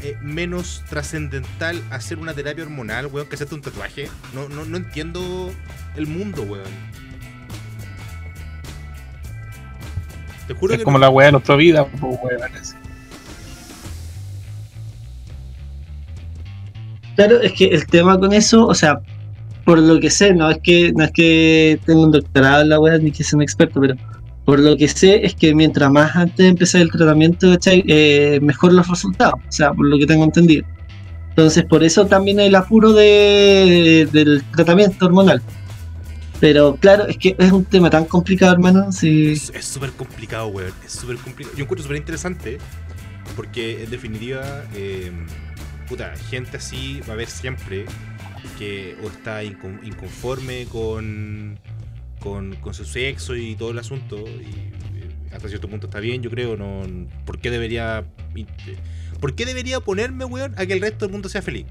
eh, 0.00 0.16
menos 0.22 0.82
trascendental 0.88 1.82
hacer 1.90 2.18
una 2.18 2.32
terapia 2.34 2.64
hormonal, 2.64 3.06
weón, 3.06 3.28
que 3.28 3.34
hacerte 3.34 3.54
un 3.54 3.60
tatuaje? 3.62 4.08
No, 4.34 4.48
no, 4.48 4.64
no 4.64 4.76
entiendo 4.76 5.52
el 5.96 6.06
mundo, 6.06 6.42
weón. 6.42 6.64
Te 10.46 10.54
juro 10.54 10.74
Es 10.74 10.78
que 10.78 10.84
como 10.84 10.98
no- 10.98 11.02
la 11.02 11.10
weá 11.10 11.26
de 11.26 11.32
nuestra 11.32 11.56
vida, 11.56 11.86
pues, 11.86 12.02
weón. 12.02 12.40
Claro, 17.16 17.40
es 17.40 17.52
que 17.52 17.66
el 17.66 17.86
tema 17.86 18.18
con 18.18 18.32
eso, 18.32 18.66
o 18.66 18.74
sea, 18.74 19.00
por 19.64 19.78
lo 19.78 20.00
que 20.00 20.10
sé, 20.10 20.34
no 20.34 20.50
es 20.50 20.58
que 20.62 20.92
no 20.92 21.04
es 21.04 21.12
que 21.12 21.78
tenga 21.86 22.00
un 22.02 22.10
doctorado 22.10 22.62
en 22.62 22.68
la 22.68 22.80
web 22.80 23.00
ni 23.02 23.12
que 23.12 23.22
sea 23.22 23.36
un 23.36 23.42
experto, 23.42 23.80
pero 23.80 23.94
por 24.44 24.58
lo 24.60 24.76
que 24.76 24.88
sé 24.88 25.24
es 25.24 25.34
que 25.34 25.54
mientras 25.54 25.90
más 25.90 26.14
antes 26.16 26.36
de 26.38 26.48
empezar 26.48 26.80
el 26.80 26.90
tratamiento. 26.90 27.56
Eh, 27.66 28.38
mejor 28.42 28.72
los 28.72 28.86
resultados, 28.88 29.40
o 29.48 29.52
sea, 29.52 29.72
por 29.72 29.86
lo 29.86 29.98
que 29.98 30.06
tengo 30.06 30.24
entendido. 30.24 30.66
Entonces, 31.30 31.64
por 31.64 31.82
eso 31.82 32.06
también 32.06 32.38
el 32.38 32.54
apuro 32.54 32.92
de, 32.92 34.08
del 34.12 34.44
tratamiento 34.54 35.06
hormonal. 35.06 35.42
Pero 36.40 36.76
claro, 36.76 37.06
es 37.06 37.16
que 37.16 37.34
es 37.38 37.52
un 37.52 37.64
tema 37.64 37.90
tan 37.90 38.04
complicado, 38.04 38.52
hermano. 38.52 38.92
Si... 38.92 39.32
Es 39.32 39.64
súper 39.64 39.90
complicado, 39.92 40.48
weón. 40.48 40.72
Es 40.84 40.92
súper 40.92 41.16
complicado. 41.16 41.56
Yo 41.56 41.64
encuentro 41.64 41.82
súper 41.82 41.96
interesante 41.96 42.58
porque, 43.34 43.82
en 43.82 43.90
definitiva, 43.90 44.64
eh, 44.74 45.10
puta, 45.88 46.12
gente 46.28 46.58
así 46.58 47.00
va 47.02 47.10
a 47.10 47.12
haber 47.12 47.28
siempre 47.28 47.86
que 48.58 48.94
o 49.02 49.08
está 49.08 49.42
incon- 49.42 49.80
inconforme 49.84 50.66
con, 50.66 51.58
con, 52.24 52.56
con 52.56 52.72
su 52.72 52.84
sexo 52.86 53.36
y 53.36 53.54
todo 53.54 53.70
el 53.70 53.78
asunto. 53.78 54.16
Y 54.18 54.72
hasta 55.32 55.48
cierto 55.48 55.68
punto 55.68 55.86
está 55.86 56.00
bien, 56.00 56.22
yo 56.22 56.30
creo. 56.30 56.56
No, 56.56 56.82
¿Por 57.26 57.38
qué 57.38 57.50
debería.? 57.50 58.04
¿Por 59.20 59.34
qué 59.34 59.44
debería 59.44 59.78
oponerme, 59.78 60.24
weón, 60.24 60.54
a 60.56 60.66
que 60.66 60.72
el 60.72 60.80
resto 60.80 61.04
del 61.04 61.12
mundo 61.12 61.28
sea 61.28 61.42
feliz? 61.42 61.66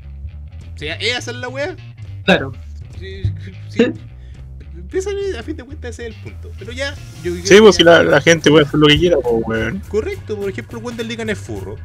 O 0.76 0.78
sea, 0.78 0.96
¿es 0.96 1.18
hacer 1.18 1.36
la 1.36 1.50
weá? 1.50 1.76
Claro. 2.24 2.54
Sí, 3.00 3.24
sí. 3.70 3.84
A 5.38 5.44
fin 5.44 5.58
de 5.58 5.64
cuentas 5.64 5.92
ese 5.92 6.08
es 6.08 6.16
el 6.16 6.22
punto. 6.22 6.52
Pero 6.60 6.72
ya, 6.72 6.94
yo 7.24 7.36
Sí, 7.44 7.56
pues 7.60 7.76
si 7.76 7.84
la, 7.84 8.04
la 8.04 8.22
gente 8.22 8.50
puede 8.52 8.66
hacer 8.66 8.80
lo 8.80 8.88
que 8.88 8.98
quiera, 8.98 9.18
pues, 9.18 9.44
weón. 9.46 9.82
Correcto, 9.90 10.38
por 10.38 10.50
ejemplo, 10.50 10.78
el 10.78 10.86
weón 10.86 10.98
del 10.98 11.08
Ligan 11.08 11.30
es 11.30 11.40
furro. 11.40 11.76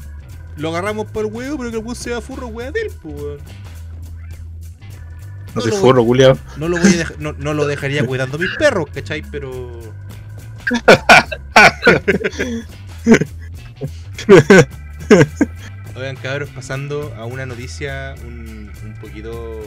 Lo 0.57 0.71
agarramos 0.71 1.07
por 1.07 1.25
el 1.25 1.33
huevo, 1.33 1.57
pero 1.59 1.71
que 1.71 1.79
el 1.79 1.83
weón 1.83 1.97
sea 1.97 2.21
furro, 2.21 2.49
weón 2.49 2.73
de 2.73 2.81
él, 2.83 2.93
pues, 3.03 3.14
weón. 3.14 3.39
No 5.55 5.57
No 5.57 5.61
se 5.62 5.70
lo 5.70 5.76
forro, 5.76 6.05
culiao. 6.05 6.38
No 6.57 6.68
lo, 6.68 6.78
voy 6.78 7.01
a 7.01 7.12
no, 7.18 7.32
no 7.32 7.55
lo 7.55 7.66
dejaría 7.66 8.05
cuidando 8.05 8.36
a 8.36 8.40
mis 8.40 8.51
perros, 8.59 8.86
¿cachai? 8.92 9.22
Pero. 9.30 9.80
Oigan, 15.96 16.16
cabros, 16.16 16.51
pasando 16.51 17.14
a 17.16 17.24
una 17.24 17.46
noticia 17.46 18.14
un, 18.24 18.70
un 18.84 18.94
poquito. 19.01 19.62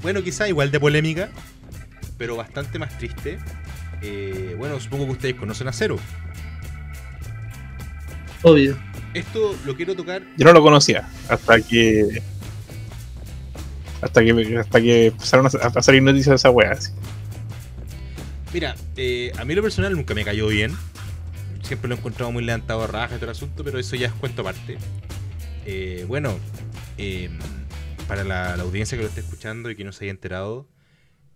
Bueno, 0.00 0.22
quizá 0.22 0.48
igual 0.48 0.70
de 0.70 0.80
polémica, 0.80 1.28
pero 2.18 2.36
bastante 2.36 2.78
más 2.78 2.96
triste. 2.98 3.38
Eh, 4.02 4.54
bueno, 4.58 4.80
supongo 4.80 5.06
que 5.06 5.12
ustedes 5.12 5.34
conocen 5.36 5.68
a 5.68 5.72
Cero. 5.72 5.96
Obvio. 8.42 8.76
Esto 9.14 9.54
lo 9.64 9.76
quiero 9.76 9.94
tocar. 9.94 10.22
Yo 10.36 10.44
no 10.44 10.52
lo 10.52 10.62
conocía 10.62 11.08
hasta 11.28 11.60
que. 11.60 12.22
Hasta 14.02 14.22
que, 14.24 14.58
hasta 14.58 14.80
que 14.80 15.06
empezaron 15.06 15.46
a, 15.46 15.82
salir 15.82 16.02
noticias 16.02 16.42
de 16.42 16.48
esa 16.48 16.72
así. 16.72 16.92
Mira, 18.52 18.74
eh, 18.96 19.32
a 19.38 19.44
mí 19.44 19.54
lo 19.54 19.62
personal 19.62 19.94
nunca 19.94 20.12
me 20.12 20.24
cayó 20.24 20.48
bien. 20.48 20.76
Siempre 21.62 21.88
lo 21.88 21.94
he 21.94 21.98
encontrado 21.98 22.32
muy 22.32 22.44
levantado 22.44 22.82
a 22.82 22.88
raja 22.88 23.14
y 23.14 23.18
todo 23.18 23.26
el 23.26 23.30
asunto, 23.30 23.62
pero 23.62 23.78
eso 23.78 23.94
ya 23.94 24.08
es 24.08 24.12
cuento 24.12 24.42
aparte. 24.42 24.76
Eh, 25.64 26.04
bueno, 26.08 26.36
eh, 26.98 27.30
para 28.08 28.24
la, 28.24 28.54
audiencia 28.54 28.98
que 28.98 29.04
lo 29.04 29.08
esté 29.08 29.20
escuchando 29.20 29.70
y 29.70 29.76
que 29.76 29.84
no 29.84 29.92
se 29.92 30.04
haya 30.04 30.10
enterado, 30.10 30.68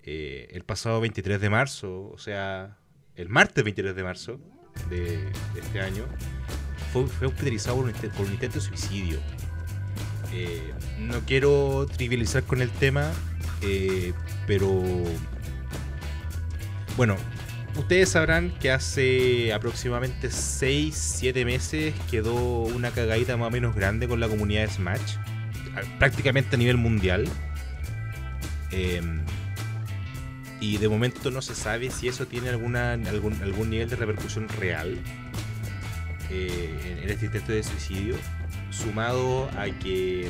el 0.02 0.62
pasado 0.64 1.00
23 1.00 1.40
de 1.40 1.50
marzo, 1.50 2.10
o 2.12 2.18
sea, 2.18 2.76
el 3.16 3.28
martes 3.28 3.64
23 3.64 3.96
de 3.96 4.04
marzo 4.04 4.40
de, 4.88 5.18
este 5.56 5.80
año, 5.80 6.04
fue, 6.92 7.26
hospitalizado 7.26 7.76
por 7.76 7.86
un, 7.86 7.92
por 7.92 8.26
un 8.26 8.32
intento 8.32 8.56
de 8.56 8.60
suicidio. 8.60 9.18
Eh, 10.38 10.60
no 10.98 11.20
quiero 11.20 11.86
trivializar 11.86 12.42
con 12.42 12.60
el 12.60 12.70
tema, 12.70 13.10
eh, 13.62 14.12
pero 14.46 14.82
bueno, 16.94 17.16
ustedes 17.78 18.10
sabrán 18.10 18.50
que 18.60 18.70
hace 18.70 19.54
aproximadamente 19.54 20.28
6-7 20.28 21.46
meses 21.46 21.94
quedó 22.10 22.34
una 22.34 22.90
cagadita 22.90 23.38
más 23.38 23.48
o 23.48 23.50
menos 23.50 23.74
grande 23.74 24.08
con 24.08 24.20
la 24.20 24.28
comunidad 24.28 24.66
de 24.66 24.68
Smash, 24.68 25.14
prácticamente 25.98 26.56
a 26.56 26.58
nivel 26.58 26.76
mundial. 26.76 27.26
Em, 28.72 29.22
y 30.60 30.76
de 30.76 30.88
momento 30.90 31.30
no 31.30 31.40
se 31.40 31.54
sabe 31.54 31.90
si 31.90 32.08
eso 32.08 32.26
tiene 32.26 32.50
algún 32.50 33.70
nivel 33.70 33.88
de 33.88 33.96
repercusión 33.96 34.48
real 34.50 34.98
eh, 36.28 36.78
en, 36.84 37.04
en 37.04 37.08
este 37.08 37.24
intento 37.24 37.52
de 37.52 37.62
suicidio, 37.62 38.16
sumado 38.70 39.48
a 39.58 39.66
que 39.66 40.26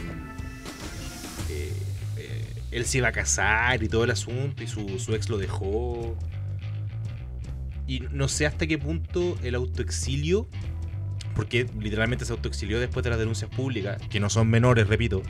eh, 1.51 1.73
eh, 2.17 2.55
él 2.71 2.85
se 2.85 2.99
iba 2.99 3.09
a 3.09 3.13
casar 3.13 3.83
y 3.83 3.89
todo 3.89 4.05
el 4.05 4.11
asunto 4.11 4.63
y 4.63 4.67
su, 4.67 4.99
su 4.99 5.15
ex 5.15 5.29
lo 5.29 5.39
dejó. 5.39 6.17
Y 7.87 8.01
no 8.11 8.29
sé 8.29 8.47
hasta 8.47 8.67
qué 8.67 8.79
punto 8.79 9.39
el 9.43 9.55
autoexilio, 9.55 10.49
porque 11.35 11.67
literalmente 11.79 12.25
se 12.25 12.33
autoexilió 12.33 12.81
después 12.81 13.05
de 13.05 13.11
las 13.11 13.19
denuncias 13.19 13.49
públicas, 13.51 14.01
que 14.11 14.19
no 14.21 14.29
son 14.29 14.49
menores, 14.49 14.89
repito. 14.89 15.23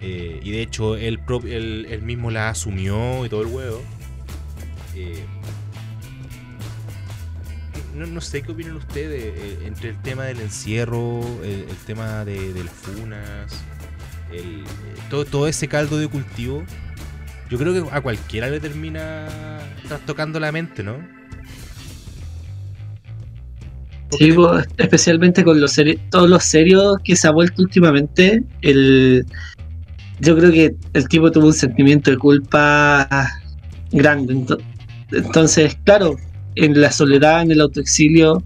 eh, 0.00 0.40
y 0.42 0.50
de 0.50 0.62
hecho 0.62 0.96
él, 0.96 1.20
él, 1.44 1.86
él 1.88 2.02
mismo 2.02 2.30
la 2.30 2.50
asumió 2.50 3.24
y 3.24 3.28
todo 3.28 3.42
el 3.42 3.48
huevo. 3.48 3.82
No, 7.94 8.06
no 8.06 8.20
sé 8.20 8.42
qué 8.42 8.52
opinan 8.52 8.76
ustedes 8.76 9.22
eh, 9.36 9.58
entre 9.66 9.90
el 9.90 9.96
tema 10.02 10.24
del 10.24 10.40
encierro, 10.40 11.20
el, 11.42 11.66
el 11.68 11.76
tema 11.86 12.24
de, 12.24 12.52
de 12.52 12.64
las 12.64 12.72
funas, 12.72 13.52
el- 14.32 14.60
eh, 14.62 14.64
todo, 15.10 15.24
todo 15.24 15.46
ese 15.48 15.68
caldo 15.68 15.98
de 15.98 16.08
cultivo. 16.08 16.64
Yo 17.50 17.58
creo 17.58 17.72
que 17.74 17.94
a 17.94 18.00
cualquiera 18.00 18.48
le 18.48 18.60
termina 18.60 19.28
trastocando 19.86 20.40
la 20.40 20.50
mente, 20.52 20.82
¿no? 20.82 20.96
Porque 24.10 24.24
Sí, 24.24 24.30
te- 24.30 24.36
pues, 24.36 24.66
especialmente 24.78 25.44
con 25.44 25.60
los 25.60 25.76
todos 26.10 26.28
los 26.28 26.44
serios 26.44 26.96
que 27.04 27.16
se 27.16 27.28
ha 27.28 27.30
vuelto 27.30 27.62
últimamente, 27.62 28.42
el 28.62 29.26
yo 30.20 30.36
creo 30.36 30.52
que 30.52 30.76
el 30.92 31.08
tipo 31.08 31.30
tuvo 31.32 31.46
un 31.46 31.52
sentimiento 31.52 32.10
de 32.10 32.16
culpa 32.18 33.08
grande. 33.90 34.34
Ento- 34.34 34.58
Entonces, 35.10 35.76
claro, 35.84 36.16
en 36.56 36.80
la 36.80 36.90
soledad, 36.90 37.42
en 37.42 37.50
el 37.52 37.60
autoexilio, 37.60 38.42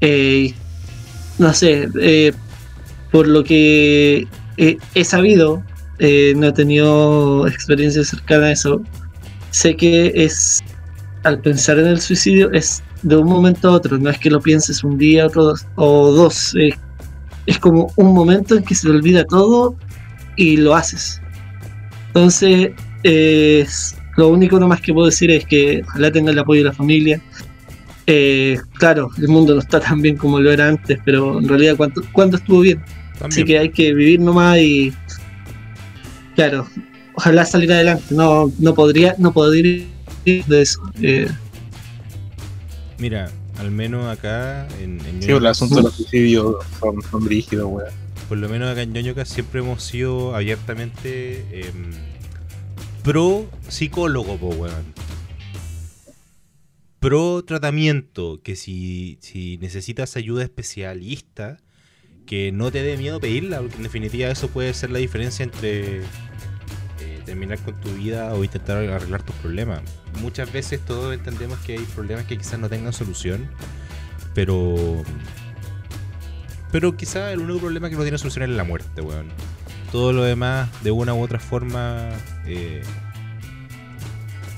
eh, 0.00 0.52
no 1.38 1.52
sé, 1.52 1.88
eh, 2.00 2.32
por 3.10 3.28
lo 3.28 3.44
que 3.44 4.26
eh, 4.56 4.78
he 4.94 5.04
sabido, 5.04 5.62
eh, 5.98 6.34
no 6.36 6.48
he 6.48 6.52
tenido 6.52 7.46
experiencia 7.46 8.04
cercana 8.04 8.46
a 8.46 8.52
eso, 8.52 8.82
sé 9.50 9.76
que 9.76 10.12
es, 10.14 10.60
al 11.22 11.40
pensar 11.40 11.78
en 11.78 11.86
el 11.86 12.00
suicidio, 12.00 12.50
es 12.52 12.82
de 13.02 13.16
un 13.16 13.28
momento 13.28 13.68
a 13.68 13.72
otro, 13.72 13.98
no 13.98 14.10
es 14.10 14.18
que 14.18 14.30
lo 14.30 14.40
pienses 14.40 14.82
un 14.82 14.98
día 14.98 15.26
otro 15.26 15.44
dos, 15.44 15.66
o 15.76 16.12
dos, 16.12 16.54
eh, 16.56 16.70
es 17.46 17.58
como 17.58 17.92
un 17.96 18.14
momento 18.14 18.56
en 18.56 18.64
que 18.64 18.74
se 18.74 18.86
te 18.86 18.90
olvida 18.90 19.24
todo 19.24 19.74
y 20.36 20.56
lo 20.56 20.74
haces. 20.74 21.20
Entonces, 22.08 22.70
eh, 23.04 23.66
lo 24.16 24.28
único 24.28 24.58
nomás 24.58 24.80
que 24.80 24.92
puedo 24.92 25.06
decir 25.06 25.30
es 25.30 25.44
que 25.46 25.82
ojalá 25.86 26.10
tenga 26.12 26.30
el 26.32 26.38
apoyo 26.38 26.60
de 26.62 26.68
la 26.68 26.72
familia. 26.74 27.20
Eh, 28.06 28.58
claro, 28.74 29.10
el 29.18 29.28
mundo 29.28 29.54
no 29.54 29.60
está 29.60 29.78
tan 29.80 30.02
bien 30.02 30.16
como 30.16 30.40
lo 30.40 30.50
era 30.50 30.68
antes, 30.68 30.98
pero 31.04 31.38
en 31.38 31.48
realidad 31.48 31.76
cuánto, 31.76 32.02
cuánto 32.12 32.36
estuvo 32.36 32.60
bien. 32.60 32.82
Así 33.20 33.44
que 33.44 33.58
hay 33.58 33.68
que 33.70 33.94
vivir 33.94 34.20
nomás 34.20 34.58
y 34.58 34.92
claro, 36.34 36.66
ojalá 37.14 37.44
salir 37.44 37.72
adelante. 37.72 38.04
No, 38.10 38.52
no 38.58 38.74
podría, 38.74 39.14
no 39.18 39.32
podría 39.32 39.84
ir 40.24 40.44
de 40.46 40.62
eso. 40.62 40.80
Eh, 41.00 41.28
Mira, 42.98 43.30
al 43.58 43.70
menos 43.70 44.06
acá 44.06 44.66
en, 44.80 44.98
en 45.06 45.22
Sí, 45.22 45.30
el 45.30 45.46
asunto 45.46 45.76
de 45.76 45.82
los 45.82 45.94
suicidios 45.94 46.56
son, 46.80 47.00
son 47.10 47.24
brígidos, 47.24 47.66
weón. 47.70 47.90
por 48.28 48.38
lo 48.38 48.48
menos 48.48 48.70
acá 48.70 48.82
en 48.82 48.92
Ñoñocas 48.92 49.28
siempre 49.28 49.60
hemos 49.60 49.82
sido 49.82 50.34
abiertamente 50.34 51.44
em, 51.52 51.90
pro 53.02 53.48
psicólogo, 53.68 54.36
po, 54.36 54.48
weón. 54.48 54.94
Pro 57.00 57.42
tratamiento, 57.44 58.40
que 58.42 58.54
si, 58.54 59.18
si 59.20 59.58
necesitas 59.58 60.16
ayuda 60.16 60.44
especialista, 60.44 61.58
que 62.26 62.52
no 62.52 62.70
te 62.70 62.82
dé 62.82 62.96
miedo 62.96 63.18
pedirla, 63.18 63.60
porque 63.60 63.76
en 63.76 63.82
definitiva 63.82 64.30
eso 64.30 64.48
puede 64.48 64.72
ser 64.72 64.90
la 64.90 64.98
diferencia 64.98 65.42
entre 65.42 65.98
eh, 65.98 66.02
terminar 67.24 67.58
con 67.58 67.80
tu 67.80 67.92
vida 67.94 68.32
o 68.34 68.44
intentar 68.44 68.76
arreglar 68.76 69.22
tus 69.24 69.34
problemas. 69.36 69.82
Muchas 70.20 70.52
veces 70.52 70.80
todos 70.84 71.12
entendemos 71.12 71.58
que 71.60 71.78
hay 71.78 71.84
problemas 71.84 72.26
que 72.26 72.38
quizás 72.38 72.60
no 72.60 72.68
tengan 72.68 72.92
solución, 72.92 73.48
pero 74.34 75.02
pero 76.70 76.96
quizás 76.96 77.32
el 77.32 77.40
único 77.40 77.58
problema 77.58 77.90
que 77.90 77.96
no 77.96 78.02
tiene 78.02 78.16
solución 78.16 78.44
es 78.44 78.56
la 78.56 78.64
muerte, 78.64 79.02
weón. 79.02 79.28
Todo 79.92 80.12
lo 80.14 80.22
demás, 80.24 80.70
de 80.82 80.90
una 80.90 81.12
u 81.14 81.20
otra 81.22 81.38
forma, 81.38 82.08
eh, 82.46 82.82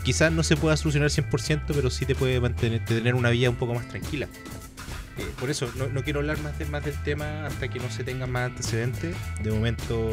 quizás 0.05 0.31
no 0.33 0.45
se 0.45 0.57
pueda 0.57 0.77
solucionar 0.77 1.11
100%, 1.11 1.75
pero 1.75 1.91
sí 1.91 2.07
te 2.07 2.15
puede 2.15 2.41
mantener 2.41 2.85
tener 2.85 3.15
una 3.17 3.31
vida 3.31 3.51
un 3.51 3.57
poco 3.57 3.75
más 3.75 3.89
tranquila. 3.89 4.29
Eh, 5.19 5.27
por 5.39 5.51
eso, 5.51 5.69
no, 5.93 6.03
quiero 6.03 6.21
hablar 6.21 6.39
más, 6.41 6.57
de- 6.59 6.67
más 6.67 6.85
del 6.85 7.01
tema 7.03 7.47
hasta 7.47 7.69
que 7.69 7.81
no 7.81 7.91
se 7.91 8.05
tengan 8.05 8.31
más 8.31 8.51
antecedentes. 8.51 9.17
De 9.43 9.51
momento, 9.51 10.11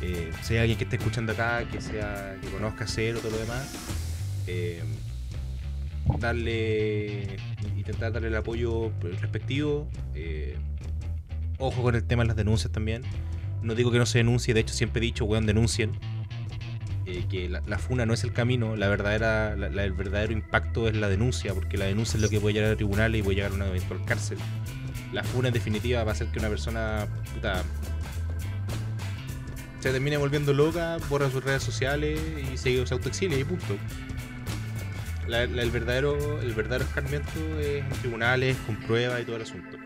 eh, 0.00 0.30
hay 0.50 0.56
alguien 0.56 0.78
que 0.78 0.84
esté 0.84 0.96
escuchando 0.96 1.32
acá, 1.32 1.62
que 1.70 1.80
sea 1.82 2.36
que 2.40 2.48
conozca 2.48 2.86
Cero, 2.86 3.18
todo 3.20 3.32
lo 3.32 3.38
demás, 3.38 3.72
eh, 4.46 4.82
darle, 6.18 7.36
intentar 7.76 8.12
darle 8.12 8.28
el 8.28 8.36
apoyo 8.36 8.90
respectivo. 9.20 9.86
ojo 11.58 11.82
con 11.82 11.94
el 11.94 12.04
tema 12.04 12.22
de 12.24 12.28
las 12.28 12.36
denuncias 12.36 12.72
también. 12.72 13.02
No 13.64 13.74
digo 13.74 13.90
que 13.90 13.98
no 13.98 14.06
se 14.06 14.18
denuncie, 14.18 14.54
de 14.54 14.60
hecho 14.60 14.74
siempre 14.74 15.00
he 15.00 15.04
dicho, 15.04 15.24
weón, 15.24 15.46
denuncien. 15.46 15.92
Eh, 17.06 17.24
que 17.30 17.48
la, 17.48 17.78
funa 17.78 18.06
no 18.06 18.14
es 18.14 18.24
el 18.24 18.32
camino, 18.32 18.76
la 18.76 18.88
verdadera, 18.88 19.52
el 19.52 19.92
verdadero 19.92 20.32
impacto 20.32 20.88
es 20.88 20.96
la 20.96 21.08
denuncia, 21.08 21.52
porque 21.52 21.76
la 21.76 21.84
denuncia 21.84 22.16
es 22.16 22.22
lo 22.22 22.28
que 22.30 22.40
puede 22.40 22.54
llegar 22.54 22.72
a 22.72 22.76
tribunales 22.76 23.20
y 23.20 23.22
puede 23.22 23.36
llegar 23.36 23.52
a 23.52 23.54
una 23.54 23.66
eventual 23.68 24.04
cárcel. 24.04 24.38
La 25.12 25.22
funa 25.22 25.48
en 25.48 25.54
definitiva 25.54 26.02
va 26.04 26.12
a 26.12 26.14
hacer 26.14 26.28
que 26.28 26.38
una 26.38 26.48
persona 26.48 27.06
puta, 27.34 27.62
se 29.80 29.92
termine 29.92 30.16
volviendo 30.16 30.54
loca, 30.54 30.96
borra 31.10 31.30
sus 31.30 31.44
redes 31.44 31.62
sociales 31.62 32.18
y 32.52 32.56
se, 32.56 32.86
se 32.86 32.94
autoexilia 32.94 33.38
y 33.38 33.44
punto. 33.44 33.76
El, 35.28 35.70
verdadero, 35.70 36.40
el 36.40 36.52
verdadero 36.54 36.84
escarmiento 36.84 37.30
es 37.60 37.82
en 37.82 37.88
tribunales, 38.00 38.56
con 38.66 38.76
pruebas 38.76 39.20
y 39.20 39.24
todo 39.24 39.36
el 39.36 39.42
asunto. 39.42 39.76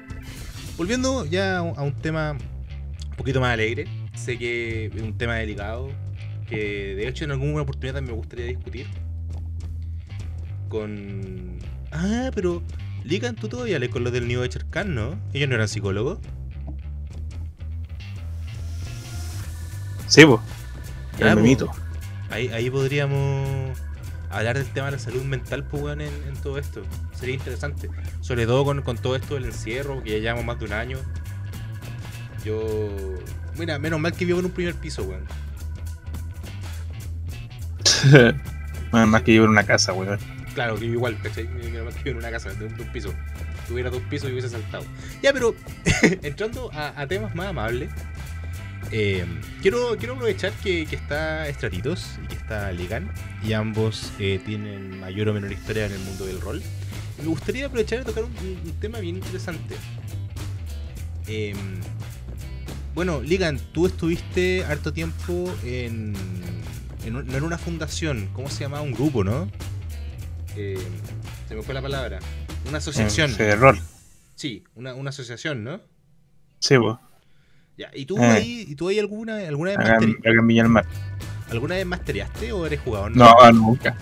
Volviendo 0.76 1.26
ya 1.26 1.58
a 1.58 1.62
un- 1.62 1.92
tema 1.94 2.36
poquito 3.18 3.40
más 3.40 3.52
alegre. 3.52 3.86
Sé 4.14 4.38
que 4.38 4.86
es 4.86 5.02
un 5.02 5.18
tema 5.18 5.34
delicado. 5.34 5.90
Que 6.48 6.94
de 6.94 7.06
hecho 7.06 7.24
en 7.24 7.32
alguna 7.32 7.60
oportunidad 7.60 8.00
me 8.00 8.12
gustaría 8.12 8.46
discutir. 8.46 8.86
Con. 10.70 11.58
Ah, 11.92 12.30
pero. 12.34 12.62
Ligan, 13.04 13.36
tú 13.36 13.48
todavía 13.48 13.78
lees 13.78 13.92
con 13.92 14.04
los 14.04 14.12
del 14.12 14.28
New 14.28 14.40
de 14.40 14.48
Cherkan, 14.48 14.94
¿no? 14.94 15.18
Ellos 15.32 15.48
no 15.48 15.54
eran 15.54 15.68
psicólogos. 15.68 16.18
Sí, 20.06 20.24
pues. 20.26 20.40
Ya, 21.18 21.34
po. 21.34 21.74
Ahí, 22.30 22.48
ahí 22.48 22.70
podríamos 22.70 23.78
hablar 24.30 24.58
del 24.58 24.66
tema 24.66 24.86
de 24.86 24.92
la 24.92 24.98
salud 24.98 25.22
mental, 25.24 25.64
pues, 25.64 25.82
weón, 25.82 26.00
en, 26.02 26.12
en 26.28 26.34
todo 26.42 26.58
esto. 26.58 26.82
Sería 27.14 27.34
interesante. 27.34 27.88
Sobre 28.20 28.46
todo 28.46 28.64
con, 28.64 28.82
con 28.82 28.98
todo 28.98 29.16
esto 29.16 29.34
del 29.34 29.46
encierro, 29.46 30.02
que 30.02 30.10
ya 30.10 30.18
llevamos 30.18 30.44
más 30.44 30.58
de 30.58 30.66
un 30.66 30.72
año. 30.72 30.98
Yo. 32.44 33.18
Mira, 33.58 33.78
menos 33.78 33.98
mal 34.00 34.12
que 34.12 34.24
vivo 34.24 34.38
en 34.38 34.46
un 34.46 34.50
primer 34.52 34.74
piso, 34.74 35.02
weón. 35.04 35.24
Nada 38.92 39.06
más 39.06 39.22
que 39.22 39.34
yo 39.34 39.44
en 39.44 39.50
una 39.50 39.64
casa, 39.64 39.92
weón. 39.92 40.18
Claro, 40.54 40.76
que 40.78 40.86
igual, 40.86 41.18
¿cachai? 41.22 41.46
Menos 41.48 41.84
mal 41.84 41.94
que 41.94 42.02
vivo 42.04 42.10
en 42.12 42.16
una 42.18 42.30
casa 42.30 42.50
de 42.52 42.66
un, 42.66 42.76
de 42.76 42.82
un 42.82 42.88
piso. 42.88 43.10
Si 43.62 43.68
tuviera 43.68 43.90
dos 43.90 44.02
pisos 44.08 44.28
y 44.28 44.32
hubiese 44.32 44.48
saltado. 44.48 44.84
Ya, 45.22 45.32
pero 45.32 45.54
entrando 46.22 46.70
a, 46.72 47.00
a 47.00 47.06
temas 47.06 47.34
más 47.34 47.48
amables. 47.48 47.90
eh, 48.92 49.24
quiero, 49.60 49.96
quiero 49.98 50.14
aprovechar 50.14 50.52
que, 50.62 50.86
que 50.86 50.96
está 50.96 51.48
Estratitos 51.48 52.18
y 52.24 52.28
que 52.28 52.34
está 52.36 52.72
Ligan. 52.72 53.10
Y 53.42 53.52
ambos 53.52 54.12
eh, 54.18 54.40
tienen 54.44 54.98
mayor 55.00 55.28
o 55.28 55.34
menor 55.34 55.52
historia 55.52 55.86
en 55.86 55.92
el 55.92 56.00
mundo 56.00 56.24
del 56.26 56.40
rol. 56.40 56.62
Y 57.18 57.22
me 57.22 57.28
gustaría 57.28 57.66
aprovechar 57.66 57.98
de 58.00 58.04
tocar 58.04 58.24
un, 58.24 58.30
un- 58.38 58.60
un 58.64 58.72
tema 58.80 59.00
bien 59.00 59.16
interesante. 59.16 59.76
Eh, 61.26 61.54
bueno, 62.98 63.20
Ligan, 63.22 63.60
tú 63.72 63.86
estuviste 63.86 64.64
harto 64.64 64.92
tiempo 64.92 65.48
en, 65.62 66.14
en, 67.04 67.12
no 67.12 67.20
en 67.20 67.44
una 67.44 67.56
fundación, 67.56 68.28
¿cómo 68.32 68.50
se 68.50 68.64
llamaba? 68.64 68.82
Un 68.82 68.90
grupo, 68.90 69.22
¿no? 69.22 69.48
Eh, 70.56 70.76
se 71.46 71.54
me 71.54 71.62
fue 71.62 71.74
la 71.74 71.80
palabra. 71.80 72.18
Una 72.68 72.78
asociación. 72.78 73.30
Sí, 73.30 73.48
rol. 73.52 73.78
Sí, 74.34 74.64
una, 74.74 74.94
una 74.94 75.10
asociación, 75.10 75.62
¿no? 75.62 75.80
Sí, 76.58 76.76
pues. 76.76 76.96
Ya, 77.76 77.88
¿y 77.94 78.04
tú 78.04 78.18
Eh. 78.18 78.26
ahí, 78.26 78.64
y 78.66 78.74
tú 78.74 78.88
ahí 78.88 78.98
alguna, 78.98 79.36
alguna 79.46 79.70
vez 79.70 79.78
Acá, 79.78 79.98
acá 79.98 80.88
alguna 81.50 81.76
vez 81.76 81.86
mastereaste 81.86 82.50
o 82.50 82.66
eres 82.66 82.80
jugador? 82.80 83.16
No, 83.16 83.32
nunca. 83.52 83.96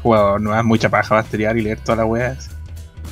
Jugador, 0.00 0.40
no 0.40 0.56
es 0.56 0.64
mucha 0.64 0.88
paja 0.88 1.16
basteriar 1.16 1.58
y 1.58 1.62
leer 1.62 1.80
toda 1.80 1.96
la 1.96 2.04
weá. 2.04 2.38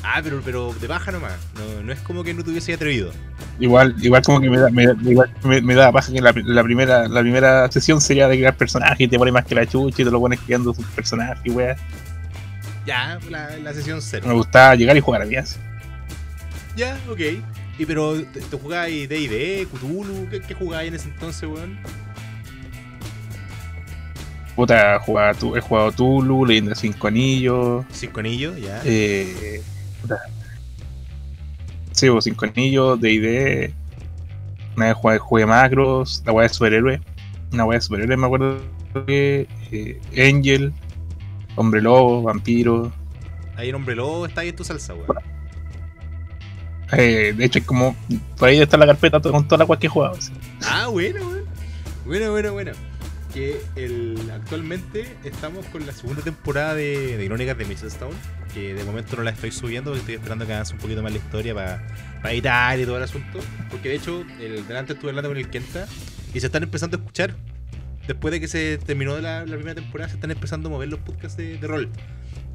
Ah, 0.03 0.21
pero, 0.23 0.41
pero 0.43 0.73
de 0.79 0.87
baja 0.87 1.11
nomás. 1.11 1.33
No, 1.55 1.83
no 1.83 1.91
es 1.93 1.99
como 1.99 2.23
que 2.23 2.33
no 2.33 2.43
te 2.43 2.51
hubiese 2.51 2.73
atrevido. 2.73 3.11
Igual, 3.59 3.95
igual 4.01 4.21
como 4.23 4.39
que 4.39 4.49
me 4.49 4.57
da, 4.57 4.69
me, 4.69 4.83
igual 5.09 5.29
me, 5.43 5.61
me 5.61 5.75
da 5.75 5.91
paja 5.91 6.11
que 6.13 6.21
la, 6.21 6.33
la 6.45 6.63
primera, 6.63 7.07
la 7.07 7.21
primera 7.21 7.69
sesión 7.71 7.99
sería 7.99 8.27
de 8.29 8.37
crear 8.37 8.55
personajes 8.55 9.01
y 9.01 9.07
te 9.07 9.17
pone 9.17 9.31
más 9.31 9.45
que 9.45 9.55
la 9.55 9.65
chucha 9.65 10.01
y 10.01 10.05
te 10.05 10.11
lo 10.11 10.19
pones 10.19 10.39
creando 10.45 10.73
sus 10.73 10.85
personajes 10.87 11.53
weá. 11.53 11.75
Ya, 12.85 13.19
la, 13.29 13.57
la 13.57 13.73
sesión 13.73 13.97
Me 13.97 14.01
cero. 14.01 14.33
gustaba 14.33 14.75
llegar 14.75 14.95
y 14.95 15.01
jugar 15.01 15.21
a. 15.21 15.25
Ya, 16.75 16.97
ok. 17.09 17.19
Y 17.77 17.85
pero, 17.85 18.13
¿te, 18.21 18.41
te 18.41 18.57
jugabas 18.57 18.87
D&D, 18.87 19.67
Cthulhu? 19.73 20.27
¿Qué, 20.29 20.39
qué 20.41 20.53
jugabas 20.53 20.85
en 20.87 20.93
ese 20.95 21.09
entonces, 21.09 21.43
weón? 21.47 21.77
Puta, 24.55 24.99
jugaba 24.99 25.33
tu, 25.33 25.55
he 25.55 25.61
jugado 25.61 25.91
Tulu, 25.91 26.45
Leyenda 26.45 26.75
Cinco 26.75 27.07
Anillos, 27.07 27.85
Cinco 27.93 28.19
anillos, 28.19 28.59
ya. 28.59 28.81
eh. 28.83 29.61
Sí, 31.91 32.09
pues, 32.09 32.23
Cinco 32.23 32.45
Anillos, 32.45 32.99
D&D, 33.01 33.73
una 34.77 34.87
vez 34.87 34.95
jugué, 34.95 35.17
jugué 35.17 35.45
Macros, 35.45 36.23
la 36.25 36.31
weá 36.31 36.47
de 36.47 36.53
superhéroe, 36.53 37.01
una 37.51 37.65
weá 37.65 37.77
de 37.77 37.81
superhéroe 37.81 38.15
me 38.17 38.25
acuerdo 38.25 38.61
que 39.05 39.47
eh, 39.71 39.99
Angel, 40.17 40.71
Hombre 41.55 41.81
Lobo, 41.81 42.23
Vampiro, 42.23 42.91
Ahí 43.57 43.69
en 43.69 43.75
Hombre 43.75 43.95
Lobo 43.95 44.25
está 44.25 44.41
ahí 44.41 44.49
en 44.49 44.55
tu 44.55 44.63
salsa, 44.63 44.93
weón. 44.93 45.07
eh, 46.93 47.33
de 47.35 47.45
hecho 47.45 47.59
es 47.59 47.65
como, 47.65 47.93
por 48.37 48.47
ahí 48.47 48.61
está 48.61 48.77
la 48.77 48.85
carpeta 48.85 49.19
con 49.19 49.45
toda 49.45 49.57
la 49.59 49.65
weá 49.65 49.77
que 49.77 49.87
he 49.87 49.89
jugado. 49.89 50.15
así. 50.15 50.31
Ah, 50.63 50.87
bueno, 50.87 51.19
weón. 51.27 51.43
Bueno, 52.05 52.31
bueno, 52.31 52.53
bueno. 52.53 52.71
Que 53.33 53.61
actualmente 54.33 55.15
estamos 55.23 55.65
con 55.67 55.85
la 55.85 55.93
segunda 55.93 56.23
temporada 56.23 56.73
de, 56.73 57.17
de 57.17 57.27
Crónicas 57.27 57.57
de 57.57 57.73
Stone 57.73 58.15
Que 58.53 58.73
de 58.73 58.83
momento 58.83 59.15
no 59.17 59.23
la 59.23 59.29
estoy 59.31 59.51
subiendo 59.51 59.91
porque 59.91 59.99
estoy 59.99 60.15
esperando 60.15 60.47
que 60.47 60.53
avance 60.53 60.73
un 60.73 60.79
poquito 60.79 61.03
más 61.03 61.11
la 61.11 61.19
historia 61.19 61.53
para 61.53 62.33
editar 62.33 62.79
y 62.79 62.85
todo 62.85 62.97
el 62.97 63.03
asunto. 63.03 63.39
Porque 63.69 63.89
de 63.89 63.95
hecho, 63.95 64.25
el, 64.39 64.65
delante 64.67 64.93
estuve 64.93 65.11
hablando 65.11 65.29
con 65.29 65.37
el 65.37 65.49
Kenta 65.49 65.87
y 66.33 66.39
se 66.39 66.47
están 66.47 66.63
empezando 66.63 66.97
a 66.97 66.99
escuchar. 66.99 67.35
Después 68.07 68.31
de 68.31 68.39
que 68.39 68.47
se 68.47 68.79
terminó 68.79 69.19
la, 69.19 69.45
la 69.45 69.55
primera 69.55 69.75
temporada, 69.75 70.09
se 70.09 70.15
están 70.15 70.31
empezando 70.31 70.69
a 70.69 70.71
mover 70.71 70.89
los 70.89 70.99
podcasts 70.99 71.37
de, 71.37 71.57
de 71.57 71.67
rol. 71.67 71.89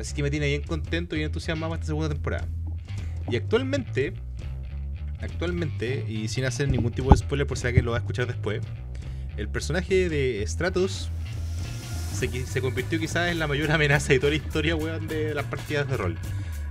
Así 0.00 0.14
que 0.14 0.24
me 0.24 0.30
tiene 0.30 0.46
bien 0.46 0.62
contento 0.62 1.14
y 1.14 1.22
entusiasmado 1.22 1.74
esta 1.74 1.86
segunda 1.86 2.08
temporada. 2.08 2.48
Y 3.30 3.36
actualmente, 3.36 4.14
actualmente, 5.20 6.04
y 6.08 6.26
sin 6.26 6.44
hacer 6.44 6.68
ningún 6.68 6.90
tipo 6.90 7.10
de 7.10 7.16
spoiler 7.16 7.46
por 7.46 7.56
si 7.56 7.68
alguien 7.68 7.84
lo 7.84 7.92
va 7.92 7.98
a 7.98 8.00
escuchar 8.00 8.26
después, 8.26 8.60
el 9.36 9.48
personaje 9.48 10.08
de 10.08 10.44
Stratos 10.46 11.10
se, 12.18 12.46
se 12.46 12.60
convirtió 12.60 12.98
quizás 12.98 13.30
en 13.30 13.38
la 13.38 13.46
mayor 13.46 13.70
amenaza 13.72 14.12
de 14.12 14.18
toda 14.18 14.30
la 14.30 14.36
historia, 14.36 14.76
weón, 14.76 15.08
de 15.08 15.34
las 15.34 15.44
partidas 15.46 15.88
de 15.88 15.96
rol. 15.96 16.16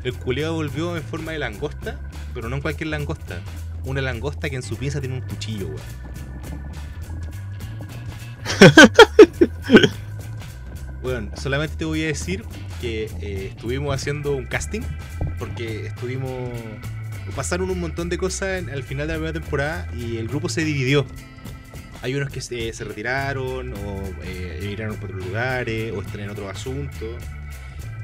El 0.04 0.14
culiado 0.14 0.54
volvió 0.54 0.96
en 0.98 1.04
forma 1.04 1.32
de 1.32 1.40
langosta, 1.40 2.00
pero 2.34 2.50
no 2.50 2.56
en 2.58 2.62
cualquier 2.62 2.88
langosta. 2.90 3.40
Una 3.86 4.02
langosta 4.02 4.50
que 4.50 4.56
en 4.56 4.64
su 4.64 4.78
pinza 4.78 5.00
tiene 5.02 5.16
un 5.16 5.22
cuchillo, 5.22 5.68
weón. 5.68 5.82
Bueno, 11.02 11.32
solamente 11.36 11.76
te 11.76 11.84
voy 11.86 12.02
a 12.04 12.08
decir 12.08 12.46
que 12.80 13.10
eh, 13.22 13.48
estuvimos 13.52 13.94
haciendo 13.94 14.36
un 14.36 14.46
casting, 14.46 14.82
porque 15.38 15.88
estuvimos... 15.88 16.50
Pasaron 17.36 17.70
un 17.70 17.80
montón 17.80 18.08
de 18.10 18.18
cosas 18.18 18.60
en- 18.60 18.70
al 18.70 18.84
final 18.84 19.08
de 19.08 19.14
la 19.14 19.20
primera 19.20 19.34
temporada 19.40 19.88
y 19.98 20.18
el 20.18 20.28
grupo 20.30 20.48
se 20.48 20.64
dividió. 20.64 21.06
Hay 22.04 22.14
unos 22.16 22.30
que 22.30 22.42
se, 22.42 22.74
se 22.74 22.84
retiraron 22.84 23.74
o 23.74 24.04
eh, 24.26 24.60
emigraron 24.62 24.98
por 24.98 25.12
otros 25.12 25.26
lugares 25.26 25.94
o 25.94 26.02
están 26.02 26.20
en 26.20 26.30
otro 26.30 26.50
asunto. 26.50 27.18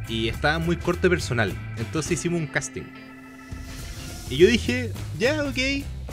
Y 0.08 0.30
estaba 0.30 0.58
muy 0.58 0.78
corto 0.78 1.02
de 1.02 1.10
personal. 1.10 1.54
Entonces 1.78 2.14
hicimos 2.14 2.40
un 2.40 2.48
casting. 2.48 2.86
Y 4.30 4.38
yo 4.38 4.48
dije, 4.48 4.94
ya, 5.20 5.44
ok, 5.44 5.58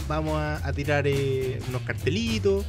vamos 0.08 0.36
a, 0.36 0.66
a 0.66 0.72
tirar 0.72 1.06
eh, 1.06 1.60
unos 1.68 1.82
cartelitos. 1.82 2.66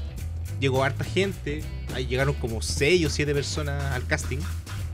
Llegó 0.60 0.84
harta 0.84 1.04
gente. 1.04 1.64
Ahí 1.96 2.06
llegaron 2.06 2.36
como 2.36 2.62
6 2.62 3.08
o 3.08 3.10
7 3.10 3.34
personas 3.34 3.84
al 3.96 4.06
casting. 4.06 4.38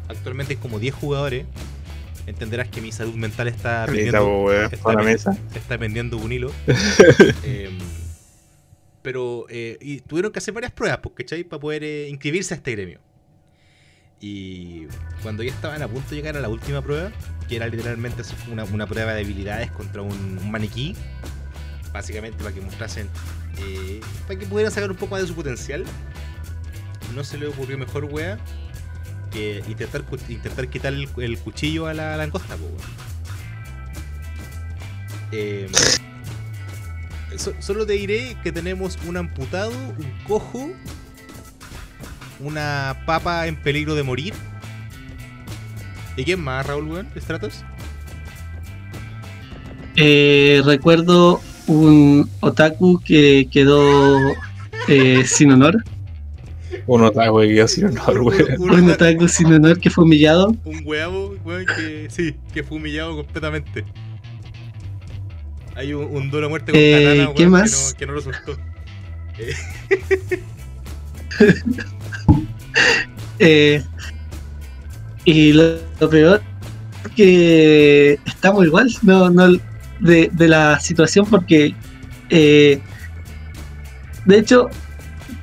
Actualmente 0.07 0.53
hay 0.53 0.57
como 0.57 0.79
10 0.79 0.95
jugadores. 0.95 1.45
Entenderás 2.27 2.69
que 2.69 2.79
mi 2.79 2.93
salud 2.93 3.15
mental 3.15 3.49
está 3.49 3.85
weón, 3.89 4.71
está 4.71 5.35
está 5.53 5.77
pendiendo 5.77 6.15
un 6.15 6.31
hilo. 6.31 6.53
Em, 7.43 7.77
pero 9.03 9.45
eh, 9.49 9.77
y 9.81 9.99
tuvieron 9.99 10.31
que 10.31 10.39
hacer 10.39 10.53
varias 10.53 10.71
pruebas, 10.71 10.99
pues, 11.03 11.13
¿cachai? 11.15 11.43
Para 11.43 11.59
poder 11.59 11.83
eh, 11.83 12.09
inscribirse 12.09 12.55
a 12.55 12.57
este 12.57 12.71
gremio. 12.71 12.99
Y 14.19 14.87
cuando 15.21 15.43
ya 15.43 15.51
estaban 15.51 15.81
a 15.83 15.87
punto 15.87 16.09
de 16.09 16.15
llegar 16.15 16.37
a 16.37 16.39
la 16.39 16.47
última 16.47 16.81
prueba, 16.81 17.11
que 17.49 17.57
era 17.57 17.67
literalmente 17.67 18.23
una, 18.49 18.63
una 18.63 18.87
prueba 18.87 19.13
de 19.13 19.21
habilidades 19.21 19.69
contra 19.71 20.01
un, 20.01 20.49
maniquí, 20.49 20.95
básicamente 21.91 22.37
para 22.37 22.55
que 22.55 22.61
mostrasen, 22.61 23.09
eh, 23.59 23.99
para 24.25 24.39
que 24.39 24.45
pudieran 24.45 24.71
sacar 24.71 24.89
un 24.89 24.95
poco 24.95 25.11
más 25.11 25.21
de 25.21 25.27
su 25.27 25.35
potencial, 25.35 25.83
no 27.13 27.25
se 27.25 27.37
le 27.37 27.47
ocurrió 27.47 27.77
mejor 27.77 28.05
wea 28.05 28.39
que 29.31 29.61
intentar, 29.67 30.05
intentar 30.29 30.69
quitar 30.69 30.93
el, 30.93 31.37
cuchillo 31.39 31.87
a 31.87 31.93
la 31.93 32.15
langosta, 32.15 32.55
po, 32.55 32.63
weón. 35.31 36.12
So- 37.37 37.53
solo 37.59 37.85
te 37.85 37.93
diré 37.93 38.35
que 38.43 38.51
tenemos 38.51 38.97
un 39.07 39.17
amputado, 39.17 39.71
un 39.71 40.11
cojo, 40.27 40.69
una 42.39 43.03
papa 43.05 43.47
en 43.47 43.55
peligro 43.55 43.95
de 43.95 44.03
morir. 44.03 44.33
¿Y 46.15 46.23
quién 46.23 46.41
más, 46.41 46.65
Raúl, 46.67 46.87
weón? 46.87 47.07
¿Stratos? 47.17 47.63
Eh, 49.95 50.61
recuerdo 50.65 51.41
un 51.67 52.29
otaku 52.39 52.99
que 53.05 53.47
quedó 53.51 54.17
eh, 54.87 55.23
sin 55.25 55.51
honor. 55.51 55.83
Uno 56.87 57.07
está 57.07 57.31
wey, 57.31 57.55
yo 57.55 57.67
sin 57.67 57.85
honor, 57.85 58.19
weón. 58.21 58.45
Un- 58.59 58.71
Un 58.71 58.79
un- 58.83 58.91
otaku 58.91 59.27
sin 59.27 59.53
honor 59.53 59.79
que 59.79 59.89
fue 59.89 60.03
humillado. 60.03 60.55
un 60.65 60.81
huevo, 60.83 61.35
weón, 61.45 61.65
que 61.65 62.07
sí, 62.09 62.35
que 62.53 62.63
fue 62.63 62.77
humillado 62.77 63.15
completamente. 63.15 63.85
Hay 65.75 65.93
un, 65.93 66.05
un 66.05 66.29
duelo 66.29 66.47
a 66.47 66.49
muerte 66.49 66.71
con 66.71 66.79
Eh, 66.81 67.03
katana, 67.03 67.27
¿qué 67.35 67.43
que 67.43 67.49
más? 67.49 67.91
no, 67.91 67.97
que 67.97 68.05
no 68.05 68.13
lo 68.13 68.21
soltó. 68.21 68.57
Eh, 73.39 73.83
y 75.25 75.53
lo, 75.53 75.77
lo 75.99 76.09
peor 76.09 76.41
que 77.15 78.19
estamos 78.25 78.65
igual, 78.65 78.91
no, 79.01 79.29
no, 79.29 79.57
de, 79.99 80.29
de 80.31 80.47
la 80.47 80.79
situación 80.79 81.25
porque, 81.25 81.75
eh, 82.29 82.79
de 84.25 84.37
hecho, 84.37 84.69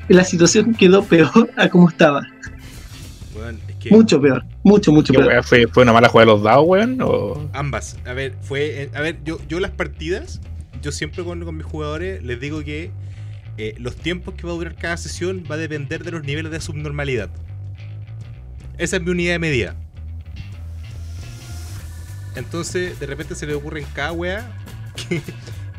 la 0.09 0.25
situación 0.25 0.75
quedó 0.75 1.05
peor 1.05 1.51
a 1.57 1.69
como 1.69 1.89
estaba. 1.89 2.27
Que 3.81 3.91
Mucho 3.91 4.21
peor, 4.21 4.45
mucho, 4.63 4.93
mucho 4.93 5.13
¿Qué 5.13 5.19
peor. 5.19 5.43
¿Fue, 5.43 5.67
¿Fue 5.67 5.83
una 5.83 5.93
mala 5.93 6.09
jugada 6.09 6.27
de 6.27 6.33
los 6.37 6.43
dados, 6.45 6.65
weón? 6.69 7.01
O... 7.03 7.49
ambas. 7.55 7.97
A 8.05 8.13
ver, 8.13 8.35
fue. 8.43 8.83
eh, 8.83 8.91
A 8.95 9.01
ver, 9.01 9.19
yo, 9.25 9.39
yo 9.49 9.59
las 9.59 9.71
partidas, 9.71 10.41
yo 10.83 10.93
siempre 10.93 11.25
con, 11.25 11.43
con 11.45 11.57
mis 11.57 11.65
jugadores 11.67 12.23
les 12.23 12.39
digo 12.39 12.63
que 12.63 12.91
eh, 13.57 13.75
los 13.79 13.97
tiempos 13.97 14.35
que 14.35 14.47
va 14.47 14.53
a 14.53 14.57
durar 14.57 14.75
cada 14.77 14.97
sesión 14.99 15.45
va 15.51 15.55
a 15.55 15.59
depender 15.59 16.05
de 16.05 16.11
los 16.11 16.23
niveles 16.25 16.53
de 16.53 16.61
subnormalidad. 16.61 17.31
Esa 18.79 18.97
es 18.97 19.03
mi 19.03 19.11
unidad 19.11 19.33
de 19.33 19.39
medida. 19.39 19.75
Entonces, 22.37 22.99
de 23.01 23.07
repente 23.07 23.35
se 23.35 23.47
le 23.47 23.55
ocurre 23.55 23.81
en 23.81 23.87
cada 23.93 24.13
wea 24.13 24.51
que, 25.09 25.21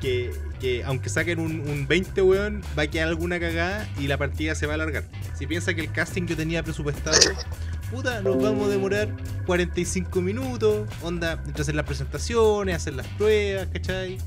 que, 0.02 0.32
que 0.60 0.84
aunque 0.84 1.10
saquen 1.10 1.40
un, 1.40 1.62
un 1.62 1.88
20, 1.88 2.22
weón, 2.22 2.62
va 2.78 2.84
a 2.84 2.88
quedar 2.88 3.08
alguna 3.08 3.40
cagada 3.40 3.88
y 4.00 4.08
la 4.08 4.18
partida 4.18 4.54
se 4.56 4.66
va 4.66 4.74
a 4.74 4.76
alargar. 4.76 5.04
Si 5.38 5.48
piensa 5.48 5.74
que 5.74 5.82
el 5.82 5.92
casting 5.92 6.24
yo 6.28 6.36
tenía 6.36 6.62
presupuestado, 6.62 7.18
puta, 7.92 8.22
nos 8.22 8.42
vamos 8.42 8.68
a 8.68 8.70
demorar 8.72 9.10
45 9.46 10.22
minutos, 10.22 10.88
onda, 11.04 11.42
entre 11.46 11.62
hacer 11.62 11.76
las 11.76 11.86
presentaciones, 11.86 12.76
hacer 12.76 12.94
las 12.96 13.08
pruebas, 13.08 13.68
¿cachai? 13.72 14.18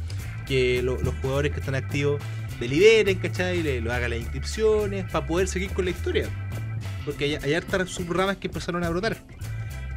Que 0.47 0.83
lo- 0.83 1.01
los 1.01 1.15
jugadores 1.23 1.53
que 1.53 1.61
están 1.61 1.75
activos 1.75 2.21
deliberen, 2.61 3.19
¿cachai? 3.19 3.63
Le, 3.63 3.81
lo 3.81 3.93
hagan 3.93 4.11
las 4.11 4.21
inscripciones, 4.21 5.11
para 5.11 5.27
poder 5.27 5.49
seguir 5.49 5.71
con 5.71 5.85
la 5.87 5.91
historia. 5.93 6.29
Porque 7.05 7.25
hay, 7.25 7.35
hay 7.37 7.55
hartas 7.55 7.91
subramas 7.91 8.37
que 8.37 8.47
empezaron 8.49 8.85
a 8.85 8.91
brotar. 8.91 9.17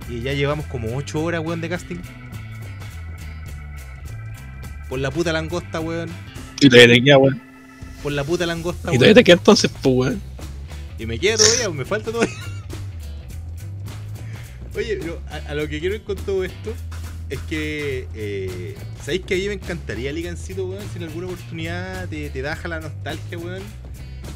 Y 0.09 0.21
ya 0.21 0.33
llevamos 0.33 0.65
como 0.67 0.95
8 0.95 1.21
horas, 1.21 1.41
weón, 1.43 1.59
de 1.61 1.69
casting. 1.69 1.97
Por 4.89 4.99
la 4.99 5.11
puta 5.11 5.33
langosta, 5.33 5.79
weón. 5.79 6.09
Y 6.61 6.69
todavía 6.69 6.95
te 6.95 7.03
queda, 7.03 7.17
weón. 7.17 7.41
Por 8.01 8.11
la 8.13 8.23
puta 8.23 8.45
langosta, 8.45 8.87
Y 8.87 8.91
weón. 8.91 8.99
todavía 8.99 9.13
te 9.15 9.23
queda 9.23 9.35
entonces, 9.35 9.69
pues, 9.81 9.95
weón. 9.95 10.21
Y 10.97 11.05
me 11.05 11.19
queda 11.19 11.37
todavía, 11.37 11.69
me 11.69 11.85
falta 11.85 12.11
todavía. 12.11 12.33
Oye, 14.77 14.97
pero 15.01 15.21
a, 15.29 15.51
a 15.51 15.55
lo 15.55 15.67
que 15.67 15.79
quiero 15.79 15.95
ir 15.95 16.03
con 16.03 16.15
todo 16.17 16.43
esto 16.43 16.73
es 17.29 17.39
que. 17.49 18.07
Eh, 18.13 18.75
¿Sabéis 19.03 19.21
que 19.25 19.33
a 19.33 19.37
mí 19.37 19.47
me 19.47 19.53
encantaría 19.53 20.11
Ligancito, 20.13 20.65
weón? 20.67 20.83
Si 20.91 20.97
en 20.97 21.03
alguna 21.03 21.27
oportunidad 21.27 22.07
te, 22.07 22.29
te 22.29 22.41
daja 22.41 22.67
la 22.67 22.79
nostalgia, 22.79 23.37
weón. 23.37 23.63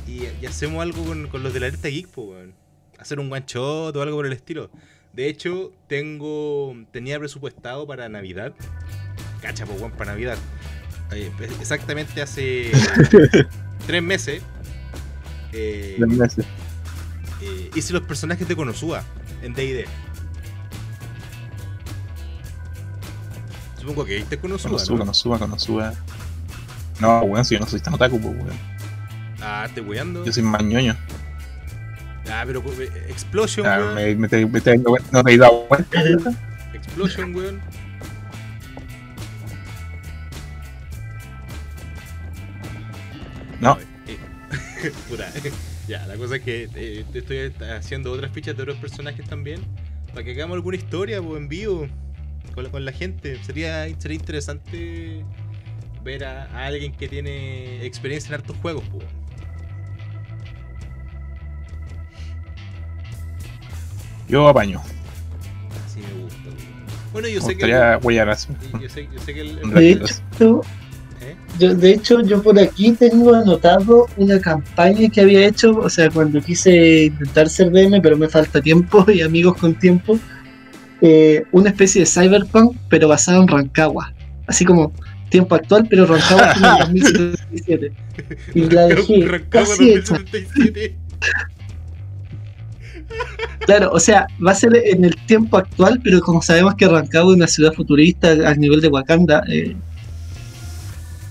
Y, 0.08 0.24
y 0.42 0.46
hacemos 0.48 0.82
algo 0.82 1.04
con, 1.06 1.28
con 1.28 1.44
los 1.44 1.54
de 1.54 1.60
la 1.60 1.68
alerta 1.68 1.88
geek, 1.90 2.08
pues, 2.08 2.28
weón. 2.30 2.54
Hacer 2.98 3.20
un 3.20 3.32
one 3.32 3.44
shot 3.48 3.96
o 3.96 4.02
algo 4.02 4.18
por 4.18 4.26
el 4.26 4.34
estilo. 4.34 4.70
De 5.14 5.28
hecho, 5.28 5.72
tengo. 5.88 6.76
Tenía 6.92 7.20
presupuestado 7.20 7.86
para 7.88 8.10
Navidad. 8.10 8.54
Cacha, 9.42 9.66
pues, 9.66 9.80
weón, 9.80 9.92
para 9.92 10.12
Navidad. 10.12 10.38
Eh, 11.14 11.30
exactamente 11.60 12.22
hace 12.22 12.72
tres 13.86 14.02
meses. 14.02 14.42
eh, 15.52 15.96
Tres 15.98 16.10
meses. 16.10 16.46
eh, 17.42 17.70
hice 17.76 17.92
los 17.94 18.04
personajes 18.04 18.48
de 18.48 18.56
Konosuba 18.56 19.04
en 19.44 19.54
D&D. 19.54 19.86
Supongo 23.82 24.06
que 24.06 24.16
viste 24.16 24.38
Konosuba, 24.38 24.70
Cuando 24.78 24.86
suba, 24.86 24.96
¿no? 24.96 24.98
cuando 25.06 25.14
suba, 25.14 25.38
cuando 25.40 25.60
suba. 25.60 25.94
No, 27.00 27.22
weón, 27.24 27.44
si 27.44 27.56
yo 27.56 27.60
no 27.60 27.66
soy 27.66 27.80
tan 27.80 27.94
otaku, 27.96 28.20
pues, 28.22 28.36
weón. 28.36 28.58
Ah, 29.42 29.68
te 29.74 29.82
weando. 29.82 30.24
Yo 30.24 30.32
soy 30.32 30.44
más 30.44 30.64
ñoño. 30.64 30.96
Ah, 32.32 32.44
pero 32.46 32.64
eh, 32.80 33.08
Explosion, 33.10 33.66
Ah, 33.66 33.78
weón. 33.80 33.96
me, 33.96 34.16
me, 34.16 34.28
te- 34.30 34.46
me 34.46 34.62
te- 34.62 34.78
no 34.78 35.24
te 35.24 35.34
he 35.34 35.38
dado 35.38 35.66
cuenta. 35.68 36.00
Explosion, 36.74 37.36
weón. 37.36 37.60
No. 43.60 43.78
Eh, 44.08 44.92
puta. 45.10 45.32
ya, 45.88 46.06
la 46.08 46.16
cosa 46.16 46.38
es 46.38 46.42
que 46.42 46.70
eh, 46.76 47.06
te 47.12 47.20
estoy 47.20 47.54
haciendo 47.78 48.12
otras 48.12 48.32
fichas 48.32 48.56
de 48.56 48.64
otros 48.64 48.78
personajes 48.78 49.26
también. 49.28 49.62
Para 50.10 50.24
que 50.24 50.32
hagamos 50.32 50.56
alguna 50.56 50.78
historia 50.78 51.22
pues, 51.22 51.40
en 51.42 51.48
vivo 51.48 51.88
con 52.54 52.64
la, 52.66 52.70
con 52.70 52.86
la 52.86 52.92
gente. 52.92 53.38
Sería, 53.44 53.88
sería 54.00 54.16
interesante 54.18 55.24
ver 56.04 56.24
a, 56.26 56.46
a 56.46 56.66
alguien 56.66 56.92
que 56.94 57.08
tiene 57.08 57.86
experiencia 57.86 58.30
en 58.30 58.36
hartos 58.42 58.56
juegos. 58.58 58.84
Pues. 58.92 59.06
Yo 64.28 64.48
apaño. 64.48 64.82
Así 65.86 66.00
me 66.00 66.24
gusta. 66.24 66.38
Bueno, 67.12 67.28
yo 67.28 67.42
sé 67.42 67.58
que. 67.58 67.74
así. 68.30 68.48
Yo 68.82 68.90
sé, 68.90 69.08
yo 69.14 69.20
sé 69.20 69.34
que 69.34 69.42
el. 69.42 69.60
Un 69.64 69.74
De 69.74 69.92
el- 69.92 70.02
hecho, 70.04 70.62
¿eh? 71.22 71.36
yo, 71.60 71.76
de 71.76 71.92
hecho, 71.92 72.22
yo 72.22 72.42
por 72.42 72.58
aquí 72.58 72.94
tengo 72.94 73.34
anotado 73.36 74.08
una 74.16 74.40
campaña 74.40 75.10
que 75.10 75.22
había 75.22 75.46
hecho, 75.46 75.72
o 75.78 75.90
sea, 75.90 76.10
cuando 76.10 76.40
quise 76.42 77.06
intentar 77.06 77.50
ser 77.50 77.72
DM, 77.72 78.02
pero 78.02 78.18
me 78.18 78.30
falta 78.30 78.62
tiempo 78.62 79.06
y 79.12 79.22
amigos 79.22 79.58
con 79.58 79.76
tiempo, 79.78 80.18
eh, 81.02 81.44
una 81.52 81.70
especie 81.70 82.02
de 82.02 82.08
cyberpunk, 82.08 82.78
pero 82.90 83.08
basado 83.08 83.42
en 83.42 83.48
Rancagua. 83.48 84.14
Así 84.48 84.66
como 84.66 84.92
tiempo 85.30 85.56
actual, 85.56 85.88
pero 85.90 86.06
Rancagua 86.06 86.54
como 86.54 86.84
en 86.84 87.00
2077. 87.00 87.94
Y 88.54 88.70
la 88.70 88.88
dejé 88.88 89.28
Rancagua 89.28 89.68
casi 89.68 89.90
hecha. 89.92 90.14
2077. 90.16 90.96
Claro, 93.66 93.92
o 93.92 94.00
sea, 94.00 94.28
va 94.46 94.52
a 94.52 94.56
ser 94.56 94.76
en 94.76 95.06
el 95.06 95.16
tiempo 95.28 95.58
actual, 95.58 96.00
pero 96.04 96.20
como 96.22 96.42
sabemos 96.42 96.76
que 96.76 96.88
Rancagua 96.88 97.32
es 97.32 97.38
una 97.38 97.48
ciudad 97.48 97.74
futurista 97.74 98.32
al 98.32 98.60
nivel 98.60 98.82
de 98.82 98.88
Wakanda, 98.88 99.44
eh, 99.48 99.76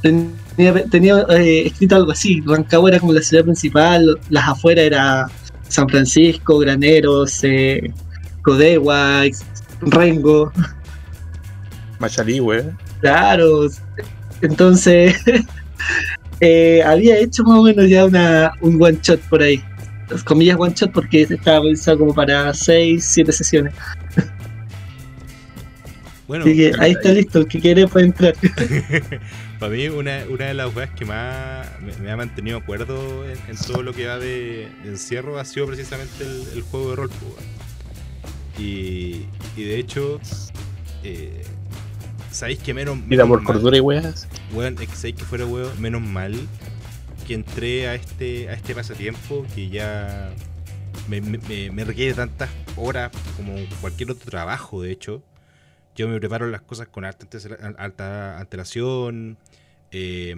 tenía, 0.03 0.85
tenía, 0.91 1.25
eh, 1.31 1.67
escrito 1.67 1.97
algo 1.97 2.13
así. 2.13 2.41
Rancagua 2.47 2.91
era 2.91 3.01
como 3.01 3.13
la 3.13 3.23
ciudad 3.23 3.45
principal, 3.45 4.19
las 4.31 4.49
afueras 4.49 4.85
era 4.85 5.27
San 5.69 5.89
Francisco, 5.89 6.59
Graneros, 6.59 7.43
eh, 7.43 7.93
Codewa, 8.43 9.25
Rengo, 9.81 10.53
Machalí, 11.99 12.41
weón. 12.41 12.79
claro. 13.01 13.69
Entonces, 14.43 15.17
eh, 16.41 16.83
había 16.83 17.19
hecho 17.19 17.43
más 17.45 17.59
o 17.59 17.63
menos 17.63 17.89
ya 17.89 18.07
una, 18.07 18.53
un 18.63 18.83
one 18.83 18.99
shot 19.03 19.21
por 19.29 19.43
ahí. 19.43 19.63
Las 20.09 20.25
comillas 20.25 20.57
one 20.59 20.75
shot 20.75 20.93
porque 20.93 21.23
estaba 21.23 21.63
pensado 21.63 21.99
como 21.99 22.15
para 22.15 22.53
6, 22.55 23.05
7 23.05 23.33
sesiones. 23.33 23.75
Bueno, 26.27 26.45
Así 26.45 26.57
que 26.57 26.73
ahí 26.79 26.93
está 26.93 27.11
listo, 27.11 27.41
el 27.41 27.49
que 27.49 27.61
quiere 27.61 27.87
puede 27.89 28.07
entrar. 28.07 28.35
para 29.59 29.73
mí 29.73 29.89
una, 29.89 30.25
una 30.31 30.47
de 30.47 30.55
las 30.55 30.75
weas 30.75 30.91
que 30.91 31.05
más 31.05 31.67
me, 31.83 31.93
me 31.97 32.11
ha 32.11 32.17
mantenido 32.17 32.59
acuerdo 32.59 33.29
en, 33.29 33.37
en 33.49 33.57
todo 33.57 33.83
lo 33.83 33.93
que 33.93 34.07
va 34.07 34.19
de, 34.19 34.69
de 34.85 34.89
encierro 34.89 35.39
ha 35.39 35.45
sido 35.45 35.67
precisamente 35.67 36.23
el, 36.25 36.45
el 36.55 36.63
juego 36.63 36.91
de 36.91 36.97
rol. 36.97 37.11
pues. 37.11 37.60
Y, 38.59 39.27
y 39.57 39.65
de 39.65 39.79
hecho, 39.79 40.21
eh, 41.03 41.43
¿sabéis 42.31 42.59
que 42.59 42.75
menos, 42.75 42.97
Vida 43.07 43.25
menos 43.25 43.29
por 43.29 43.39
mal- 43.43 43.47
cordura 43.47 43.77
y 43.77 43.81
weas. 43.81 44.29
Weón, 44.53 44.75
es 44.81 44.89
que 44.89 44.97
sabéis 44.97 45.17
que 45.17 45.25
fuera 45.25 45.47
weón, 45.47 45.81
menos 45.81 46.03
mal 46.03 46.35
que 47.27 47.35
entré 47.35 47.89
a 47.89 47.95
este, 47.95 48.49
a 48.49 48.55
este 48.55 48.75
pasatiempo 48.75 49.47
que 49.55 49.69
ya 49.69 50.31
me, 51.09 51.21
me- 51.21 51.39
me- 51.39 51.71
me 51.71 51.85
requiere 51.85 52.13
tantas 52.15 52.51
horas 52.77 53.13
como 53.37 53.55
cualquier 53.81 54.11
otro 54.11 54.29
trabajo, 54.31 54.83
de 54.83 54.91
hecho. 54.93 55.23
Yo 55.97 56.09
me 56.09 56.19
preparo 56.19 56.47
las 56.49 56.61
cosas 56.63 56.89
con 56.89 57.05
alta, 57.05 57.27
alta 57.79 58.39
antelación. 58.39 59.37
eh, 59.93 60.35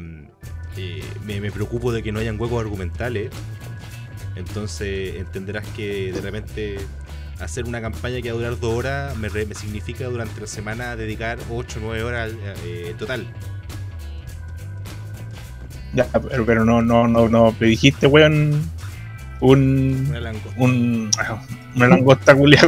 eh, 0.77 1.03
me, 1.25 1.41
me 1.43 1.51
preocupo 1.53 1.93
de 1.93 2.03
que 2.03 2.11
no 2.13 2.19
hayan 2.21 2.41
huecos 2.41 2.61
argumentales. 2.61 3.31
Entonces 4.37 5.17
entenderás 5.17 5.67
que 5.77 6.11
de 6.13 6.21
repente 6.21 6.79
hacer 7.43 7.65
una 7.65 7.81
campaña 7.81 8.21
que 8.23 8.31
va 8.31 8.37
a 8.39 8.41
durar 8.41 8.61
dos 8.61 8.75
horas 8.75 9.17
me, 9.17 9.29
re- 9.29 9.47
me 9.47 9.55
significa 9.55 10.05
durante 10.07 10.41
la 10.41 10.47
semana 10.47 10.97
dedicar 10.97 11.39
8 11.51 11.79
o 11.79 11.83
9 11.83 12.03
horas 12.05 12.33
eh, 12.65 12.95
total. 12.99 13.27
Ya, 15.95 16.07
pero, 16.07 16.47
pero 16.47 16.65
no, 16.65 16.81
no, 16.81 17.07
no, 17.07 17.29
no. 17.29 17.55
Le 17.61 17.67
dijiste, 17.67 18.07
weón. 18.07 18.63
Un. 19.41 20.07
Una 20.09 20.21
langosta. 20.21 20.61
un 20.61 21.11
una 21.75 21.89
langosta 21.89 22.35
culia 22.35 22.61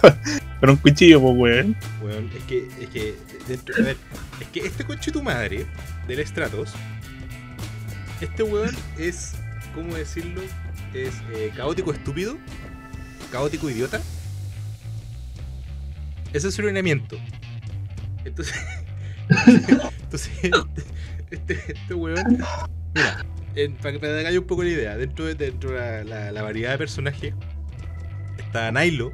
con, 0.00 0.16
con 0.60 0.70
un 0.70 0.76
cuchillo, 0.76 1.20
pues, 1.20 1.34
weón. 1.36 1.76
Weón, 2.02 2.30
es 2.36 2.44
que, 2.44 2.68
es 2.80 2.88
que, 2.88 3.14
dentro- 3.46 3.74
a 3.76 3.82
ver, 3.82 3.96
es 4.40 4.48
que 4.48 4.60
este 4.60 4.84
coche 4.84 5.12
tu 5.12 5.22
madre, 5.22 5.66
del 6.08 6.26
Stratos, 6.26 6.72
este 8.20 8.42
weón 8.42 8.74
es, 8.98 9.34
¿cómo 9.74 9.94
decirlo? 9.94 10.40
Es 10.94 11.14
eh, 11.34 11.52
caótico 11.54 11.92
estúpido, 11.92 12.36
caótico 13.30 13.70
idiota. 13.70 14.00
Ese 16.32 16.48
es 16.48 16.54
su 16.54 16.62
lineamiento. 16.62 17.16
Entonces, 18.24 18.54
entonces 20.02 20.30
este, 21.30 21.72
este 21.72 21.94
weón, 21.94 22.44
mira, 22.94 23.24
para 23.80 23.92
que 23.92 23.98
me 23.98 24.08
hagáis 24.08 24.38
un 24.38 24.44
poco 24.46 24.62
la 24.62 24.70
idea, 24.70 24.96
dentro 24.96 25.24
de, 25.24 25.34
dentro 25.34 25.70
de 25.70 26.04
la, 26.04 26.30
la- 26.32 26.42
variedad 26.42 26.72
de 26.72 26.78
personajes 26.78 27.34
está 28.38 28.70
Nailo, 28.72 29.12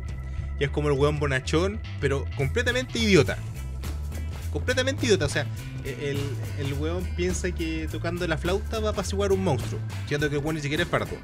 que 0.58 0.64
es 0.64 0.70
como 0.70 0.88
el 0.88 0.94
weón 0.98 1.18
bonachón, 1.18 1.80
pero 2.00 2.24
completamente 2.36 2.98
idiota. 2.98 3.36
Completamente 4.52 5.04
idiota, 5.06 5.26
o 5.26 5.28
sea, 5.28 5.46
el, 5.84 6.18
el 6.58 6.72
weón 6.74 7.04
piensa 7.16 7.50
que 7.52 7.88
tocando 7.90 8.26
la 8.26 8.38
flauta 8.38 8.80
va 8.80 8.88
a 8.88 8.92
apaciguar 8.92 9.32
un 9.32 9.44
monstruo, 9.44 9.78
siendo 10.08 10.28
que 10.30 10.36
el 10.36 10.42
weón 10.42 10.56
ni 10.56 10.62
siquiera 10.62 10.82
es 10.82 10.90
bardo. 10.90 11.16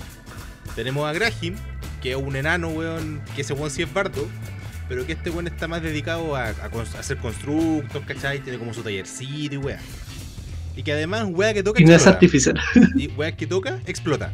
Tenemos 0.76 1.08
a 1.08 1.12
Graham, 1.12 1.56
que 2.02 2.10
es 2.10 2.16
un 2.16 2.34
enano, 2.36 2.68
weón, 2.68 3.22
que 3.34 3.42
ese 3.42 3.52
weón 3.54 3.70
sí 3.70 3.82
es 3.82 3.92
bardo, 3.92 4.26
pero 4.88 5.06
que 5.06 5.12
este 5.12 5.30
weón 5.30 5.46
está 5.46 5.68
más 5.68 5.82
dedicado 5.82 6.34
a, 6.36 6.48
a 6.48 6.70
cons- 6.70 6.94
a 6.96 7.00
hacer 7.00 7.16
constructos, 7.18 8.02
¿cachai? 8.04 8.40
Tiene 8.40 8.58
como 8.58 8.74
su 8.74 8.82
tallercito 8.82 9.54
y 9.54 9.58
weá. 9.58 9.78
Y 10.76 10.82
que 10.82 10.92
además, 10.92 11.26
weá 11.30 11.52
que 11.54 11.62
toca 11.62 11.80
Y 11.80 11.84
no 11.84 11.94
es 11.94 12.06
artificial. 12.06 12.58
Y 12.96 13.08
weá 13.08 13.36
que 13.36 13.46
toca, 13.46 13.80
explota. 13.86 14.32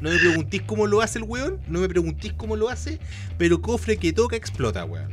No 0.00 0.10
me 0.10 0.18
preguntís 0.18 0.62
cómo 0.62 0.86
lo 0.86 1.00
hace 1.00 1.18
el 1.18 1.24
weón, 1.24 1.60
no 1.68 1.78
me 1.80 1.88
preguntís 1.88 2.32
cómo 2.34 2.56
lo 2.56 2.68
hace, 2.68 2.98
pero 3.38 3.62
cofre 3.62 3.96
que 3.96 4.12
toca, 4.12 4.36
explota, 4.36 4.84
weón. 4.84 5.12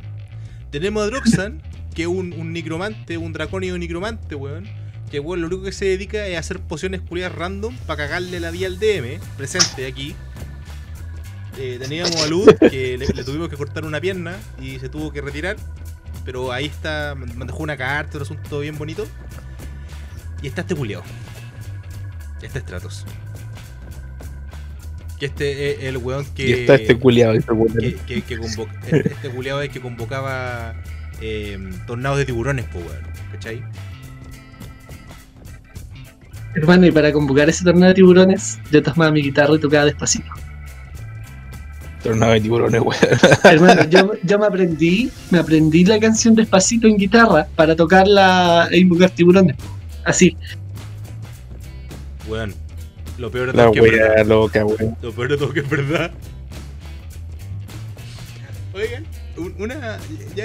Tenemos 0.70 1.02
a 1.02 1.06
Droxan, 1.06 1.62
que 1.94 2.02
es 2.02 2.08
un, 2.08 2.32
un 2.34 2.52
necromante, 2.52 3.16
un 3.16 3.32
dracónido 3.32 3.78
necromante, 3.78 4.34
weón. 4.34 4.68
Que 5.10 5.20
weón 5.20 5.40
lo 5.42 5.46
único 5.46 5.62
que 5.62 5.72
se 5.72 5.84
dedica 5.84 6.26
es 6.26 6.36
a 6.36 6.40
hacer 6.40 6.58
pociones 6.60 7.00
culiadas 7.02 7.34
random 7.36 7.76
para 7.86 7.98
cagarle 7.98 8.40
la 8.40 8.50
vida 8.50 8.66
al 8.66 8.78
DM, 8.78 9.20
presente 9.36 9.86
aquí. 9.86 10.14
Eh, 11.58 11.78
teníamos 11.80 12.16
a 12.22 12.26
Luz, 12.28 12.46
que 12.60 12.96
le, 12.98 13.06
le 13.06 13.24
tuvimos 13.24 13.48
que 13.48 13.56
cortar 13.56 13.84
una 13.84 14.00
pierna 14.00 14.36
y 14.60 14.78
se 14.78 14.88
tuvo 14.88 15.12
que 15.12 15.20
retirar. 15.20 15.56
Pero 16.24 16.52
ahí 16.52 16.66
está, 16.66 17.14
me 17.16 17.44
dejó 17.44 17.62
una 17.62 17.76
carta, 17.76 18.16
un 18.18 18.22
asunto 18.22 18.60
bien 18.60 18.78
bonito. 18.78 19.06
Y 20.40 20.46
está 20.48 20.62
este 20.62 20.74
culiao. 20.74 21.02
Este 22.42 22.58
es 22.58 22.64
Stratos. 22.64 23.04
Que 25.18 25.26
este 25.26 25.72
es 25.74 25.84
el 25.84 25.98
weón 25.98 26.24
que. 26.34 26.48
y 26.48 26.52
está 26.52 26.74
este 26.74 26.98
culiado, 26.98 27.32
este 27.34 27.46
que, 27.52 27.56
culiado. 27.56 27.96
que, 28.06 28.22
que 28.22 28.38
convo- 28.40 28.68
este, 28.84 29.12
este 29.12 29.30
culiao 29.30 29.60
es 29.60 29.68
que 29.70 29.80
convocaba 29.80 30.74
eh, 31.20 31.58
tornados 31.86 32.18
de 32.18 32.24
tiburones, 32.24 32.64
po 32.66 32.78
weón. 32.78 33.02
¿Cachai? 33.30 33.62
Hermano, 36.54 36.86
y 36.86 36.90
para 36.90 37.12
convocar 37.12 37.48
ese 37.48 37.64
torneo 37.64 37.88
de 37.88 37.94
tiburones, 37.94 38.58
yo 38.70 38.82
tomaba 38.82 39.10
mi 39.10 39.22
guitarra 39.22 39.54
y 39.54 39.58
tocaba 39.60 39.84
despacito. 39.84 40.26
Tornado 42.02 42.32
de 42.32 42.40
tiburones, 42.40 42.80
weón. 42.80 42.96
Hermano, 43.44 43.88
yo, 43.88 44.12
yo 44.24 44.38
me 44.38 44.46
aprendí, 44.46 45.10
me 45.30 45.38
aprendí 45.38 45.84
la 45.84 46.00
canción 46.00 46.34
despacito 46.34 46.86
en 46.88 46.96
guitarra 46.96 47.46
para 47.54 47.76
tocarla 47.76 48.68
e 48.72 48.78
invocar 48.78 49.10
tiburones. 49.10 49.56
Así. 50.04 50.36
Weón. 52.28 52.54
Lo 53.18 53.30
peor 53.30 53.52
de 53.52 53.52
todo 53.52 53.72
que 53.72 53.78
es 53.78 53.84
verdad. 53.92 54.14
wea 54.16 54.24
loca, 54.24 54.64
weón. 54.64 54.96
Lo 55.00 55.12
peor 55.12 55.28
de 55.30 55.36
todo 55.36 55.52
que 55.52 55.60
es 55.60 55.68
verdad. 55.70 56.10
Oigan, 58.74 59.04
un- 59.36 59.54
una. 59.58 59.98
Ya, 60.34 60.44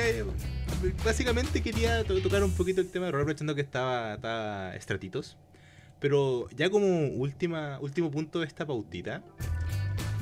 básicamente 1.03 1.62
quería 1.62 2.03
to- 2.03 2.20
tocar 2.22 2.43
un 2.43 2.51
poquito 2.51 2.82
el 2.82 2.88
tema 2.89 3.05
de 3.08 3.14
rol, 3.14 3.22
aprovechando 3.22 3.55
que 3.55 3.62
estaba, 3.62 4.16
estaba 4.16 4.76
Estratitos. 4.76 5.38
Pero 5.99 6.47
ya 6.55 6.70
como 6.70 7.08
última, 7.08 7.80
último 7.80 8.12
punto 8.12 8.39
de 8.41 8.45
esta 8.45 8.66
pautita. 8.66 9.24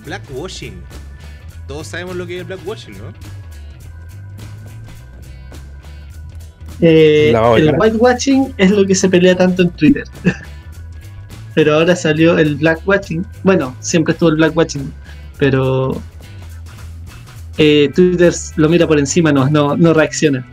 Blackwashing. 0.06 0.82
Todos 1.68 1.88
sabemos 1.88 2.16
lo 2.16 2.28
que 2.28 2.39
es 2.39 2.47
blackwashing, 2.47 2.97
¿no? 2.97 3.13
Eh, 6.82 7.30
el 7.30 7.66
cara. 7.66 7.78
whitewatching 7.78 8.53
es 8.57 8.70
lo 8.72 8.86
que 8.86 8.95
se 8.95 9.07
pelea 9.09 9.36
tanto 9.36 9.61
en 9.63 9.70
Twitter. 9.72 10.03
pero 11.55 11.76
ahora 11.76 11.95
salió 11.95 12.38
el 12.38 12.55
blackwatching. 12.57 13.26
Bueno, 13.43 13.76
siempre 13.80 14.11
estuvo 14.11 14.30
el 14.30 14.36
blackwatching, 14.36 14.93
pero 15.39 16.01
eh, 17.57 17.89
Twitter 17.95 18.34
lo 18.57 18.70
mira 18.70 18.86
por 18.86 18.99
encima, 18.99 19.32
no, 19.32 19.49
no, 19.49 19.76
no 19.78 19.93
reacciona. 19.93 20.45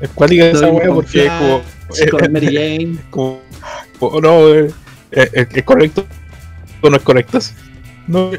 Es 0.00 0.08
cuática 0.10 0.46
esa 0.46 0.68
wea 0.68 0.88
porque 0.92 1.26
es 1.26 1.30
como. 1.30 1.62
Con 2.18 2.32
Mary 2.32 2.46
Jane. 2.46 2.96
como- 3.10 3.40
o 4.00 4.20
no, 4.20 4.48
eh, 4.48 4.72
eh, 5.12 5.30
eh, 5.32 5.46
¿es 5.52 5.62
correcto 5.62 6.04
o 6.80 6.90
no 6.90 6.96
es 6.96 7.02
correcto? 7.04 7.38
No 8.08 8.32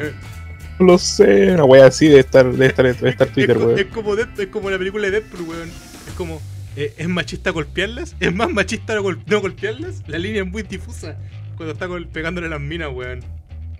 lo 0.79 0.97
sé, 0.97 1.51
una 1.53 1.63
wea 1.65 1.85
así 1.87 2.07
de 2.07 2.19
estar, 2.19 2.51
de 2.51 2.65
estar, 2.65 2.95
de 2.95 3.09
estar 3.09 3.27
Twitter, 3.29 3.57
es, 3.57 3.63
weón. 3.63 3.79
es 3.79 3.85
como 3.87 4.15
Deadpool- 4.15 4.39
es 4.39 4.47
como 4.47 4.69
la 4.69 4.77
película 4.77 5.05
de 5.09 5.11
Deadpool, 5.21 5.41
weón. 5.47 5.69
Es 6.07 6.13
como. 6.15 6.41
eh, 6.75 6.93
¿Es 6.97 7.07
machista 7.07 7.51
golpearlas? 7.51 8.15
¿Es 8.19 8.33
más 8.33 8.49
machista 8.49 8.95
no, 8.95 9.03
gol- 9.03 9.21
no 9.25 9.41
golpearlas? 9.41 10.03
La 10.07 10.17
línea 10.17 10.43
es 10.43 10.47
muy 10.49 10.63
difusa. 10.63 11.17
Cuando 11.55 11.73
está 11.73 11.87
pegándole 12.11 12.47
a 12.47 12.49
las 12.51 12.61
minas, 12.61 12.89
weón. 12.93 13.19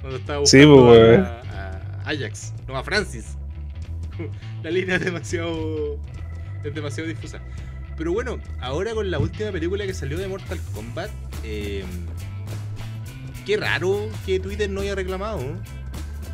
Cuando 0.01 0.17
está 0.19 0.33
Sí, 0.45 0.63
buscando 0.65 0.85
pues, 0.87 0.99
a, 0.99 1.11
weón. 1.11 1.25
a 1.25 2.09
Ajax, 2.09 2.53
no 2.67 2.77
a 2.77 2.83
Francis. 2.83 3.25
La 4.63 4.69
línea 4.69 4.95
es 4.97 5.03
demasiado. 5.05 5.97
Es 6.63 6.73
demasiado 6.73 7.09
difusa. 7.09 7.39
Pero 7.97 8.13
bueno, 8.13 8.39
ahora 8.61 8.93
con 8.93 9.09
la 9.11 9.19
última 9.19 9.51
película 9.51 9.85
que 9.85 9.93
salió 9.93 10.17
de 10.17 10.27
Mortal 10.27 10.59
Kombat. 10.73 11.09
eh, 11.43 11.83
qué 13.45 13.57
raro 13.57 14.07
que 14.25 14.39
Twitter 14.39 14.69
no 14.69 14.81
haya 14.81 14.95
reclamado. 14.95 15.41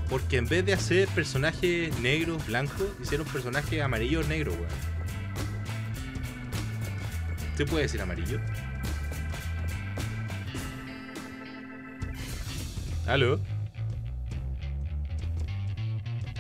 Porque 0.09 0.37
en 0.37 0.47
vez 0.47 0.65
de 0.65 0.73
hacer 0.73 1.07
personajes 1.09 1.97
negros, 1.99 2.45
blancos, 2.47 2.87
hicieron 3.01 3.27
personajes 3.27 3.81
amarillos, 3.81 4.27
negros, 4.27 4.55
weón. 4.55 4.99
¿Se 7.55 7.65
puede 7.65 7.83
decir 7.83 8.01
amarillo? 8.01 8.39
¿Aló? 13.05 13.39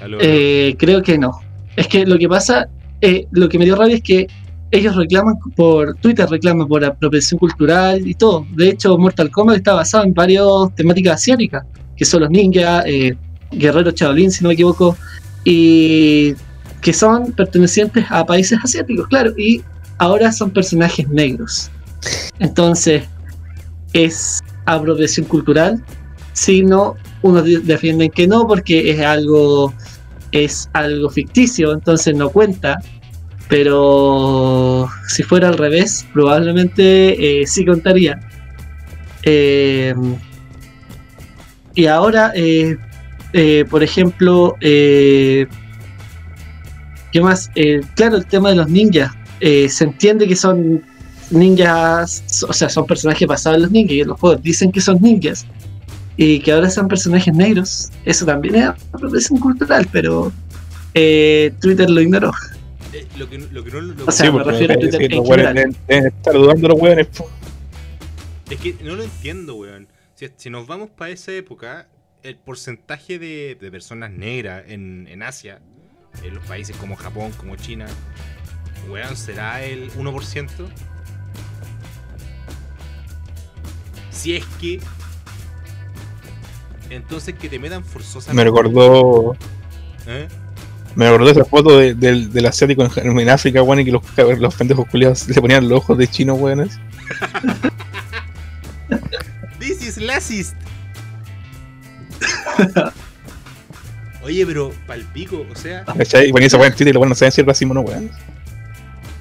¿Aló? 0.01 0.17
Eh, 0.21 0.75
creo 0.79 1.03
que 1.03 1.17
no. 1.17 1.39
Es 1.75 1.87
que 1.87 2.05
lo 2.05 2.17
que 2.17 2.29
pasa, 2.29 2.69
eh, 3.01 3.27
lo 3.31 3.49
que 3.49 3.59
me 3.59 3.65
dio 3.65 3.75
rabia 3.75 3.95
es 3.95 4.01
que 4.01 4.27
ellos 4.71 4.95
reclaman 4.95 5.35
por 5.55 5.95
Twitter, 5.95 6.27
reclaman 6.29 6.67
por 6.67 6.85
apropiación 6.85 7.39
cultural 7.39 8.07
y 8.07 8.13
todo. 8.13 8.45
De 8.51 8.69
hecho, 8.69 8.97
Mortal 8.97 9.31
Kombat 9.31 9.57
está 9.57 9.73
basado 9.73 10.03
en 10.03 10.13
varias 10.13 10.45
temáticas 10.75 11.15
asiáticas, 11.15 11.65
que 11.97 12.05
son 12.05 12.21
los 12.21 12.29
ninjas, 12.29 12.85
eh, 12.85 13.17
guerreros 13.51 13.95
Shaolin, 13.95 14.31
si 14.31 14.43
no 14.43 14.49
me 14.49 14.53
equivoco, 14.53 14.97
y 15.43 16.35
que 16.81 16.93
son 16.93 17.31
pertenecientes 17.33 18.05
a 18.09 18.25
países 18.25 18.59
asiáticos, 18.63 19.07
claro, 19.07 19.33
y 19.37 19.61
ahora 19.97 20.31
son 20.31 20.51
personajes 20.51 21.07
negros. 21.09 21.69
Entonces, 22.39 23.03
es 23.93 24.39
apropiación 24.65 25.25
cultural, 25.25 25.83
sino 26.33 26.95
unos 27.21 27.43
de- 27.43 27.59
defienden 27.59 28.11
que 28.11 28.27
no 28.27 28.47
porque 28.47 28.91
es 28.91 29.01
algo 29.01 29.73
es 30.31 30.69
algo 30.73 31.09
ficticio, 31.09 31.73
entonces 31.73 32.15
no 32.15 32.29
cuenta. 32.29 32.79
Pero 33.49 34.87
si 35.07 35.23
fuera 35.23 35.47
al 35.47 35.57
revés, 35.57 36.05
probablemente 36.13 37.41
eh, 37.41 37.47
sí 37.47 37.65
contaría. 37.65 38.19
Eh, 39.23 39.95
y 41.73 41.87
ahora, 41.87 42.31
eh, 42.35 42.77
eh, 43.33 43.65
por 43.69 43.83
ejemplo, 43.83 44.55
eh, 44.61 45.47
¿qué 47.11 47.21
más? 47.21 47.49
Eh, 47.55 47.81
claro, 47.95 48.17
el 48.17 48.25
tema 48.25 48.49
de 48.49 48.55
los 48.55 48.69
ninjas. 48.69 49.11
Eh, 49.41 49.69
se 49.69 49.85
entiende 49.85 50.27
que 50.27 50.35
son 50.35 50.83
ninjas, 51.31 52.23
o 52.47 52.53
sea, 52.53 52.69
son 52.69 52.85
personajes 52.85 53.27
basados 53.27 53.57
en 53.57 53.61
los 53.63 53.71
ninjas 53.71 53.93
y 53.93 54.01
en 54.01 54.07
los 54.09 54.19
juegos 54.19 54.41
dicen 54.43 54.71
que 54.71 54.81
son 54.81 55.01
ninjas 55.01 55.45
y 56.17 56.39
que 56.41 56.51
ahora 56.51 56.69
sean 56.69 56.87
personajes 56.89 57.33
negros, 57.33 57.89
eso 58.03 58.25
también 58.25 58.55
es 58.55 58.65
apropiación 58.91 59.39
cultural, 59.39 59.87
pero 59.91 60.31
eh, 60.93 61.53
Twitter 61.61 61.89
lo 61.89 62.01
ignoró. 62.01 62.31
Eh, 62.91 63.05
lo, 63.17 63.29
que, 63.29 63.37
lo 63.37 63.63
que 63.63 63.71
no. 63.71 63.79
lo- 63.81 64.05
O 64.05 64.11
sea, 64.11 64.25
Sí, 64.25 64.31
me 64.31 64.43
refiero 64.43 64.73
a 64.73 64.77
Twitter 64.77 65.01
en 65.03 65.11
los 65.17 65.27
weones 65.29 65.47
general. 65.47 65.55
deben- 65.55 65.75
deben 65.87 66.07
estar 66.07 66.33
dudando 66.33 66.67
los 66.67 66.81
weones, 66.81 67.07
po. 67.07 67.29
Es 68.49 68.59
que 68.59 68.75
no 68.83 68.95
lo 68.95 69.03
entiendo, 69.03 69.55
weón. 69.55 69.87
Si, 70.15 70.27
si 70.35 70.49
nos 70.49 70.67
vamos 70.67 70.89
para 70.89 71.11
esa 71.11 71.31
época, 71.31 71.87
el 72.23 72.35
porcentaje 72.35 73.19
de, 73.19 73.57
de 73.59 73.71
personas 73.71 74.11
negras 74.11 74.63
en, 74.67 75.07
en 75.07 75.23
Asia, 75.23 75.59
en 76.23 76.35
los 76.35 76.45
países 76.45 76.75
como 76.77 76.95
Japón, 76.95 77.31
como 77.37 77.55
China, 77.55 77.85
weón, 78.89 79.15
será 79.15 79.63
el 79.63 79.91
1%. 79.93 80.49
Si 84.11 84.35
es 84.35 84.45
que. 84.59 84.79
Entonces 86.89 87.35
que 87.35 87.47
te 87.49 87.59
metan 87.59 87.85
forzosamente. 87.85 88.33
Me 88.35 88.43
recordó. 88.43 89.35
¿Eh? 90.07 90.27
Me 90.95 91.05
recordó 91.05 91.29
esa 91.29 91.45
foto 91.45 91.77
de- 91.77 91.93
del, 91.93 92.33
del 92.33 92.45
asiático 92.47 92.83
en, 92.97 93.19
en 93.19 93.29
África, 93.29 93.61
weón, 93.61 93.79
y 93.81 93.85
que 93.85 93.91
los, 93.91 94.03
los 94.39 94.55
pendejos 94.55 94.87
culiados 94.87 95.27
le 95.29 95.39
ponían 95.39 95.69
los 95.69 95.77
ojos 95.79 95.97
de 95.97 96.07
chino, 96.07 96.33
weones. 96.33 96.77
This 99.59 99.83
is 99.83 100.05
racist. 100.07 100.55
Oye, 104.23 104.45
pero 104.45 104.71
palpico, 104.85 105.45
o 105.49 105.55
sea, 105.55 105.85
ponía 105.85 106.47
esa 106.47 106.57
weá 106.57 106.67
en 106.67 106.75
Twitter 106.75 106.93
los 106.93 107.01
weones 107.01 107.09
no 107.09 107.15
saben 107.15 107.31
si 107.31 107.41
es 107.41 107.47
racismo 107.47 107.71
o 107.71 107.75
no, 107.75 107.81
weón. 107.81 108.11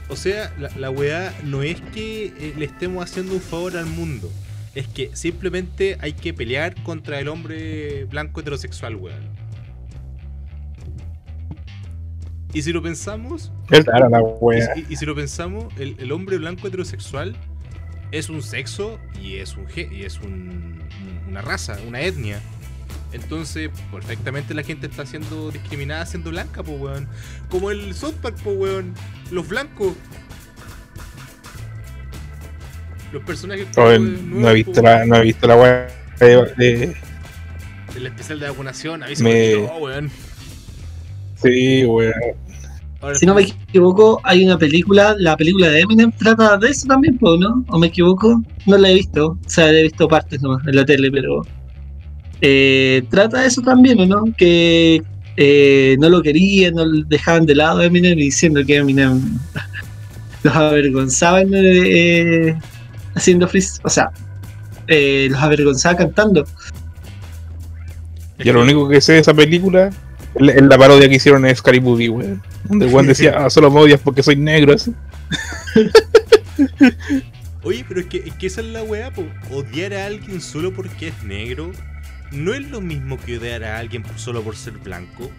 O 0.09 0.17
sea, 0.17 0.53
la, 0.59 0.69
la 0.77 0.91
weá 0.91 1.33
no 1.45 1.63
es 1.63 1.81
que 1.95 2.27
eh, 2.39 2.55
le 2.57 2.65
estemos 2.65 3.05
haciendo 3.05 3.35
un 3.35 3.41
favor 3.41 3.77
al 3.77 3.87
mundo. 3.87 4.31
Es 4.75 4.89
que 4.89 5.11
simplemente 5.15 5.97
hay 6.01 6.15
que 6.15 6.35
pelear 6.35 6.75
contra 6.83 7.21
el 7.21 7.29
hombre 7.29 8.05
blanco 8.07 8.41
heterosexual, 8.41 8.97
weón. 8.97 9.23
Y 12.53 12.63
si 12.63 12.73
lo 12.73 12.83
pensamos, 12.83 13.53
Es 13.71 13.85
rara 13.85 14.09
la 14.09 14.21
y, 14.21 14.23
weá. 14.41 14.77
y- 14.77 14.87
y 14.93 14.97
si 14.97 15.05
lo 15.05 15.15
pensamos, 15.15 15.67
el, 15.79 15.97
el 15.99 16.13
hombre 16.13 16.39
blanco 16.39 16.67
heterosexual 16.67 17.37
es 18.11 18.31
un 18.31 18.43
sexo 18.43 18.99
y 19.23 19.37
es 19.37 19.57
un 19.57 19.67
y 19.93 20.03
es 20.03 20.19
un- 20.21 20.83
una 21.29 21.43
raza, 21.43 21.77
una 21.87 22.01
etnia. 22.01 22.41
Entonces, 23.13 23.71
perfectamente 23.91 24.53
la 24.55 24.63
gente 24.63 24.87
está 24.87 25.07
siendo 25.07 25.51
discriminada 25.51 26.05
siendo 26.07 26.31
blanca, 26.31 26.63
po 26.63 26.73
weón. 26.73 27.09
Como 27.49 27.71
el 27.71 27.95
South 27.95 28.15
Park, 28.21 28.37
po 28.43 28.51
weón. 28.51 28.95
Los 29.31 29.49
blancos. 29.49 29.95
Los 33.13 33.23
personajes 33.23 33.67
po, 33.75 33.91
el- 33.91 34.29
nuevos, 34.29 34.43
no 34.43 34.51
he 34.51 34.55
visto 34.55 34.73
po, 34.75 34.83
la, 34.83 35.07
no 35.07 35.17
he 35.17 35.23
visto 35.23 35.47
la 35.47 35.57
weá 35.57 35.89
de, 36.21 36.95
El 37.97 38.07
especial 38.07 38.41
de 38.41 38.49
vacunación, 38.51 39.03
a 39.03 39.15
se 39.15 39.23
Me- 39.25 39.57
weón. 39.81 40.11
Sí, 41.43 41.85
weón. 41.87 42.13
Si 43.15 43.25
no 43.25 43.35
me 43.35 43.43
el- 43.43 43.53
equivoco, 43.69 44.21
hay 44.25 44.45
una 44.45 44.59
película, 44.59 45.15
la 45.19 45.37
película 45.37 45.69
de 45.69 45.81
Eminem 45.81 46.13
trata 46.13 46.59
de 46.59 46.69
eso 46.69 46.87
también, 46.89 47.17
po, 47.17 47.37
¿no? 47.39 47.65
¿O 47.69 47.79
me 47.79 47.87
equivoco? 47.87 48.43
No 48.67 48.77
la 48.77 48.91
he 48.91 48.95
visto, 48.95 49.29
o 49.29 49.49
sea, 49.49 49.71
he 49.71 49.85
visto 49.85 50.07
partes 50.09 50.43
nomás 50.43 50.67
en 50.67 50.77
la 50.77 50.85
tele, 50.85 51.11
pero 51.11 51.43
eh, 52.41 53.03
trata 53.11 53.41
de 53.41 53.49
eso 53.49 53.63
también, 53.63 54.01
¿o 54.01 54.07
no? 54.07 54.25
Que 54.37 55.03
eh, 55.37 55.97
no 56.01 56.09
lo 56.09 56.21
querían, 56.23 56.75
no 56.75 56.85
lo 56.85 57.05
dejaban 57.05 57.47
de 57.47 57.55
lado 57.55 57.79
a 57.79 57.85
Eminem 57.85 58.17
diciendo 58.17 58.61
que 58.67 58.77
Eminem 58.77 59.39
los 60.43 60.55
avergonzaban 60.55 61.49
eh, 61.55 62.59
haciendo 63.15 63.49
freeze, 63.49 63.81
o 63.85 63.89
sea, 63.89 64.11
eh, 64.89 65.29
los 65.31 65.41
avergonzaba 65.41 65.97
cantando. 65.97 66.45
Yo 68.39 68.53
lo 68.53 68.63
único 68.63 68.89
que 68.89 69.01
sé 69.01 69.15
de 69.15 69.19
esa 69.21 69.35
película 69.35 69.91
es 70.35 70.63
la, 70.63 70.79
parodia 70.79 71.09
que 71.09 71.17
hicieron 71.17 71.45
en 71.47 71.55
Scary 71.55 71.81
Movie, 71.81 72.09
weón. 72.09 72.43
Donde 72.65 72.87
el 72.87 72.93
weón 72.93 73.07
decía, 73.09 73.35
ah, 73.37 73.51
solo 73.51 73.71
me 73.71 73.81
odias 73.81 74.01
porque 74.01 74.23
soy 74.23 74.37
negro. 74.37 74.75
así. 74.75 74.93
Oye, 77.63 77.85
pero 77.89 78.01
es 78.01 78.07
que, 78.07 78.19
es 78.19 78.35
que 78.35 78.47
esa 78.47 78.61
es 78.61 78.69
la 78.69 78.83
weá, 78.83 79.13
po. 79.13 79.25
Odiar 79.53 79.95
a 79.95 80.07
alguien 80.07 80.41
solo 80.41 80.73
porque 80.73 81.09
es 81.09 81.23
negro 81.25 81.73
no 82.33 82.53
es 82.55 82.69
lo 82.71 82.81
mismo 82.81 83.19
que 83.19 83.39
odiar 83.39 83.65
a 83.65 83.79
alguien 83.79 84.03
solo 84.17 84.43
por 84.43 84.57
ser 84.57 84.75
blanco. 84.75 85.31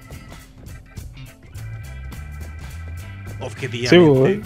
Objetivamente. 3.40 3.90
Sí, 3.90 3.98
weón. 4.00 4.42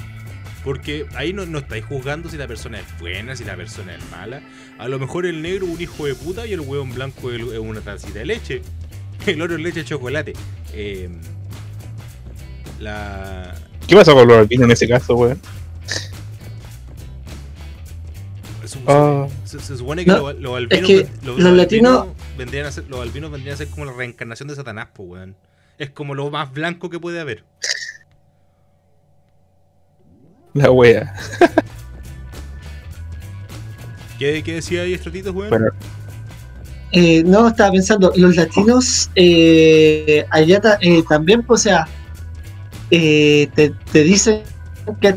porque 0.64 1.06
ahí 1.16 1.34
no, 1.34 1.46
no 1.46 1.60
estáis 1.60 1.84
juzgando 1.86 2.30
si 2.30 2.38
la 2.38 2.48
persona 2.48 2.80
es 2.80 2.86
buena, 3.00 3.36
si 3.36 3.44
la 3.44 3.56
persona 3.56 3.96
es 3.96 4.02
mala. 4.12 4.42
A 4.78 4.88
lo 4.88 5.00
mejor 5.00 5.26
el 5.26 5.42
negro 5.42 5.66
es 5.66 5.72
un 5.74 5.82
hijo 5.82 6.06
de 6.06 6.16
puta 6.16 6.46
y 6.46 6.54
el 6.54 6.60
hueón 6.62 6.94
blanco 6.94 7.32
es 7.32 7.42
es 7.42 7.60
una 7.60 7.82
tacita 7.82 8.20
de 8.20 8.26
leche. 8.26 8.62
El 9.26 9.42
oro 9.42 9.56
es 9.56 9.62
leche 9.62 9.80
de 9.80 9.86
chocolate. 9.86 10.34
Eh, 10.74 11.10
la, 12.80 13.56
¿Qué 13.88 13.96
pasa 13.96 14.12
con 14.14 14.28
los 14.28 14.38
albinos 14.38 14.66
en 14.66 14.72
ese 14.72 14.88
caso, 14.88 15.16
weón? 15.16 15.40
se, 18.66 18.80
Ah. 18.88 19.28
se- 19.46 19.60
se 19.60 19.78
supone 19.78 20.04
que 20.04 20.12
No, 20.12 20.18
los, 20.32 20.40
los 20.42 20.58
albinos, 20.58 20.88
que 20.88 21.08
los, 21.24 21.40
los 21.40 21.54
latinos- 21.54 22.02
albinos 22.02 22.23
vendrían 22.38 22.66
a 22.66 22.72
ser, 22.72 22.86
los 22.90 23.00
albinos 23.02 23.32
vendrían 23.32 23.54
a 23.56 23.58
ser 23.58 23.68
como 23.70 23.86
la 23.86 23.94
reencarnación 23.94 24.48
de 24.50 24.56
Satanás, 24.56 24.88
pues, 24.94 25.10
weón. 25.10 25.36
Es 25.78 25.90
como 25.90 26.14
lo 26.16 26.30
más 26.30 26.52
blanco 26.54 26.90
que 26.90 27.00
puede 27.00 27.20
haber. 27.20 27.44
La 30.54 30.70
wea. 30.72 31.14
¿Qué, 34.20 34.44
qué 34.44 34.54
decía 34.56 34.84
ahí 34.84 34.94
Estratitos, 34.94 35.34
weón? 35.34 35.50
Bueno, 35.50 35.68
Eh, 36.92 37.24
no, 37.26 37.48
estaba 37.48 37.72
pensando, 37.72 38.14
los 38.16 38.36
latinos 38.36 39.10
eh, 39.16 40.26
allá 40.30 40.62
ta- 40.62 40.78
eh, 40.80 41.02
también, 41.10 41.42
pues, 41.42 41.62
o 41.62 41.64
sea, 41.64 41.88
eh, 42.92 43.50
te, 43.56 43.72
te 43.92 44.04
dicen 44.04 44.44
que, 45.02 45.16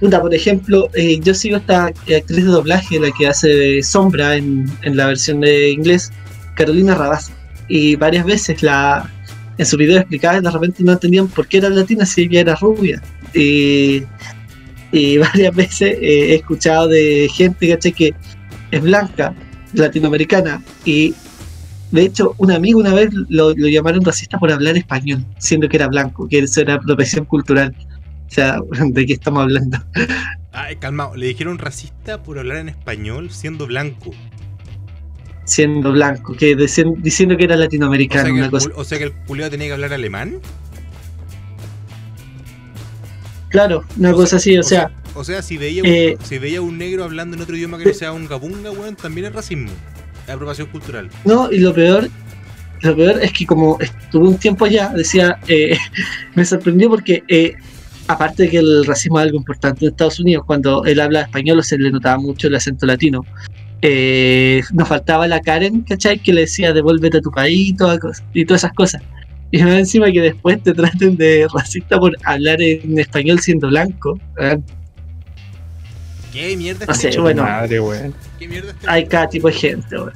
puta, 0.00 0.20
por 0.20 0.34
ejemplo, 0.34 0.88
eh, 0.94 1.20
yo 1.22 1.34
sigo 1.34 1.58
esta 1.58 1.86
actriz 1.86 2.44
de 2.44 2.50
doblaje, 2.50 2.98
la 2.98 3.10
que 3.12 3.28
hace 3.28 3.82
Sombra 3.82 4.36
en, 4.36 4.66
en 4.82 4.96
la 4.96 5.06
versión 5.06 5.40
de 5.40 5.70
inglés, 5.70 6.10
Carolina 6.54 6.94
Rabasa, 6.94 7.32
y 7.68 7.94
varias 7.96 8.24
veces 8.24 8.62
la 8.62 9.08
en 9.60 9.66
su 9.66 9.76
video 9.76 9.98
explicaba 9.98 10.38
y 10.38 10.40
de 10.40 10.50
repente 10.50 10.82
no 10.82 10.92
entendían 10.92 11.28
por 11.28 11.46
qué 11.46 11.58
era 11.58 11.68
latina 11.68 12.06
si 12.06 12.22
ella 12.22 12.40
era 12.40 12.54
rubia. 12.54 13.02
Y, 13.34 14.02
y 14.90 15.18
varias 15.18 15.54
veces 15.54 15.98
eh, 16.00 16.32
he 16.32 16.34
escuchado 16.36 16.88
de 16.88 17.28
gente 17.30 17.78
que 17.92 18.14
es 18.70 18.82
blanca 18.82 19.34
latinoamericana 19.74 20.62
y 20.86 21.14
de 21.90 22.02
hecho 22.02 22.34
un 22.38 22.50
amigo 22.50 22.80
una 22.80 22.94
vez 22.94 23.10
lo, 23.28 23.52
llamaron 23.52 24.02
racista 24.02 24.38
por 24.38 24.50
hablar 24.50 24.78
español, 24.78 25.26
siendo 25.36 25.68
que 25.68 25.76
era 25.76 25.88
blanco, 25.88 26.26
que 26.26 26.38
eso 26.38 26.62
era 26.62 26.74
apropiación 26.74 27.26
cultural. 27.26 27.74
O 28.30 28.32
sea, 28.32 28.60
¿de 28.86 29.06
qué 29.06 29.12
estamos 29.14 29.42
hablando? 29.42 29.78
Ay, 30.52 30.76
calmado, 30.76 31.16
le 31.16 31.26
dijeron 31.26 31.58
racista 31.58 32.22
por 32.22 32.38
hablar 32.38 32.58
en 32.58 32.68
español 32.68 33.30
siendo 33.30 33.66
blanco. 33.66 34.12
Siendo 35.44 35.90
blanco, 35.92 36.34
que 36.36 36.54
diciendo 36.54 37.36
que 37.36 37.44
era 37.44 37.56
O 37.56 37.58
sea, 37.58 37.64
latinoamericano, 37.64 38.26
que 38.26 38.32
una 38.32 38.44
el, 38.44 38.50
cosa. 38.50 38.70
o 38.76 38.84
sea 38.84 38.98
que 38.98 39.04
el 39.04 39.12
culiao 39.12 39.50
tenía 39.50 39.66
que 39.66 39.72
hablar 39.72 39.92
alemán. 39.92 40.40
Claro, 43.48 43.84
una 43.96 44.12
cosa 44.12 44.36
así, 44.36 44.56
o 44.58 44.62
sea, 44.62 44.92
O 45.14 45.24
sea, 45.24 45.42
si 45.42 45.58
veía, 45.58 45.82
Eh, 45.84 46.16
un, 46.18 46.24
si 46.24 46.38
veía 46.38 46.62
un 46.62 46.78
negro 46.78 47.02
hablando 47.02 47.36
en 47.36 47.42
otro 47.42 47.56
idioma 47.56 47.78
que 47.78 47.86
no 47.86 47.92
sea 47.94 48.12
un 48.12 48.28
gabunga, 48.28 48.70
weón, 48.70 48.94
también 48.94 49.26
es 49.26 49.32
racismo. 49.32 49.70
Es 50.26 50.30
apropiación 50.34 50.68
cultural. 50.68 51.10
no, 51.24 51.50
y 51.50 51.58
lo 51.58 51.74
peor, 51.74 52.08
lo 52.82 52.96
peor 52.96 53.20
es 53.20 53.32
que 53.32 53.44
como 53.46 53.76
estuve 53.80 54.28
un 54.28 54.38
tiempo 54.38 54.66
allá, 54.66 54.90
decía, 54.94 55.38
eh, 55.48 55.76
me 56.36 56.44
sorprendió 56.44 56.88
porque 56.90 57.24
eh, 57.26 57.54
aparte 58.10 58.44
de 58.44 58.50
que 58.50 58.58
el 58.58 58.84
racismo 58.84 59.20
es 59.20 59.26
algo 59.26 59.38
importante 59.38 59.84
en 59.84 59.92
Estados 59.92 60.18
Unidos, 60.18 60.44
cuando 60.46 60.84
él 60.84 61.00
habla 61.00 61.22
español 61.22 61.62
se 61.62 61.78
le 61.78 61.90
notaba 61.90 62.18
mucho 62.18 62.48
el 62.48 62.54
acento 62.56 62.86
latino. 62.86 63.24
Eh, 63.82 64.62
nos 64.72 64.88
faltaba 64.88 65.26
la 65.28 65.40
Karen, 65.40 65.82
¿cachai? 65.82 66.18
Que 66.18 66.32
le 66.32 66.42
decía 66.42 66.72
devuélvete 66.72 67.18
a 67.18 67.20
tu 67.20 67.30
país 67.30 67.68
y, 67.70 67.74
toda 67.74 67.98
y 68.34 68.44
todas 68.44 68.64
esas 68.64 68.74
cosas. 68.74 69.02
Y 69.52 69.62
más 69.62 69.74
encima 69.74 70.10
que 70.12 70.20
después 70.20 70.62
te 70.62 70.74
traten 70.74 71.16
de 71.16 71.46
racista 71.52 71.98
por 71.98 72.16
hablar 72.24 72.60
en 72.60 72.98
español 72.98 73.40
siendo 73.40 73.68
blanco. 73.68 74.18
¿verdad? 74.34 74.60
¿Qué 76.32 76.56
mierda 76.56 76.86
este 76.88 76.94
sé, 76.94 77.08
mundo? 77.08 77.22
bueno. 77.22 77.42
Madre, 77.44 77.80
weón. 77.80 78.14
¿Qué 78.38 78.48
mierda 78.48 78.70
este 78.70 78.88
Hay 78.88 79.06
cada 79.06 79.28
tipo 79.28 79.48
de 79.48 79.54
gente. 79.54 79.96
¿verdad? 79.96 80.12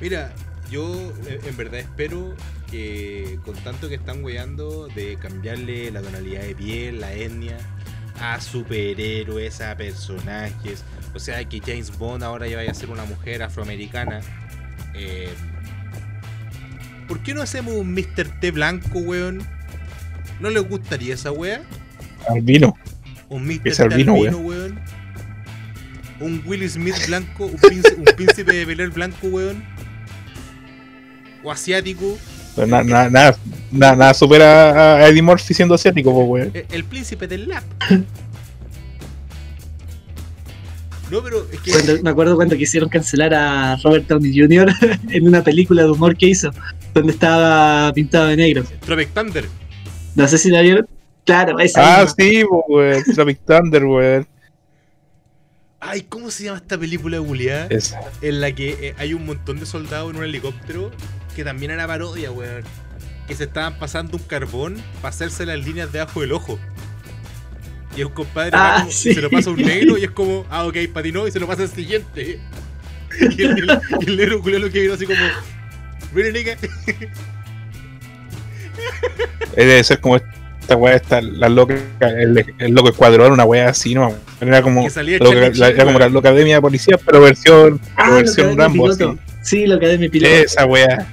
Mira, 0.00 0.32
yo 0.70 1.12
eh, 1.28 1.40
en 1.48 1.56
verdad 1.56 1.80
espero 1.80 2.34
que 2.76 3.38
con 3.44 3.54
tanto 3.56 3.88
que 3.88 3.94
están 3.94 4.22
weyando 4.22 4.88
de 4.88 5.16
cambiarle 5.16 5.90
la 5.90 6.02
tonalidad 6.02 6.42
de 6.42 6.54
piel, 6.54 7.00
la 7.00 7.12
etnia, 7.12 7.56
a 8.20 8.40
superhéroes, 8.40 9.60
a 9.60 9.76
personajes, 9.76 10.84
o 11.14 11.18
sea 11.18 11.42
que 11.44 11.60
James 11.60 11.96
Bond 11.96 12.22
ahora 12.22 12.46
ya 12.46 12.56
vaya 12.56 12.70
a 12.70 12.74
ser 12.74 12.90
una 12.90 13.04
mujer 13.04 13.42
afroamericana. 13.42 14.20
eh, 14.94 15.32
¿Por 17.08 17.22
qué 17.22 17.34
no 17.34 17.42
hacemos 17.42 17.74
un 17.74 17.94
Mr. 17.94 18.40
T 18.40 18.50
blanco, 18.50 18.98
weón? 18.98 19.42
¿No 20.40 20.50
les 20.50 20.68
gustaría 20.68 21.14
esa 21.14 21.30
wea? 21.32 21.62
Albino. 22.28 22.74
Un 23.28 23.46
Mr. 23.46 23.68
Es 23.68 23.76
T 23.76 23.84
albino, 23.84 24.14
albino, 24.14 24.38
weón. 24.38 24.80
Un 26.20 26.42
Will 26.46 26.68
Smith 26.68 26.96
blanco, 27.06 27.46
un 27.46 27.56
príncipe, 27.56 27.94
un 27.96 28.04
príncipe 28.16 28.52
de 28.52 28.64
Bel 28.64 28.80
Air 28.80 28.90
blanco, 28.90 29.28
weón. 29.28 29.64
O 31.42 31.50
asiático. 31.52 32.18
Nada, 32.56 33.10
nada, 33.10 33.36
nada 33.70 34.14
supera 34.14 34.96
a 34.96 35.08
Eddie 35.08 35.20
Murphy 35.22 35.52
siendo 35.52 35.74
asiático, 35.74 36.10
po, 36.12 36.24
weón. 36.24 36.50
El, 36.54 36.64
el 36.70 36.84
príncipe 36.84 37.26
del 37.28 37.48
lap. 37.48 37.64
No, 41.10 41.22
pero 41.22 41.46
es 41.52 41.60
que. 41.60 41.70
Cuando- 41.70 42.02
me 42.02 42.10
acuerdo 42.10 42.34
cuando 42.36 42.56
quisieron 42.56 42.88
cancelar 42.88 43.32
a 43.32 43.76
Robert 43.76 44.08
Downey 44.08 44.36
Jr. 44.36 44.72
en 45.10 45.28
una 45.28 45.42
película 45.42 45.82
de 45.84 45.90
humor 45.90 46.16
que 46.16 46.26
hizo, 46.26 46.50
donde 46.94 47.12
estaba 47.12 47.92
pintado 47.92 48.26
de 48.26 48.36
negro. 48.36 48.64
Tropic 48.84 49.10
Thunder. 49.14 49.44
No 50.16 50.26
sé 50.26 50.36
si 50.38 50.50
la 50.50 50.62
vieron. 50.62 50.88
Claro, 51.24 51.58
esa 51.60 52.00
Ah, 52.00 52.02
misma. 52.02 52.14
sí. 53.04 53.12
Tropic 53.14 53.38
Thunder, 53.46 53.84
weón. 53.84 54.26
Ay, 55.78 56.02
¿cómo 56.02 56.30
se 56.32 56.44
llama 56.44 56.56
esta 56.58 56.76
película 56.76 57.18
Juliá? 57.20 57.66
Esa. 57.70 58.00
En 58.20 58.40
la 58.40 58.50
que 58.50 58.70
eh, 58.88 58.94
hay 58.98 59.14
un 59.14 59.24
montón 59.26 59.60
de 59.60 59.66
soldados 59.66 60.10
en 60.10 60.16
un 60.16 60.24
helicóptero 60.24 60.90
que 61.36 61.44
también 61.44 61.70
era 61.70 61.86
parodia, 61.86 62.32
weón. 62.32 62.64
Que 63.28 63.34
se 63.36 63.44
estaban 63.44 63.78
pasando 63.78 64.16
un 64.16 64.22
carbón 64.24 64.76
para 65.02 65.10
hacerse 65.10 65.46
las 65.46 65.58
líneas 65.64 65.92
debajo 65.92 66.20
del 66.22 66.32
ojo. 66.32 66.58
Y 67.96 68.00
el 68.00 68.10
compadre 68.10 68.50
Ah, 68.54 68.58
va 68.58 68.78
como- 68.80 68.90
sí. 68.90 69.14
se 69.14 69.20
lo 69.20 69.30
pasa 69.30 69.50
a 69.50 69.52
un 69.52 69.62
negro 69.62 69.96
y 69.98 70.04
es 70.04 70.10
como, 70.10 70.44
ah, 70.50 70.64
ok, 70.66 70.76
patinó 70.92 71.26
y 71.28 71.30
se 71.30 71.38
lo 71.40 71.46
pasa 71.46 71.62
al 71.62 71.68
siguiente. 71.70 72.40
Y 73.38 73.42
el, 73.42 73.58
el- 73.70 73.80
y 74.00 74.04
el 74.10 74.16
negro 74.16 74.42
culiao 74.42 74.60
lo 74.60 74.70
que 74.70 74.80
vino 74.80 74.94
así 74.94 75.06
como, 75.06 75.18
really 76.14 76.32
nigga. 76.32 76.56
Debe 79.56 79.82
ser 79.84 80.00
como 80.00 80.16
esta 80.16 80.76
weá, 80.76 80.94
esta, 80.96 81.22
la 81.22 81.48
loca, 81.48 81.74
el, 82.00 82.44
el 82.58 82.72
loco 82.72 82.90
escuadrón, 82.90 83.32
una 83.32 83.44
weá 83.44 83.70
así, 83.70 83.94
¿no? 83.94 84.14
Era 84.40 84.60
como, 84.60 84.84
Que 84.84 84.90
salía 84.90 85.18
la, 85.18 85.68
era 85.68 85.84
como 85.84 85.98
la 85.98 86.08
loca 86.08 86.28
academia 86.28 86.56
de 86.56 86.60
policía, 86.60 86.98
pero 87.04 87.20
versión, 87.22 87.80
Ah, 87.96 88.10
versión 88.10 88.56
Rambo, 88.58 88.84
piloto. 88.84 89.18
Sí, 89.42 89.64
de 89.66 89.98
mi 89.98 90.08
piloto. 90.08 90.34
Esa 90.34 90.66
weá, 90.66 91.06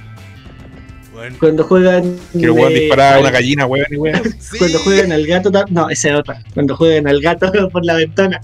Weón. 1.24 1.38
Cuando 1.38 1.64
juegan. 1.64 2.16
que 2.32 2.44
el 2.44 2.50
weón 2.50 3.00
a 3.00 3.18
una 3.18 3.30
gallina, 3.30 3.66
weón, 3.66 3.86
y 3.90 3.96
weá. 3.96 4.22
Sí. 4.38 4.58
Cuando 4.58 4.78
juegan 4.80 5.12
al 5.12 5.26
gato. 5.26 5.50
No, 5.70 5.88
esa 5.90 6.10
es 6.10 6.14
otra. 6.14 6.42
Cuando 6.52 6.76
juegan 6.76 7.06
al 7.06 7.20
gato 7.20 7.50
por 7.72 7.84
la 7.84 7.94
ventana. 7.94 8.40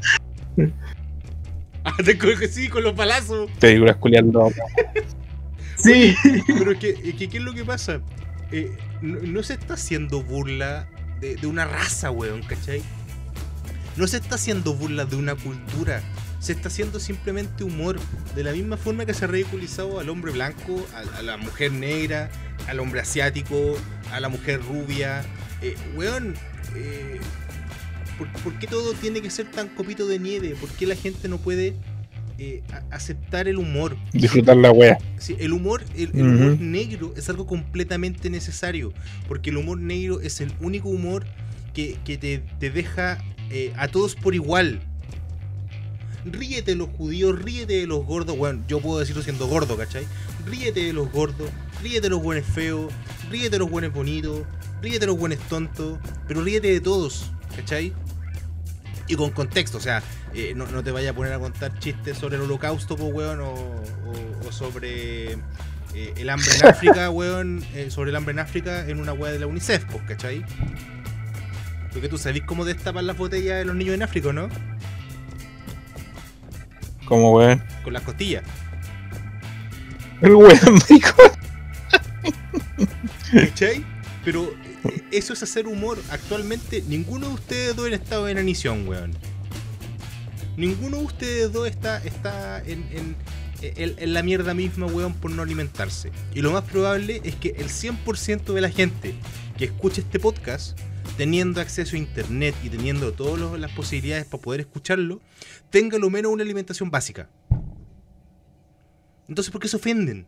Ah, 1.85 1.97
te 2.05 2.19
coge, 2.19 2.49
sí, 2.49 2.69
con 2.69 2.85
los 2.85 2.95
palazos. 2.95 3.51
Películas 3.59 3.97
culiando. 3.97 4.51
Sí. 5.77 6.15
Pero 6.47 6.73
es 6.73 6.79
que, 6.79 6.91
es 6.91 7.15
que, 7.15 7.31
¿qué 7.31 7.39
es 7.39 7.43
lo 7.43 7.55
que 7.55 7.65
pasa? 7.65 8.03
Eh, 8.53 8.71
no, 9.01 9.19
no 9.23 9.43
se 9.43 9.55
está 9.55 9.73
haciendo 9.73 10.23
burla 10.23 10.87
de, 11.23 11.37
de 11.37 11.47
una 11.47 11.65
raza, 11.65 12.11
weón, 12.11 12.43
¿cachai? 12.43 12.83
No 13.97 14.07
se 14.07 14.19
está 14.19 14.35
haciendo 14.35 14.75
burla 14.75 15.07
de 15.07 15.17
una 15.17 15.37
cultura. 15.37 16.03
Se 16.41 16.53
está 16.53 16.69
haciendo 16.69 16.99
simplemente 16.99 17.63
humor. 17.65 18.01
De 18.35 18.43
la 18.43 18.53
misma 18.53 18.77
forma 18.77 19.05
que 19.07 19.15
se 19.15 19.25
ha 19.27 19.29
ridiculizado 19.29 20.01
al 20.01 20.09
hombre 20.09 20.33
blanco, 20.33 20.87
a, 20.95 21.19
a 21.19 21.23
la 21.23 21.37
mujer 21.37 21.71
negra, 21.71 22.31
al 22.67 22.81
hombre 22.81 23.01
asiático, 23.01 23.77
a 24.11 24.21
la 24.21 24.29
mujer 24.29 24.61
rubia. 24.63 25.23
Eh, 25.63 25.77
weón, 25.95 26.35
eh, 26.75 27.21
¿por, 28.19 28.29
por 28.43 28.59
qué 28.59 28.67
todo 28.67 28.95
tiene 28.95 29.21
que 29.21 29.29
ser 29.31 29.51
tan 29.51 29.69
copito 29.69 30.07
de 30.07 30.19
nieve? 30.19 30.57
¿Por 30.59 30.71
qué 30.71 30.87
la 30.87 30.97
gente 30.97 31.29
no 31.29 31.37
puede 31.37 31.75
eh, 32.39 32.63
aceptar 32.91 33.47
el 33.47 33.59
humor? 33.59 33.97
Disfrutar 34.15 34.57
la 34.57 34.73
wea. 34.73 34.97
Sí, 35.19 35.37
el 35.39 35.53
humor, 35.53 35.85
el, 35.95 36.11
el 36.15 36.23
humor 36.23 36.53
Ujú. 36.53 36.65
negro 36.65 37.13
es 37.19 37.29
algo 37.29 37.47
completamente 37.47 38.31
necesario. 38.31 38.95
Porque 39.29 39.51
el 39.51 39.59
humor 39.59 39.79
negro 39.79 40.21
es 40.23 40.41
el 40.41 40.51
único 40.61 40.89
humor 40.89 41.27
que, 41.75 41.99
que 42.07 42.17
te, 42.17 42.39
te 42.59 42.71
deja 42.71 43.23
eh, 43.51 43.75
a 43.77 43.89
todos 43.89 44.15
por 44.15 44.35
igual. 44.35 44.81
Ríete 46.25 46.73
de 46.73 46.77
los 46.77 46.89
judíos, 46.91 47.41
ríete 47.41 47.75
de 47.81 47.87
los 47.87 48.05
gordos. 48.05 48.37
Bueno, 48.37 48.63
yo 48.69 48.81
puedo 48.81 48.99
decirlo 48.99 49.23
siendo 49.23 49.47
gordo, 49.47 49.77
¿cachai? 49.77 50.07
Ríete 50.47 50.85
de 50.85 50.93
los 50.93 51.11
gordos, 51.11 51.49
ríete 51.83 52.03
de 52.03 52.09
los 52.11 52.23
buenos 52.23 52.45
feos, 52.47 52.93
ríete 53.31 53.51
de 53.51 53.59
los 53.61 53.71
buenos 53.71 53.93
bonitos, 53.93 54.43
ríete 54.83 55.01
de 55.01 55.07
los 55.07 55.19
buenos 55.19 55.39
tontos, 55.49 55.99
pero 56.29 56.43
ríete 56.43 56.69
de 56.69 56.81
todos, 56.81 57.31
¿cachai? 57.57 57.93
Y 59.09 59.15
con 59.17 59.31
contexto, 59.31 59.79
o 59.79 59.81
sea, 59.81 60.03
eh, 60.35 60.53
no, 60.55 60.67
no 60.67 60.85
te 60.85 60.91
vayas 60.93 61.13
a 61.13 61.17
poner 61.17 61.33
a 61.33 61.39
contar 61.39 61.77
chistes 61.79 62.17
sobre 62.19 62.37
el 62.37 62.43
holocausto, 62.43 62.97
po, 62.97 63.07
weón, 63.07 63.41
o, 63.41 63.53
o- 63.55 64.47
o 64.49 64.53
sobre 64.53 65.33
eh, 65.33 66.15
el 66.17 66.29
hambre 66.31 66.51
en 66.55 66.67
África, 66.67 67.11
weón, 67.11 67.65
eh, 67.75 67.91
sobre 67.91 68.11
el 68.11 68.17
hambre 68.17 68.33
en 68.33 68.39
África 68.41 68.87
en 68.89 69.01
una 69.01 69.13
weá 69.13 69.33
de 69.33 69.39
la 69.41 69.47
UNICEF, 69.47 69.85
pues, 69.87 70.03
¿cachai? 70.07 70.45
Porque 71.93 72.09
tú 72.09 72.19
sabés 72.19 72.43
cómo 72.45 72.65
destapan 72.65 73.07
las 73.07 73.17
botellas 73.17 73.59
de 73.59 73.65
los 73.65 73.75
niños 73.75 73.95
en 73.95 74.03
África, 74.05 74.33
¿no? 74.33 74.49
Como 77.11 77.33
weón. 77.33 77.63
Con 77.85 77.93
las 77.93 78.03
costillas. 78.05 78.45
El 80.23 80.35
weón 80.37 80.81
rico. 80.89 81.15
¿Cachai? 83.33 83.85
Pero 84.25 84.53
eh, 84.85 85.03
eso 85.11 85.33
es 85.33 85.43
hacer 85.43 85.67
humor. 85.67 85.99
Actualmente, 86.11 86.83
ninguno 86.87 87.29
de 87.29 87.35
ustedes 87.35 87.77
dos 87.77 87.87
han 87.89 87.95
estado 87.95 88.29
en 88.29 88.39
Anición, 88.39 88.87
weón. 88.89 89.13
Ninguno 90.57 90.99
de 90.99 91.05
ustedes 91.05 91.53
dos 91.53 91.67
está, 91.69 91.99
está 92.05 92.63
en, 92.65 92.87
en- 92.93 93.17
en- 93.63 93.95
en 93.99 94.15
la 94.15 94.23
mierda 94.23 94.55
misma, 94.55 94.87
weón, 94.87 95.15
por 95.15 95.31
no 95.31 95.43
alimentarse. 95.43 96.13
Y 96.35 96.43
lo 96.43 96.51
más 96.53 96.63
probable 96.65 97.21
es 97.25 97.35
que 97.35 97.49
el 97.59 97.69
100% 97.69 98.53
de 98.55 98.61
la 98.61 98.71
gente 98.71 99.15
que 99.59 99.65
escuche 99.67 100.01
este 100.03 100.19
podcast, 100.21 100.79
teniendo 101.17 101.61
acceso 101.61 101.97
a 101.97 101.99
internet 101.99 102.55
y 102.63 102.69
teniendo 102.71 103.13
todas 103.13 103.59
las 103.59 103.73
posibilidades 103.73 104.25
para 104.27 104.43
poder 104.43 104.61
escucharlo, 104.61 105.21
tenga 105.71 105.99
lo 105.99 106.11
menos 106.11 106.33
una 106.33 106.43
alimentación 106.43 106.91
básica. 106.91 107.29
Entonces, 109.29 109.51
¿por 109.51 109.61
qué 109.61 109.69
se 109.69 109.77
ofenden? 109.77 110.27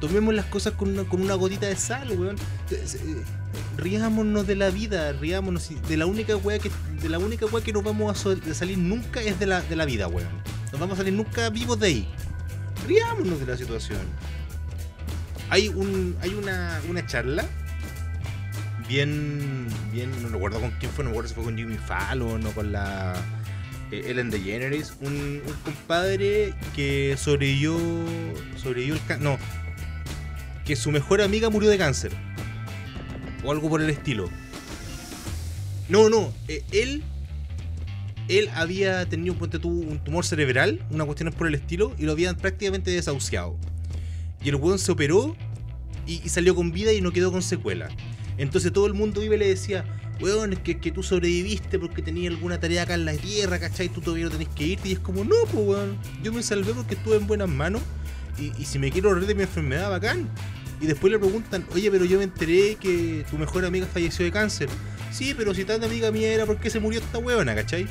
Tomemos 0.00 0.34
las 0.34 0.46
cosas 0.46 0.72
con 0.72 0.90
una, 0.90 1.04
con 1.04 1.22
una 1.22 1.34
gotita 1.34 1.66
de 1.66 1.76
sal, 1.76 2.10
weón. 2.18 2.36
Eh, 2.70 3.22
Riámonos 3.76 4.46
de 4.46 4.56
la 4.56 4.70
vida, 4.70 5.12
riámonos. 5.12 5.70
De 5.88 5.96
la 5.96 6.06
única 6.06 6.36
weá 6.36 6.58
que, 6.58 6.70
de 7.00 7.08
la 7.08 7.18
única 7.18 7.46
weá 7.46 7.62
que 7.62 7.72
nos 7.72 7.82
vamos 7.82 8.26
a 8.26 8.54
salir 8.54 8.78
nunca 8.78 9.20
es 9.22 9.38
de 9.38 9.46
la, 9.46 9.60
de 9.62 9.76
la 9.76 9.84
vida, 9.84 10.08
weón. 10.08 10.28
Nos 10.72 10.80
vamos 10.80 10.94
a 10.94 10.96
salir 10.98 11.12
nunca 11.12 11.48
vivos 11.50 11.78
de 11.78 11.86
ahí. 11.86 12.08
Riámonos 12.86 13.40
de 13.40 13.46
la 13.46 13.56
situación. 13.56 14.00
Hay 15.50 15.68
un. 15.68 16.16
hay 16.20 16.34
una, 16.34 16.80
una 16.88 17.06
charla. 17.06 17.44
Bien. 18.88 19.66
bien. 19.92 20.10
no 20.22 20.28
recuerdo 20.28 20.60
con 20.60 20.70
quién 20.72 20.90
fue, 20.92 21.04
no 21.04 21.10
recuerdo 21.10 21.28
si 21.28 21.34
fue 21.34 21.44
con 21.44 21.56
Jimmy 21.56 21.76
Fallon 21.76 22.44
o 22.46 22.50
con 22.52 22.72
la. 22.72 23.14
eh, 23.90 24.04
Ellen 24.06 24.30
DeGeneres, 24.30 24.94
un, 25.00 25.42
un 25.46 25.54
compadre 25.64 26.54
que 26.74 27.16
sobrevivió. 27.18 27.76
sobrevivió 28.56 28.94
el. 28.94 29.22
No, 29.22 29.38
que 30.64 30.76
su 30.76 30.90
mejor 30.90 31.22
amiga 31.22 31.50
murió 31.50 31.70
de 31.70 31.78
cáncer. 31.78 32.12
O 33.44 33.50
algo 33.50 33.68
por 33.68 33.82
el 33.82 33.90
estilo. 33.90 34.28
No, 35.88 36.08
no, 36.08 36.32
eh, 36.48 36.62
él. 36.72 37.02
Él 38.28 38.48
había 38.54 39.04
tenido 39.08 39.34
un 39.34 39.98
tumor 40.04 40.24
cerebral, 40.24 40.80
una 40.90 41.04
cuestión 41.04 41.32
por 41.32 41.48
el 41.48 41.56
estilo, 41.56 41.92
y 41.98 42.04
lo 42.04 42.12
habían 42.12 42.36
prácticamente 42.36 42.90
desahuciado. 42.92 43.56
Y 44.44 44.48
el 44.48 44.54
weón 44.54 44.78
se 44.78 44.92
operó 44.92 45.36
y 46.06 46.18
salió 46.28 46.54
con 46.54 46.70
vida 46.72 46.92
y 46.92 47.00
no 47.00 47.10
quedó 47.10 47.32
con 47.32 47.42
secuela. 47.42 47.88
Entonces 48.38 48.72
todo 48.72 48.86
el 48.86 48.94
mundo 48.94 49.22
iba 49.22 49.34
y 49.34 49.38
le 49.38 49.48
decía, 49.48 49.84
weón, 50.20 50.52
es 50.52 50.60
que, 50.60 50.78
que 50.78 50.90
tú 50.90 51.02
sobreviviste 51.02 51.78
porque 51.78 52.02
tenías 52.02 52.32
alguna 52.32 52.58
tarea 52.58 52.82
acá 52.82 52.94
en 52.94 53.04
la 53.04 53.12
tierra, 53.14 53.58
¿cachai? 53.58 53.88
Tú 53.88 54.00
todavía 54.00 54.26
no 54.26 54.30
tenés 54.30 54.48
que 54.48 54.64
irte. 54.64 54.88
Y 54.88 54.92
es 54.92 54.98
como, 54.98 55.24
no, 55.24 55.36
pues 55.50 55.66
weón, 55.66 55.98
yo 56.22 56.32
me 56.32 56.42
salvé 56.42 56.72
porque 56.72 56.94
estuve 56.94 57.16
en 57.16 57.26
buenas 57.26 57.48
manos. 57.48 57.82
Y, 58.38 58.64
si 58.64 58.78
me 58.78 58.90
quiero 58.90 59.14
reír 59.14 59.26
de 59.26 59.34
mi 59.34 59.42
enfermedad, 59.42 59.90
bacán. 59.90 60.28
Y 60.80 60.86
después 60.86 61.12
le 61.12 61.18
preguntan, 61.18 61.64
oye, 61.74 61.90
pero 61.90 62.04
yo 62.04 62.18
me 62.18 62.24
enteré 62.24 62.76
que 62.76 63.24
tu 63.30 63.36
mejor 63.36 63.64
amiga 63.64 63.86
falleció 63.86 64.24
de 64.24 64.32
cáncer. 64.32 64.68
Sí, 65.12 65.34
pero 65.36 65.54
si 65.54 65.64
tan 65.64 65.84
amiga 65.84 66.10
mía 66.10 66.32
era 66.32 66.46
porque 66.46 66.70
se 66.70 66.80
murió 66.80 67.00
esta 67.00 67.18
weona, 67.18 67.54
¿cachai? 67.54 67.86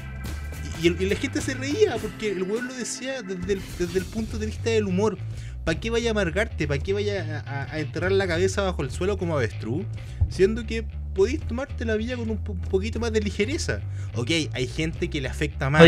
Y, 0.82 0.88
el- 0.88 1.02
y 1.02 1.10
la 1.10 1.16
gente 1.16 1.42
se 1.42 1.54
reía 1.54 1.96
porque 2.02 2.32
el 2.32 2.44
weón 2.44 2.68
lo 2.68 2.74
decía 2.74 3.22
desde 3.22 3.54
el, 3.54 3.62
desde 3.78 4.00
el 4.00 4.06
punto 4.06 4.38
de 4.40 4.46
vista 4.48 4.70
del 4.70 4.86
humor. 4.86 5.18
¿Para 5.64 5.80
qué 5.80 5.90
vaya 5.92 6.10
a 6.10 6.12
amargarte? 6.12 6.68
¿Para 6.68 6.80
qué 6.82 6.92
vaya 6.94 7.44
a, 7.46 7.80
enterrar 7.80 8.12
la 8.12 8.28
cabeza 8.28 8.64
bajo 8.64 8.82
el 8.82 8.90
suelo 8.90 9.18
como 9.18 9.36
avestruz? 9.38 9.86
Siendo 10.30 10.66
que 10.66 10.84
podéis 11.14 11.40
tomarte 11.42 11.86
la 11.86 11.96
vida 11.96 12.16
con 12.16 12.30
un 12.32 12.38
po- 12.44 12.56
poquito 12.56 13.00
más 13.00 13.12
de 13.14 13.20
ligereza. 13.22 13.80
Ok, 14.16 14.32
hay 14.54 14.68
gente 14.68 15.10
que 15.10 15.22
le 15.22 15.28
afecta 15.30 15.70
más. 15.70 15.82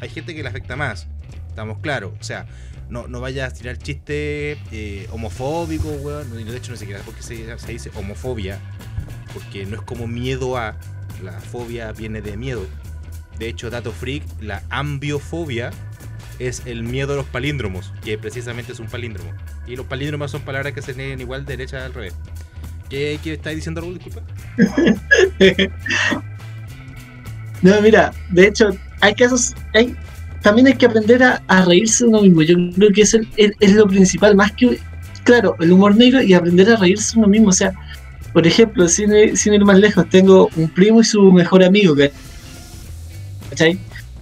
Hay 0.00 0.08
gente 0.10 0.34
que 0.34 0.42
le 0.44 0.48
afecta 0.48 0.76
más. 0.76 1.08
Estamos 1.48 1.78
claros. 1.80 2.12
O 2.20 2.22
sea, 2.22 2.46
no, 2.88 3.08
no 3.08 3.20
vayas 3.20 3.52
a 3.52 3.56
tirar 3.56 3.78
chistes 3.78 4.58
eh, 4.70 5.08
homofóbicos, 5.10 6.00
weón. 6.00 6.30
De 6.46 6.56
hecho, 6.56 6.70
no 6.70 6.76
sé 6.78 6.86
qué 6.86 6.94
por 6.98 7.14
qué 7.14 7.22
se, 7.24 7.58
se 7.58 7.72
dice 7.72 7.90
homofobia. 7.96 8.60
Porque 9.34 9.66
no 9.66 9.74
es 9.76 9.82
como 9.82 10.06
miedo 10.06 10.56
a. 10.56 10.78
La 11.22 11.32
fobia 11.40 11.90
viene 11.90 12.22
de 12.22 12.36
miedo. 12.36 12.64
De 13.38 13.48
hecho, 13.48 13.70
dato 13.70 13.92
freak, 13.92 14.22
la 14.40 14.62
ambiofobia 14.70 15.70
es 16.38 16.62
el 16.66 16.82
miedo 16.82 17.14
a 17.14 17.16
los 17.16 17.26
palíndromos, 17.26 17.92
que 18.04 18.18
precisamente 18.18 18.72
es 18.72 18.80
un 18.80 18.86
palíndromo. 18.88 19.32
Y 19.66 19.76
los 19.76 19.86
palíndromos 19.86 20.30
son 20.30 20.42
palabras 20.42 20.72
que 20.72 20.82
se 20.82 20.94
leen 20.94 21.20
igual 21.20 21.44
de 21.44 21.56
derecha 21.56 21.84
al 21.84 21.94
revés. 21.94 22.14
¿Qué, 22.88 23.18
qué 23.22 23.34
estáis 23.34 23.56
diciendo, 23.56 23.80
Raúl? 23.80 23.98
Disculpa. 23.98 24.22
No, 27.62 27.80
mira, 27.82 28.12
de 28.30 28.46
hecho, 28.46 28.70
hay 29.00 29.14
casos, 29.14 29.54
hay, 29.74 29.94
también 30.42 30.68
hay 30.68 30.74
que 30.74 30.86
aprender 30.86 31.22
a, 31.22 31.42
reírse 31.64 32.04
uno 32.04 32.22
mismo. 32.22 32.42
Yo 32.42 32.54
creo 32.76 32.90
que 32.92 33.02
es, 33.02 33.14
el- 33.14 33.28
es, 33.36 33.52
es 33.60 33.72
lo 33.74 33.86
principal, 33.86 34.36
más 34.36 34.52
que, 34.52 34.78
claro, 35.24 35.56
el 35.60 35.72
humor 35.72 35.96
negro 35.96 36.22
y 36.22 36.34
aprender 36.34 36.70
a 36.70 36.76
reírse 36.76 37.18
uno 37.18 37.26
mismo. 37.26 37.48
O 37.48 37.52
sea, 37.52 37.72
por 38.32 38.46
ejemplo, 38.46 38.86
sin, 38.88 39.10
ir- 39.10 39.64
más 39.64 39.78
lejos, 39.78 40.08
tengo 40.08 40.48
un 40.56 40.68
primo 40.68 41.00
y 41.00 41.04
su 41.04 41.32
mejor 41.32 41.64
amigo, 41.64 41.96
¿cachai? 43.58 43.78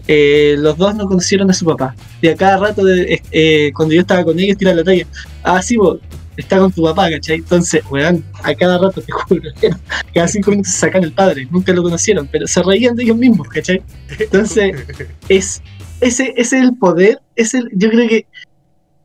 Eh, 0.09 0.55
los 0.59 0.79
dos 0.79 0.95
no 0.95 1.07
conocieron 1.07 1.51
a 1.51 1.55
su 1.55 1.65
papá. 1.65 1.95
Y 2.23 2.29
a 2.29 2.37
cada 2.37 2.57
rato, 2.59 2.85
de, 2.85 3.21
eh, 3.33 3.73
cuando 3.75 3.95
yo 3.95 4.01
estaba 4.01 4.25
con 4.25 4.39
ellos, 4.39 4.57
tiran 4.57 4.77
la 4.77 4.85
talla. 4.85 5.07
Ah, 5.43 5.61
sí, 5.61 5.77
vos, 5.77 5.99
está 6.37 6.59
con 6.59 6.73
tu 6.73 6.83
papá, 6.83 7.11
¿cachai? 7.11 7.37
Entonces, 7.37 7.83
weón, 7.91 8.25
a 8.43 8.55
cada 8.55 8.79
rato, 8.79 9.01
te 9.01 9.13
juro, 9.13 9.43
cada 10.15 10.29
cinco 10.29 10.51
minutos 10.51 10.73
sacan 10.73 11.05
el 11.05 11.13
padre, 11.13 11.47
nunca 11.51 11.73
lo 11.73 11.83
conocieron, 11.83 12.29
pero 12.31 12.47
se 12.47 12.63
reían 12.63 12.97
de 12.97 13.05
ellos 13.05 13.17
mismos, 13.17 13.49
¿cachai? 13.49 13.83
Entonces, 14.19 14.75
es 15.29 15.63
ese, 16.01 16.35
ese 16.37 16.59
es 16.59 16.65
el 16.65 16.77
poder, 16.77 17.21
es 17.35 17.55
el, 17.55 17.71
yo 17.73 17.91
creo 17.91 18.09
que 18.09 18.27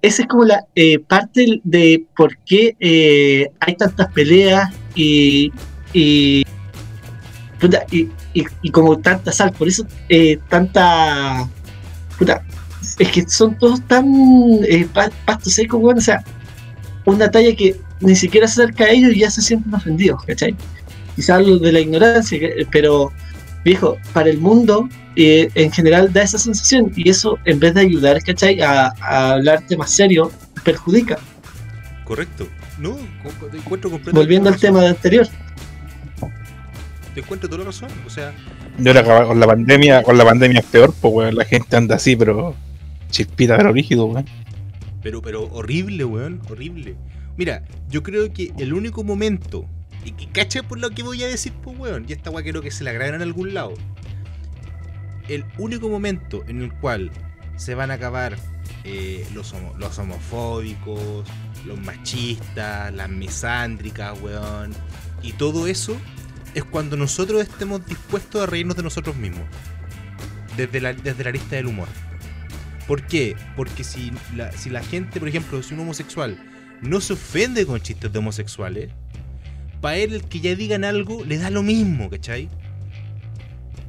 esa 0.02 0.24
es 0.24 0.28
como 0.28 0.44
la 0.44 0.66
eh, 0.76 1.00
parte 1.00 1.62
de 1.64 2.06
por 2.18 2.38
qué 2.40 2.76
eh, 2.80 3.50
hay 3.60 3.76
tantas 3.76 4.12
peleas 4.12 4.74
y, 4.96 5.54
y, 5.94 6.44
y, 7.92 8.10
y- 8.34 8.46
y 8.62 8.70
como 8.72 8.98
tanta 9.00 9.32
sal, 9.32 9.52
por 9.52 9.68
eso 9.68 9.86
eh, 10.10 10.40
tanta 10.50 11.48
puta, 12.18 12.44
es 13.00 13.10
que 13.12 13.28
son 13.28 13.58
todos 13.58 13.82
tan 13.88 14.06
eh, 14.68 14.88
pa- 14.94 15.12
pasto 15.26 15.50
seco, 15.50 15.78
weón, 15.78 15.98
o 15.98 16.02
sea, 16.02 16.24
una 17.06 17.30
talla 17.32 17.56
que 17.56 17.76
ni 18.00 18.16
siquiera 18.16 18.48
se 18.48 18.62
acerca 18.64 18.86
a 18.86 18.90
ellos 18.90 19.14
y 19.14 19.20
ya 19.20 19.32
se 19.32 19.42
sienten 19.42 19.74
ofendidos, 19.74 20.24
¿cachai? 20.24 20.56
Quizás 21.16 21.46
lo 21.46 21.58
de 21.60 21.72
la 21.72 21.80
ignorancia, 21.80 22.40
que- 22.40 22.68
pero 22.72 23.12
viejo, 23.66 23.98
para 24.14 24.30
el 24.30 24.38
mundo 24.40 24.88
eh, 25.16 25.50
en 25.56 25.72
general 25.72 26.12
da 26.14 26.24
esa 26.24 26.38
sensación 26.38 26.92
y 26.96 27.10
eso 27.10 27.38
en 27.46 27.60
vez 27.60 27.74
de 27.74 27.82
ayudar, 27.82 28.24
¿cachai? 28.24 28.62
A, 28.62 28.94
a 29.02 29.32
hablar 29.34 29.62
temas 29.68 29.92
serios, 29.92 30.30
perjudica. 30.64 31.18
Correcto. 32.06 32.48
No, 32.80 32.98
encuentro 33.54 33.90
completamente 33.92 34.12
Volviendo 34.14 34.50
al 34.50 34.58
tema 34.58 34.88
anterior. 34.88 35.28
Te 37.14 37.20
encuentro 37.22 37.50
toda 37.50 37.60
la 37.60 37.66
razón. 37.66 37.90
O 38.06 38.10
sea, 38.10 38.34
Y 38.78 38.88
ahora 38.88 39.26
con 39.26 39.40
la 39.40 39.48
pandemia, 39.48 40.04
con 40.04 40.18
la 40.18 40.26
pandemia 40.26 40.60
es 40.60 40.66
peor, 40.66 40.94
pues 41.00 41.14
weón, 41.14 41.36
la 41.36 41.46
gente 41.46 41.76
anda 41.76 41.96
así, 41.96 42.16
pero 42.16 42.56
chispita 43.10 43.58
pero 43.58 43.72
rígido, 43.74 44.06
weón. 44.06 44.26
Pero, 45.04 45.22
pero 45.22 45.44
horrible, 45.52 46.06
weón, 46.06 46.42
horrible. 46.50 46.96
Mira, 47.38 47.64
yo 47.90 48.04
creo 48.04 48.32
que 48.34 48.54
el 48.58 48.74
único 48.74 49.04
momento, 49.04 49.66
y 50.06 50.12
que 50.12 50.28
cacha 50.28 50.64
por 50.64 50.80
lo 50.80 50.90
que 50.92 51.04
voy 51.04 51.24
a 51.24 51.28
decir, 51.28 51.54
pues 51.64 51.78
weón, 51.78 52.06
y 52.08 52.14
esta 52.14 52.30
weá 52.30 52.44
creo 52.44 52.62
que 52.62 52.72
se 52.72 52.84
la 52.84 52.92
grabaron 52.92 53.22
en 53.22 53.28
algún 53.28 53.54
lado. 53.54 53.74
El 55.28 55.46
único 55.58 55.88
momento 55.90 56.44
en 56.48 56.62
el 56.62 56.74
cual 56.74 57.12
se 57.56 57.76
van 57.76 57.92
a 57.92 57.96
acabar 57.96 58.36
eh, 58.84 59.26
los, 59.34 59.54
homo- 59.54 59.74
los 59.78 59.98
homofóbicos, 60.00 61.24
los 61.66 61.80
machistas, 61.80 62.94
las 62.94 63.10
misándricas, 63.10 64.20
weón, 64.22 64.72
y 65.24 65.34
todo 65.34 65.68
eso 65.68 65.96
es 66.54 66.64
cuando 66.64 66.98
nosotros 66.98 67.42
estemos 67.42 67.86
dispuestos 67.86 68.42
a 68.42 68.46
reírnos 68.46 68.76
de 68.76 68.84
nosotros 68.84 69.16
mismos. 69.16 69.44
Desde 70.58 70.82
la, 70.82 70.94
desde 70.94 71.24
la 71.24 71.32
lista 71.32 71.56
del 71.56 71.68
humor. 71.68 71.88
¿Por 72.88 73.04
qué? 73.08 73.36
Porque 73.56 73.84
si 73.84 74.12
la, 74.36 74.52
si 74.52 74.70
la 74.70 74.84
gente, 74.84 75.20
por 75.20 75.30
ejemplo, 75.30 75.64
si 75.64 75.74
un 75.74 75.80
homosexual 75.82 76.38
no 76.82 77.00
se 77.00 77.14
ofende 77.14 77.66
con 77.66 77.80
chistes 77.80 78.12
de 78.12 78.20
homosexuales, 78.20 78.90
para 79.80 79.98
él 79.98 80.14
el 80.14 80.24
que 80.26 80.42
ya 80.42 80.56
digan 80.56 80.84
algo 80.84 81.24
le 81.24 81.38
da 81.38 81.50
lo 81.50 81.64
mismo, 81.64 82.10
¿cachai? 82.10 82.50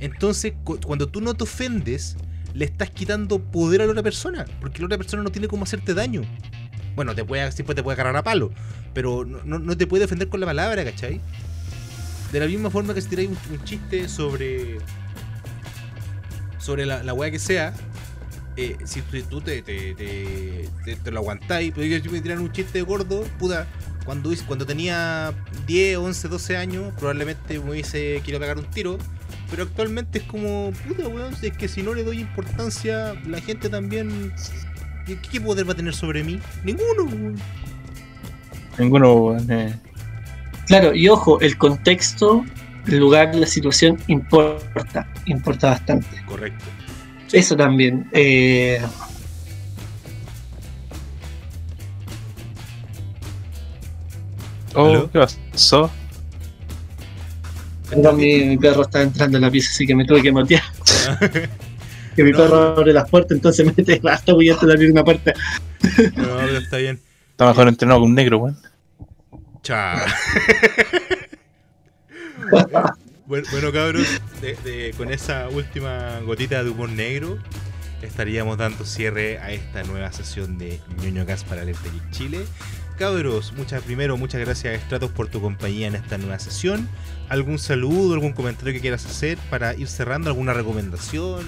Entonces, 0.01 0.53
cu- 0.65 0.79
cuando 0.85 1.09
tú 1.09 1.21
no 1.21 1.35
te 1.35 1.45
ofendes, 1.45 2.17
le 2.55 2.65
estás 2.65 2.91
quitando 2.91 3.39
poder 3.41 3.83
a 3.83 3.87
la 3.87 3.93
otra 3.93 4.03
persona, 4.03 4.45
porque 4.61 4.81
la 4.81 4.87
otra 4.87 4.99
persona 4.99 5.23
no 5.23 5.31
tiene 5.31 5.49
cómo 5.49 5.65
hacerte 5.65 5.95
daño. 5.95 6.23
Bueno, 6.95 7.15
te 7.15 7.25
puede, 7.25 7.51
siempre 7.53 7.75
te 7.75 7.83
puede 7.83 7.95
agarrar 7.95 8.17
a 8.17 8.23
palo, 8.23 8.53
pero 8.95 9.25
no, 9.25 9.41
no- 9.45 9.59
no 9.59 9.77
te 9.77 9.87
puede 9.87 10.03
defender 10.03 10.29
con 10.29 10.41
la 10.41 10.47
palabra, 10.47 10.85
¿cachai? 10.85 11.21
De 12.33 12.41
la 12.41 12.47
misma 12.47 12.71
forma 12.71 12.95
que 12.95 13.01
si 13.03 13.09
tiráis 13.09 13.29
un, 13.51 13.63
chiste 13.65 14.09
sobre. 14.09 14.79
sobre 16.59 16.87
la, 16.87 17.03
la 17.03 17.13
weá 17.13 17.31
que 17.31 17.39
sea, 17.39 17.75
eh, 18.57 18.77
si 18.85 19.03
tú, 19.03 19.41
te, 19.41 19.63
te, 19.63 19.95
te, 19.95 20.69
te- 20.85 20.97
te 20.97 21.11
lo 21.11 21.21
aguantáis, 21.21 21.73
pero 21.75 21.87
yo, 21.87 22.11
me 22.11 22.21
tiran 22.21 22.39
un 22.41 22.53
chiste 22.53 22.81
gordo, 22.83 23.25
puta, 23.39 23.67
cuando, 24.05 24.31
cuando 24.47 24.65
tenía 24.67 25.35
10, 25.67 25.99
11, 25.99 26.29
12 26.29 26.57
años, 26.57 26.95
probablemente 26.99 27.59
me 27.59 27.71
hubiese 27.71 28.21
quiero 28.25 28.39
pegar 28.41 28.59
un 28.59 28.65
tiro, 28.71 28.99
pero 29.51 29.65
actualmente 29.65 30.19
es 30.21 30.25
como, 30.25 30.73
puta 30.87 31.09
weón, 31.09 31.35
es 31.43 31.57
que 31.57 31.69
si 31.69 31.83
no 31.83 31.95
le 31.95 32.05
doy 32.05 32.21
importancia, 32.21 33.15
la 33.27 33.41
gente 33.41 33.69
también, 33.69 34.33
¿qué, 35.07 35.19
qué 35.21 35.41
poder 35.41 35.69
va 35.69 35.73
a 35.73 35.77
tener 35.77 35.95
sobre 35.95 36.23
mí? 36.25 36.39
Ninguno, 36.65 37.05
weón. 37.05 37.37
Ninguno, 38.79 39.15
weón, 39.15 39.51
eh. 39.51 39.75
Claro, 40.67 40.95
y 40.95 41.09
ojo, 41.09 41.41
el 41.41 41.57
contexto, 41.59 42.45
el 42.87 42.99
lugar, 42.99 43.35
la 43.35 43.47
situación 43.47 43.99
importa, 44.07 45.07
importa 45.27 45.71
bastante. 45.71 46.23
Correcto. 46.27 46.65
Eso 47.33 47.57
también. 47.57 48.09
eh, 48.13 48.81
Oh, 54.75 54.87
¿Aló? 54.87 55.11
¿qué 55.11 55.19
pasó? 55.19 55.91
perdón, 57.91 58.17
mi, 58.17 58.43
mi 58.45 58.57
perro 58.57 58.83
está 58.83 59.03
entrando 59.03 59.37
en 59.37 59.43
la 59.43 59.51
pieza, 59.51 59.69
así 59.71 59.87
que 59.87 59.95
me 59.95 60.05
tuve 60.05 60.23
que 60.23 60.33
motear. 60.33 60.63
Que 62.17 62.23
mi 62.25 62.31
No, 62.33 62.37
perro 62.39 62.57
no. 62.75 62.81
abre 62.81 62.93
las 62.93 63.09
puertas, 63.09 63.33
entonces 63.37 63.65
mete 63.77 63.99
hasta 64.07 64.35
voy 64.35 64.51
de 64.67 64.73
abrir 64.75 64.91
una 64.93 65.03
puerta. 65.03 65.33
No, 66.15 66.37
pero 66.45 66.59
está 66.59 66.77
bien. 66.77 67.01
Está 67.31 67.47
mejor 67.47 67.69
entrenado 67.69 68.01
que 68.01 68.05
un 68.05 68.15
negro, 68.15 68.37
weón. 68.39 68.59
Chao. 69.63 70.05
bueno, 73.27 73.47
bueno, 73.51 73.73
cabros, 73.73 74.07
de- 74.41 74.57
de- 74.65 74.95
con 74.97 75.13
esa 75.13 75.49
última 75.49 76.19
gotita 76.21 76.63
de 76.65 76.71
humor 76.71 76.89
negro, 76.89 77.39
estaríamos 78.03 78.59
dando 78.59 78.85
cierre 78.85 79.39
a 79.39 79.53
esta 79.53 79.85
nueva 79.85 80.13
sesión 80.13 80.59
de 80.59 80.81
ñoño 81.03 81.25
Gas 81.25 81.45
para 81.45 81.63
el 81.63 81.75
Chile. 82.11 82.45
Cabros, 82.99 83.53
muchas, 83.55 83.83
primero, 83.83 84.17
muchas 84.17 84.41
gracias 84.41 84.83
Stratos 84.83 85.11
por 85.11 85.29
tu 85.29 85.41
compañía 85.41 85.87
en 85.87 85.95
esta 85.95 86.19
nueva 86.19 86.39
sesión. 86.39 86.89
¿Algún 87.29 87.59
saludo, 87.59 88.15
algún 88.15 88.33
comentario 88.33 88.73
que 88.75 88.81
quieras 88.81 89.07
hacer 89.07 89.39
para 89.51 89.75
ir 89.75 89.89
cerrando? 89.89 90.29
¿Alguna 90.29 90.53
recomendación? 90.53 91.47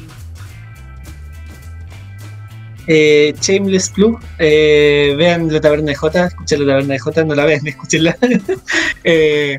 Eh, 2.86 3.34
Shameless 3.40 3.90
Club, 3.90 4.18
eh, 4.38 5.14
vean 5.16 5.50
la 5.52 5.60
taberna 5.60 5.86
de 5.86 5.94
J, 5.94 6.26
escuchen 6.26 6.66
la 6.66 6.72
taberna 6.72 6.94
de 6.94 6.98
J, 6.98 7.24
no 7.24 7.34
la 7.34 7.44
vean, 7.44 7.66
escúchenla. 7.66 8.16
Eh, 9.04 9.58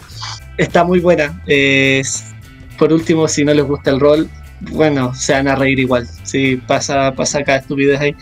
está 0.58 0.84
muy 0.84 1.00
buena. 1.00 1.42
Eh, 1.48 2.04
por 2.78 2.92
último, 2.94 3.28
si 3.28 3.44
no 3.44 3.54
les 3.54 3.66
gusta 3.66 3.92
el 3.92 4.00
rol, 4.00 4.30
bueno, 4.72 5.14
se 5.16 5.34
van 5.34 5.48
a 5.48 5.56
reír 5.56 5.80
igual. 5.80 6.08
Pasa, 6.68 7.14
pasa 7.14 7.44
cada 7.44 7.60
estupidez 7.60 8.00
ahí. 8.00 8.16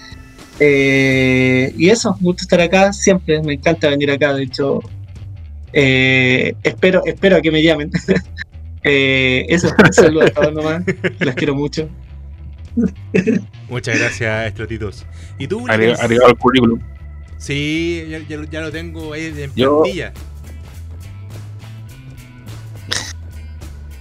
Eh, 0.59 1.73
y 1.77 1.89
eso, 1.89 2.15
gusto 2.21 2.43
estar 2.43 2.61
acá 2.61 2.93
siempre, 2.93 3.41
me 3.41 3.53
encanta 3.53 3.89
venir 3.89 4.11
acá, 4.11 4.33
de 4.33 4.43
hecho, 4.43 4.79
espero, 5.73 7.01
espero 7.05 7.41
que 7.41 7.51
me 7.51 7.63
llamen. 7.63 7.91
Eso, 8.85 9.69
saludos 9.91 10.31
a 10.31 10.33
todos 10.33 10.53
nomás, 10.53 10.83
los 11.19 11.35
quiero 11.35 11.55
mucho. 11.55 11.87
Muchas 13.69 13.99
gracias, 13.99 14.47
Estratitos. 14.47 15.05
¿Y 15.37 15.47
tú, 15.47 15.65
Agregado 15.67 16.35
currículum. 16.37 16.79
Sí, 17.37 18.05
ya, 18.09 18.19
ya 18.19 18.37
lo- 18.37 18.43
ya 18.45 18.61
lo 18.61 18.71
tengo 18.71 19.13
ahí 19.13 19.25
en 19.37 19.51
Yo- 19.55 19.81
plantilla. 19.81 20.13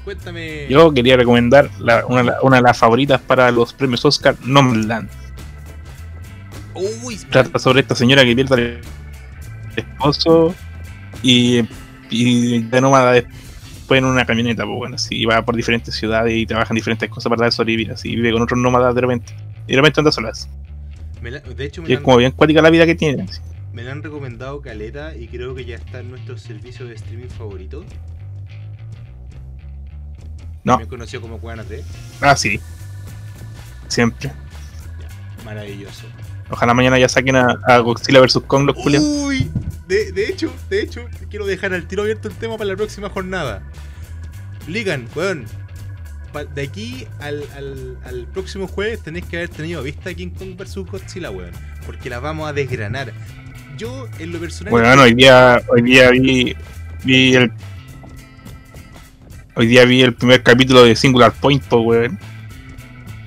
Cuéntame. 0.04 0.66
Yo 0.68 0.92
quería 0.92 1.16
recomendar 1.16 1.70
la- 1.78 2.04
una, 2.06 2.34
una 2.42 2.56
de 2.56 2.62
las 2.62 2.76
favoritas 2.78 3.20
para 3.20 3.50
los 3.52 3.72
premios 3.72 4.04
Oscar, 4.04 4.34
Nomadland. 4.44 5.08
Uy, 6.74 7.16
Trata 7.30 7.58
sobre 7.58 7.80
esta 7.82 7.94
señora 7.94 8.24
que 8.24 8.34
pierde 8.34 8.54
al 8.54 8.80
esposo 9.76 10.54
y, 11.22 11.62
y 12.10 12.62
de 12.62 12.80
nómada 12.80 13.12
después 13.12 13.41
en 13.98 14.04
una 14.04 14.24
camioneta, 14.24 14.64
pues 14.64 14.76
bueno, 14.76 14.94
así 14.96 15.24
va 15.24 15.42
por 15.44 15.54
diferentes 15.56 15.94
ciudades 15.94 16.34
y 16.36 16.46
trabaja 16.46 16.72
en 16.72 16.76
diferentes 16.76 17.08
cosas 17.08 17.30
para 17.30 17.42
dar 17.42 17.52
sobrevivir, 17.52 17.92
así 17.92 18.14
vive 18.16 18.32
con 18.32 18.42
otros 18.42 18.58
nómadas 18.60 18.94
de 18.94 19.00
repente. 19.00 19.34
Y 19.66 19.72
de 19.72 19.76
repente 19.76 20.00
anda 20.00 20.12
solas. 20.12 20.48
me 21.20 21.30
la- 21.30 21.40
de 21.40 21.64
hecho, 21.64 21.82
me 21.82 21.88
Y 21.88 21.92
es 21.92 21.98
han, 21.98 22.04
como 22.04 22.16
bien 22.16 22.32
cuática 22.32 22.60
la 22.62 22.70
vida 22.70 22.84
que 22.86 22.94
tiene. 22.96 23.22
así. 23.22 23.40
me 23.72 23.82
la 23.84 23.92
han 23.92 24.02
recomendado 24.02 24.60
Caleta 24.60 25.16
y 25.16 25.28
creo 25.28 25.54
que 25.54 25.64
ya 25.64 25.76
está 25.76 26.00
en 26.00 26.10
nuestro 26.10 26.36
servicio 26.36 26.84
de 26.86 26.94
streaming 26.94 27.28
favorito. 27.28 27.84
No. 30.64 30.78
Me 30.78 30.86
conoció 30.86 31.20
como 31.20 31.38
Cuana 31.38 31.64
3. 31.64 31.84
Ah, 32.20 32.36
sí. 32.36 32.60
Siempre. 33.88 34.30
Maravilloso. 35.44 36.06
Ojalá 36.52 36.74
mañana 36.74 36.98
ya 36.98 37.08
saquen 37.08 37.36
a, 37.36 37.58
a 37.66 37.78
Godzilla 37.78 38.20
vs. 38.20 38.40
Kong 38.46 38.66
los 38.66 38.76
culiados. 38.76 39.08
Uy, 39.08 39.50
de, 39.88 40.12
de 40.12 40.28
hecho, 40.28 40.52
de 40.68 40.82
hecho, 40.82 41.08
quiero 41.30 41.46
dejar 41.46 41.72
al 41.72 41.88
tiro 41.88 42.02
abierto 42.02 42.28
el 42.28 42.34
tema 42.34 42.58
para 42.58 42.68
la 42.68 42.76
próxima 42.76 43.08
jornada. 43.08 43.62
Ligan, 44.68 45.08
weón. 45.14 45.46
De 46.54 46.62
aquí 46.62 47.06
al, 47.20 47.42
al, 47.56 47.98
al 48.04 48.26
próximo 48.26 48.66
jueves 48.66 49.02
tenéis 49.02 49.24
que 49.26 49.36
haber 49.36 49.48
tenido 49.48 49.82
vista 49.82 50.12
King 50.12 50.30
Kong 50.30 50.56
vs 50.56 50.76
Godzilla, 50.76 51.30
weón. 51.30 51.52
Porque 51.86 52.10
la 52.10 52.20
vamos 52.20 52.48
a 52.48 52.52
desgranar. 52.52 53.12
Yo, 53.78 54.06
en 54.18 54.32
lo 54.32 54.38
personal. 54.38 54.70
Bueno, 54.70 55.02
hoy 55.02 55.14
día, 55.14 55.62
hoy 55.68 55.82
día 55.82 56.10
vi, 56.10 56.54
vi 57.02 57.34
el. 57.34 57.50
Hoy 59.54 59.66
día 59.66 59.86
vi 59.86 60.02
el 60.02 60.14
primer 60.14 60.42
capítulo 60.42 60.84
de 60.84 60.94
Singular 60.96 61.32
Point, 61.32 61.62
pues, 61.64 61.82
weón. 61.82 62.18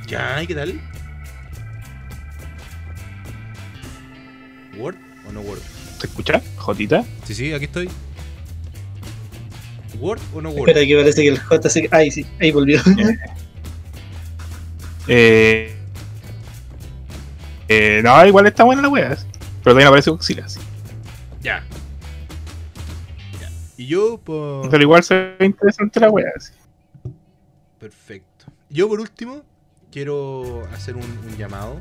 Ya, 0.08 0.44
¿y 0.44 0.48
qué 0.48 0.54
tal? 0.54 0.80
No 5.36 5.41
Word? 5.41 5.60
¿Se 5.99 6.07
escucha? 6.07 6.41
Jotita. 6.57 7.06
Sí, 7.26 7.36
sí, 7.36 7.53
aquí 7.53 7.66
estoy. 7.66 7.90
¿Word 9.99 10.20
o 10.34 10.41
no 10.41 10.49
Word? 10.49 10.70
Espera 10.70 10.86
que 10.86 10.95
parece 10.95 11.22
que 11.22 11.28
el 11.30 11.40
J 11.40 11.70
se... 11.70 11.88
Ahí 11.91 12.12
sí, 12.12 12.26
ahí 12.40 12.52
volvió. 12.52 12.82
Eh, 15.07 15.72
eh, 17.68 18.02
no, 18.03 18.26
igual 18.26 18.48
está 18.48 18.64
buena 18.64 18.82
la 18.82 18.90
wea. 18.90 19.10
Pero 19.10 19.20
también 19.64 19.88
aparece 19.88 20.10
Godzilla. 20.10 20.49
sí. 20.49 20.60
Ya. 21.44 21.64
Ya. 23.40 23.52
Y 23.78 23.86
yo, 23.86 24.18
por. 24.18 24.68
Pero 24.68 24.82
igual 24.82 25.03
se 25.03 25.36
ve 25.38 25.45
interesante 25.45 25.99
la 25.99 26.10
wea. 26.10 26.32
sí. 26.40 26.53
Perfecto. 27.80 28.45
Yo 28.68 28.90
por 28.90 28.99
último 28.99 29.44
quiero 29.91 30.68
hacer 30.74 30.95
un, 30.95 31.03
un 31.03 31.38
llamado 31.38 31.80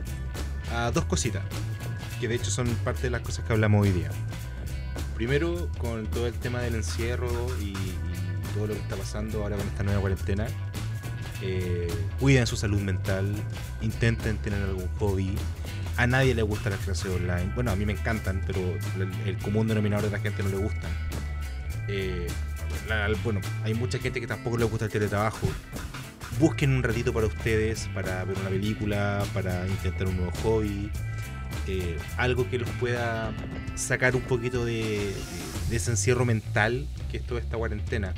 a 0.70 0.90
dos 0.90 1.06
cositas, 1.06 1.43
que 2.24 2.28
de 2.28 2.36
hecho 2.36 2.51
son 2.51 2.66
parte 2.76 3.02
de 3.02 3.10
las 3.10 3.20
cosas 3.20 3.44
que 3.44 3.52
hablamos 3.52 3.82
hoy 3.82 3.90
día. 3.90 4.09
Primero, 5.14 5.68
con 5.76 6.06
todo 6.06 6.26
el 6.26 6.32
tema 6.32 6.60
del 6.60 6.74
encierro 6.74 7.28
y, 7.60 7.74
todo 8.55 8.68
lo 8.68 8.72
que 8.72 8.80
está 8.80 8.96
pasando 8.96 9.42
ahora 9.42 9.56
con 9.56 9.66
esta 9.66 9.82
nueva 9.82 10.01
cuarentena, 10.01 10.46
eh, 11.42 11.92
cuiden 12.18 12.46
su 12.46 12.56
salud 12.56 12.80
mental, 12.80 13.30
intenten 13.82 14.38
tener 14.38 14.62
algún 14.62 14.88
hobby. 14.98 15.34
A 15.98 16.06
nadie 16.06 16.34
le 16.34 16.40
gustan 16.40 16.72
las 16.72 16.80
clases 16.80 17.12
online. 17.12 17.52
Bueno, 17.55 17.72
a 17.72 17.76
mí 17.76 17.84
me 17.84 17.92
encantan, 17.92 18.40
pero 18.46 18.59
el, 19.26 19.36
común 19.38 19.68
denominador 19.68 20.06
de 20.06 20.10
la 20.12 20.18
gente 20.18 20.42
no 20.42 20.48
le 20.48 20.56
gustan. 20.56 20.90
Eh, 21.88 22.26
bueno, 23.22 23.42
hay 23.64 23.74
mucha 23.74 23.98
gente 23.98 24.18
que 24.18 24.26
tampoco 24.26 24.56
le 24.56 24.64
gusta 24.64 24.86
el 24.86 24.90
teletrabajo. 24.90 25.46
Busquen 26.39 26.70
un 26.73 26.82
ratito 26.82 27.12
para 27.12 27.27
ustedes, 27.27 27.89
para 27.94 28.24
ver 28.24 28.36
una 28.39 28.51
película, 28.51 29.24
para 29.32 29.66
intentar 29.69 30.06
un 30.09 30.16
nuevo 30.16 30.32
hobby, 30.43 30.90
eh, 31.66 31.97
algo 32.16 32.48
que 32.51 32.59
los 32.59 32.69
pueda 32.81 33.32
sacar 33.74 34.15
un 34.16 34.23
poquito 34.23 34.65
de, 34.65 34.73
de- 34.74 35.15
de 35.70 35.77
ese 35.77 35.90
encierro 35.93 36.24
mental 36.24 36.86
que 37.11 37.16
es 37.19 37.24
toda 37.24 37.40
esta 37.40 37.56
cuarentena. 37.56 38.12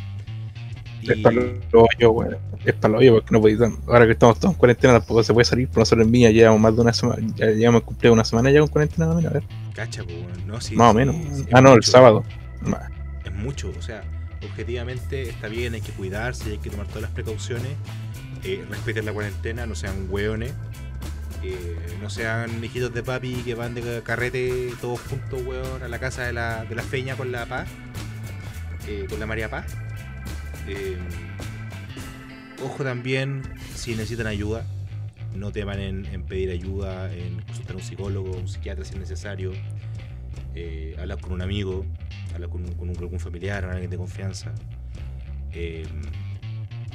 Es 1.03 1.19
para 1.19 1.37
el 1.41 1.61
hoyo, 1.73 2.11
weón. 2.11 2.37
Es 2.65 2.75
para 2.75 2.95
el 2.95 3.01
hoyo 3.01 3.13
porque 3.15 3.29
no 3.33 3.41
podéis. 3.41 3.61
Ahora 3.87 4.07
que 4.07 4.13
estamos 4.13 4.41
todos 4.41 4.55
en 4.55 4.59
cuarentena 4.59 4.95
tampoco 4.95 5.23
se 5.23 5.33
puede 5.33 5.45
salir. 5.45 5.69
Por 5.69 5.79
nosotros 5.79 6.05
en 6.05 6.11
Viña 6.11 6.31
llevamos 6.31 6.61
más 6.61 6.75
de 6.75 6.81
una 6.83 6.93
semana. 6.93 7.23
Ya 7.37 7.47
llevamos 7.47 7.83
cumplido 7.85 8.13
una 8.15 8.25
semana 8.25 8.51
ya 8.51 8.59
con 8.61 8.69
cuarentena. 8.71 9.13
A 9.13 9.15
ver, 9.15 9.45
Cacha, 9.75 10.03
weón, 10.03 10.47
¿no? 10.47 10.61
Sí, 10.61 10.75
más 10.75 10.91
o 10.91 10.95
menos. 10.95 11.15
sí, 11.33 11.45
ah, 11.53 11.61
no, 11.61 11.75
el 11.75 11.85
sábado. 11.85 12.25
Es 13.25 13.33
mucho, 13.33 13.73
o 13.79 13.83
sea, 13.83 14.03
objetivamente 14.43 15.29
está 15.29 15.47
bien, 15.49 15.75
hay 15.75 15.81
que 15.81 15.93
cuidarse, 15.93 16.51
hay 16.51 16.59
que 16.59 16.71
tomar 16.71 16.87
todas 16.89 17.03
las 17.03 17.11
precauciones, 17.13 17.73
eh, 18.47 18.65
respeten 18.71 19.05
la 19.05 19.13
cuarentena, 19.13 19.67
no 19.67 19.75
sean 19.75 20.07
hueones, 20.09 20.53
eh, 21.43 21.77
no 22.01 22.09
sean 22.11 22.63
hijitos 22.65 22.93
de 22.95 23.03
papi 23.03 23.35
que 23.45 23.55
van 23.55 23.75
de 23.75 24.03
carrete 24.03 24.73
todos 24.81 25.01
juntos, 25.01 25.43
weón, 25.45 25.83
a 25.83 25.89
la 25.89 25.99
casa 25.99 26.23
de 26.25 26.33
la, 26.33 26.65
de 26.65 26.75
la 26.75 26.83
feña 26.83 27.17
con 27.17 27.31
la 27.33 27.47
paz, 27.47 27.69
eh, 28.89 29.07
con 29.09 29.19
la 29.21 29.27
María 29.27 29.51
Paz. 29.51 29.67
Ojo 32.65 32.83
también, 32.85 33.43
si 33.75 33.93
necesitan 33.95 34.27
ayuda, 34.27 34.65
no 35.35 35.53
teman 35.53 35.79
en, 35.81 36.07
en 36.07 36.23
pedir 36.25 36.51
ayuda, 36.51 37.13
en 37.13 37.41
consultar 37.43 37.75
a 37.75 37.79
un 37.79 37.83
psicólogo, 37.85 38.31
un 38.37 38.49
psiquiatra 38.49 38.85
si 38.85 38.95
es 38.95 39.01
necesario, 39.01 39.53
hablar 40.99 41.21
con 41.21 41.33
un 41.33 41.43
amigo, 41.43 41.85
hablar 42.35 42.49
con, 42.49 42.65
un- 42.65 42.73
con 42.73 42.89
un- 42.89 42.97
algún 42.97 43.21
familiar, 43.21 43.63
con 43.65 43.73
alguien 43.73 43.91
de 43.91 43.99
confianza. 43.99 44.53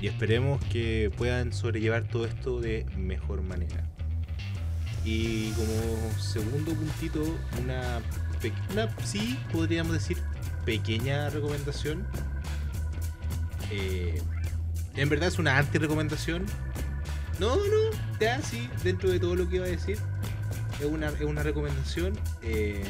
Y 0.01 0.07
esperemos 0.07 0.63
que 0.65 1.11
puedan 1.15 1.53
sobrellevar 1.53 2.03
todo 2.03 2.25
esto 2.25 2.59
de 2.59 2.85
mejor 2.97 3.43
manera. 3.43 3.83
Y 5.05 5.51
como 5.51 6.19
segundo 6.19 6.73
puntito, 6.73 7.21
una, 7.63 8.01
una 8.71 8.89
sí, 9.03 9.37
podríamos 9.51 9.93
decir, 9.93 10.17
pequeña 10.65 11.29
recomendación. 11.29 12.05
Eh, 13.69 14.21
en 14.95 15.09
verdad 15.09 15.27
es 15.27 15.39
una 15.39 15.57
anti-recomendación. 15.57 16.45
No, 17.39 17.55
no, 17.55 17.97
ya 18.19 18.41
sí, 18.41 18.69
dentro 18.83 19.09
de 19.09 19.19
todo 19.19 19.35
lo 19.35 19.47
que 19.49 19.57
iba 19.57 19.65
a 19.65 19.69
decir. 19.69 19.97
Es 20.79 20.85
una, 20.85 21.07
es 21.09 21.21
una 21.21 21.43
recomendación. 21.43 22.13
eh, 22.41 22.81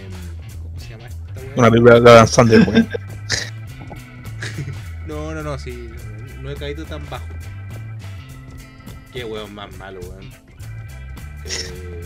¿Cómo 0.64 0.80
se 0.80 0.90
llama 0.90 1.08
esta? 1.08 1.42
Una 1.58 1.70
película 1.70 2.00
de 2.00 2.10
Adam 2.10 2.28
Sandler. 2.28 2.88
No, 5.08 5.34
no, 5.34 5.42
no, 5.44 5.58
sí. 5.60 5.90
No 6.42 6.50
he 6.50 6.56
caído 6.56 6.86
tan 6.86 7.08
bajo. 7.10 7.26
Qué 9.14 9.24
weón 9.26 9.54
más 9.54 9.76
malo, 9.78 10.00
weón. 10.02 10.30
Eh... 11.46 12.02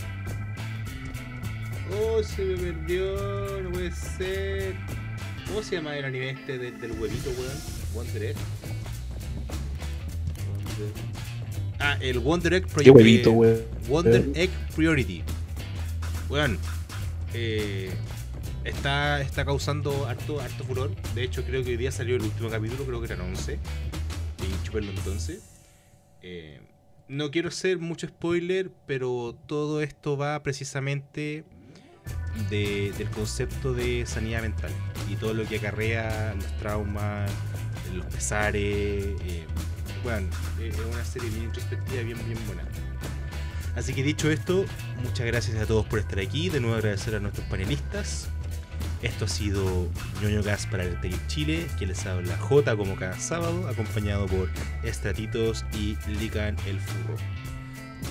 Oh, 1.98 2.22
se 2.22 2.42
me 2.44 2.56
perdió, 2.56 3.60
no 3.62 3.70
puede 3.70 3.92
ser. 3.92 4.74
¿Cómo 5.46 5.62
se 5.62 5.76
llama 5.76 5.96
el 5.96 6.04
anime 6.04 6.30
este 6.30 6.58
del, 6.58 6.80
del 6.80 6.92
huevito, 6.92 7.30
weón? 7.30 7.56
Wonder 7.94 8.22
Egg. 8.24 8.36
Wonder- 10.64 10.92
Ah, 11.78 11.96
el 12.00 12.18
Wonder 12.18 12.54
Egg 12.54 12.66
Project. 12.68 12.96
huevito, 12.96 13.30
eh, 13.30 13.34
weón. 13.34 13.62
Wonder 13.88 14.24
Egg 14.34 14.50
Priority. 14.74 15.22
Weón, 16.28 16.58
eh, 17.34 17.90
está, 18.64 19.20
está 19.20 19.44
causando 19.44 20.06
harto, 20.06 20.40
harto 20.40 20.64
furor. 20.64 20.90
De 21.14 21.22
hecho, 21.22 21.44
creo 21.44 21.62
que 21.62 21.70
hoy 21.70 21.76
día 21.76 21.92
salió 21.92 22.16
el 22.16 22.22
último 22.22 22.50
capítulo, 22.50 22.84
creo 22.84 23.00
que 23.00 23.06
eran 23.12 23.20
11. 23.20 23.58
Y 24.42 24.64
chupenlo 24.64 24.90
entonces. 24.92 25.42
Eh, 26.22 26.60
no 27.08 27.30
quiero 27.30 27.50
ser 27.50 27.78
mucho 27.78 28.06
spoiler, 28.08 28.70
pero 28.86 29.36
todo 29.46 29.80
esto 29.80 30.16
va 30.16 30.42
precisamente 30.42 31.44
de- 32.50 32.92
del 32.98 33.08
concepto 33.10 33.72
de 33.72 34.04
sanidad 34.06 34.42
mental 34.42 34.70
y 35.10 35.16
todo 35.16 35.32
lo 35.34 35.44
que 35.46 35.56
acarrea 35.58 36.34
los 36.34 36.56
traumas, 36.58 37.30
los 37.94 38.06
pesares. 38.06 38.62
eh, 38.64 39.44
bueno, 40.02 40.28
eh, 40.60 40.68
es 40.72 40.78
una 40.78 41.04
serie 41.04 41.30
bien 41.30 41.44
introspectiva, 41.44 42.02
bien, 42.02 42.18
bien 42.26 42.38
buena. 42.46 42.62
Así 43.76 43.92
que 43.92 44.02
dicho 44.02 44.30
esto, 44.30 44.64
muchas 45.02 45.26
gracias 45.26 45.56
a 45.58 45.66
todos 45.66 45.84
por 45.86 45.98
estar 45.98 46.18
aquí. 46.18 46.48
De 46.48 46.60
nuevo 46.60 46.76
agradecer 46.76 47.14
a 47.14 47.20
nuestros 47.20 47.46
panelistas. 47.48 48.28
Esto 49.02 49.26
ha 49.26 49.28
sido 49.28 49.88
ñoño 50.22 50.42
Gas 50.42 50.66
para 50.66 50.84
el 50.84 51.00
Tele 51.00 51.18
Chile, 51.28 51.66
que 51.78 51.86
les 51.86 52.06
habla 52.06 52.36
J 52.38 52.76
como 52.76 52.96
cada 52.96 53.18
sábado, 53.18 53.68
acompañado 53.68 54.26
por 54.26 54.50
Estratitos 54.82 55.64
y 55.74 55.96
Lican 56.18 56.56
el 56.66 56.80
Furro. 56.80 57.16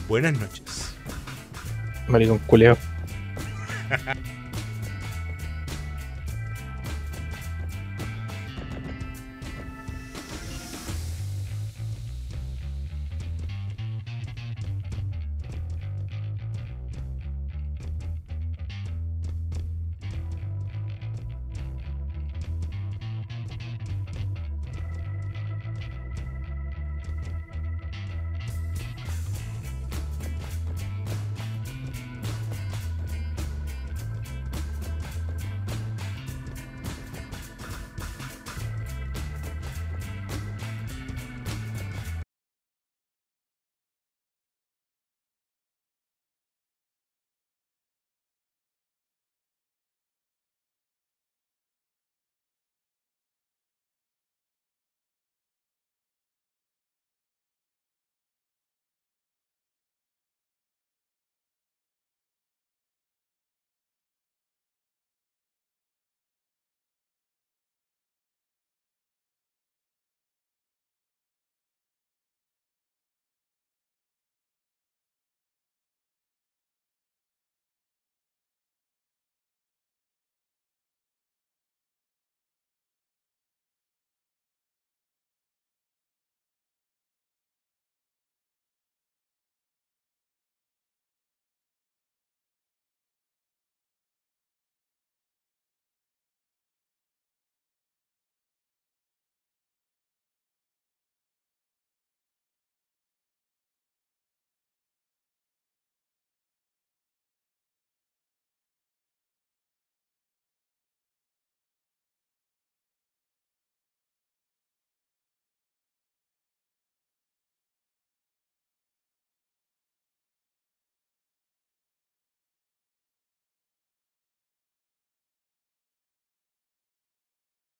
Buenas 0.08 0.40
noches. 0.40 0.96
Maricón 2.08 2.40
culeado. 2.40 2.78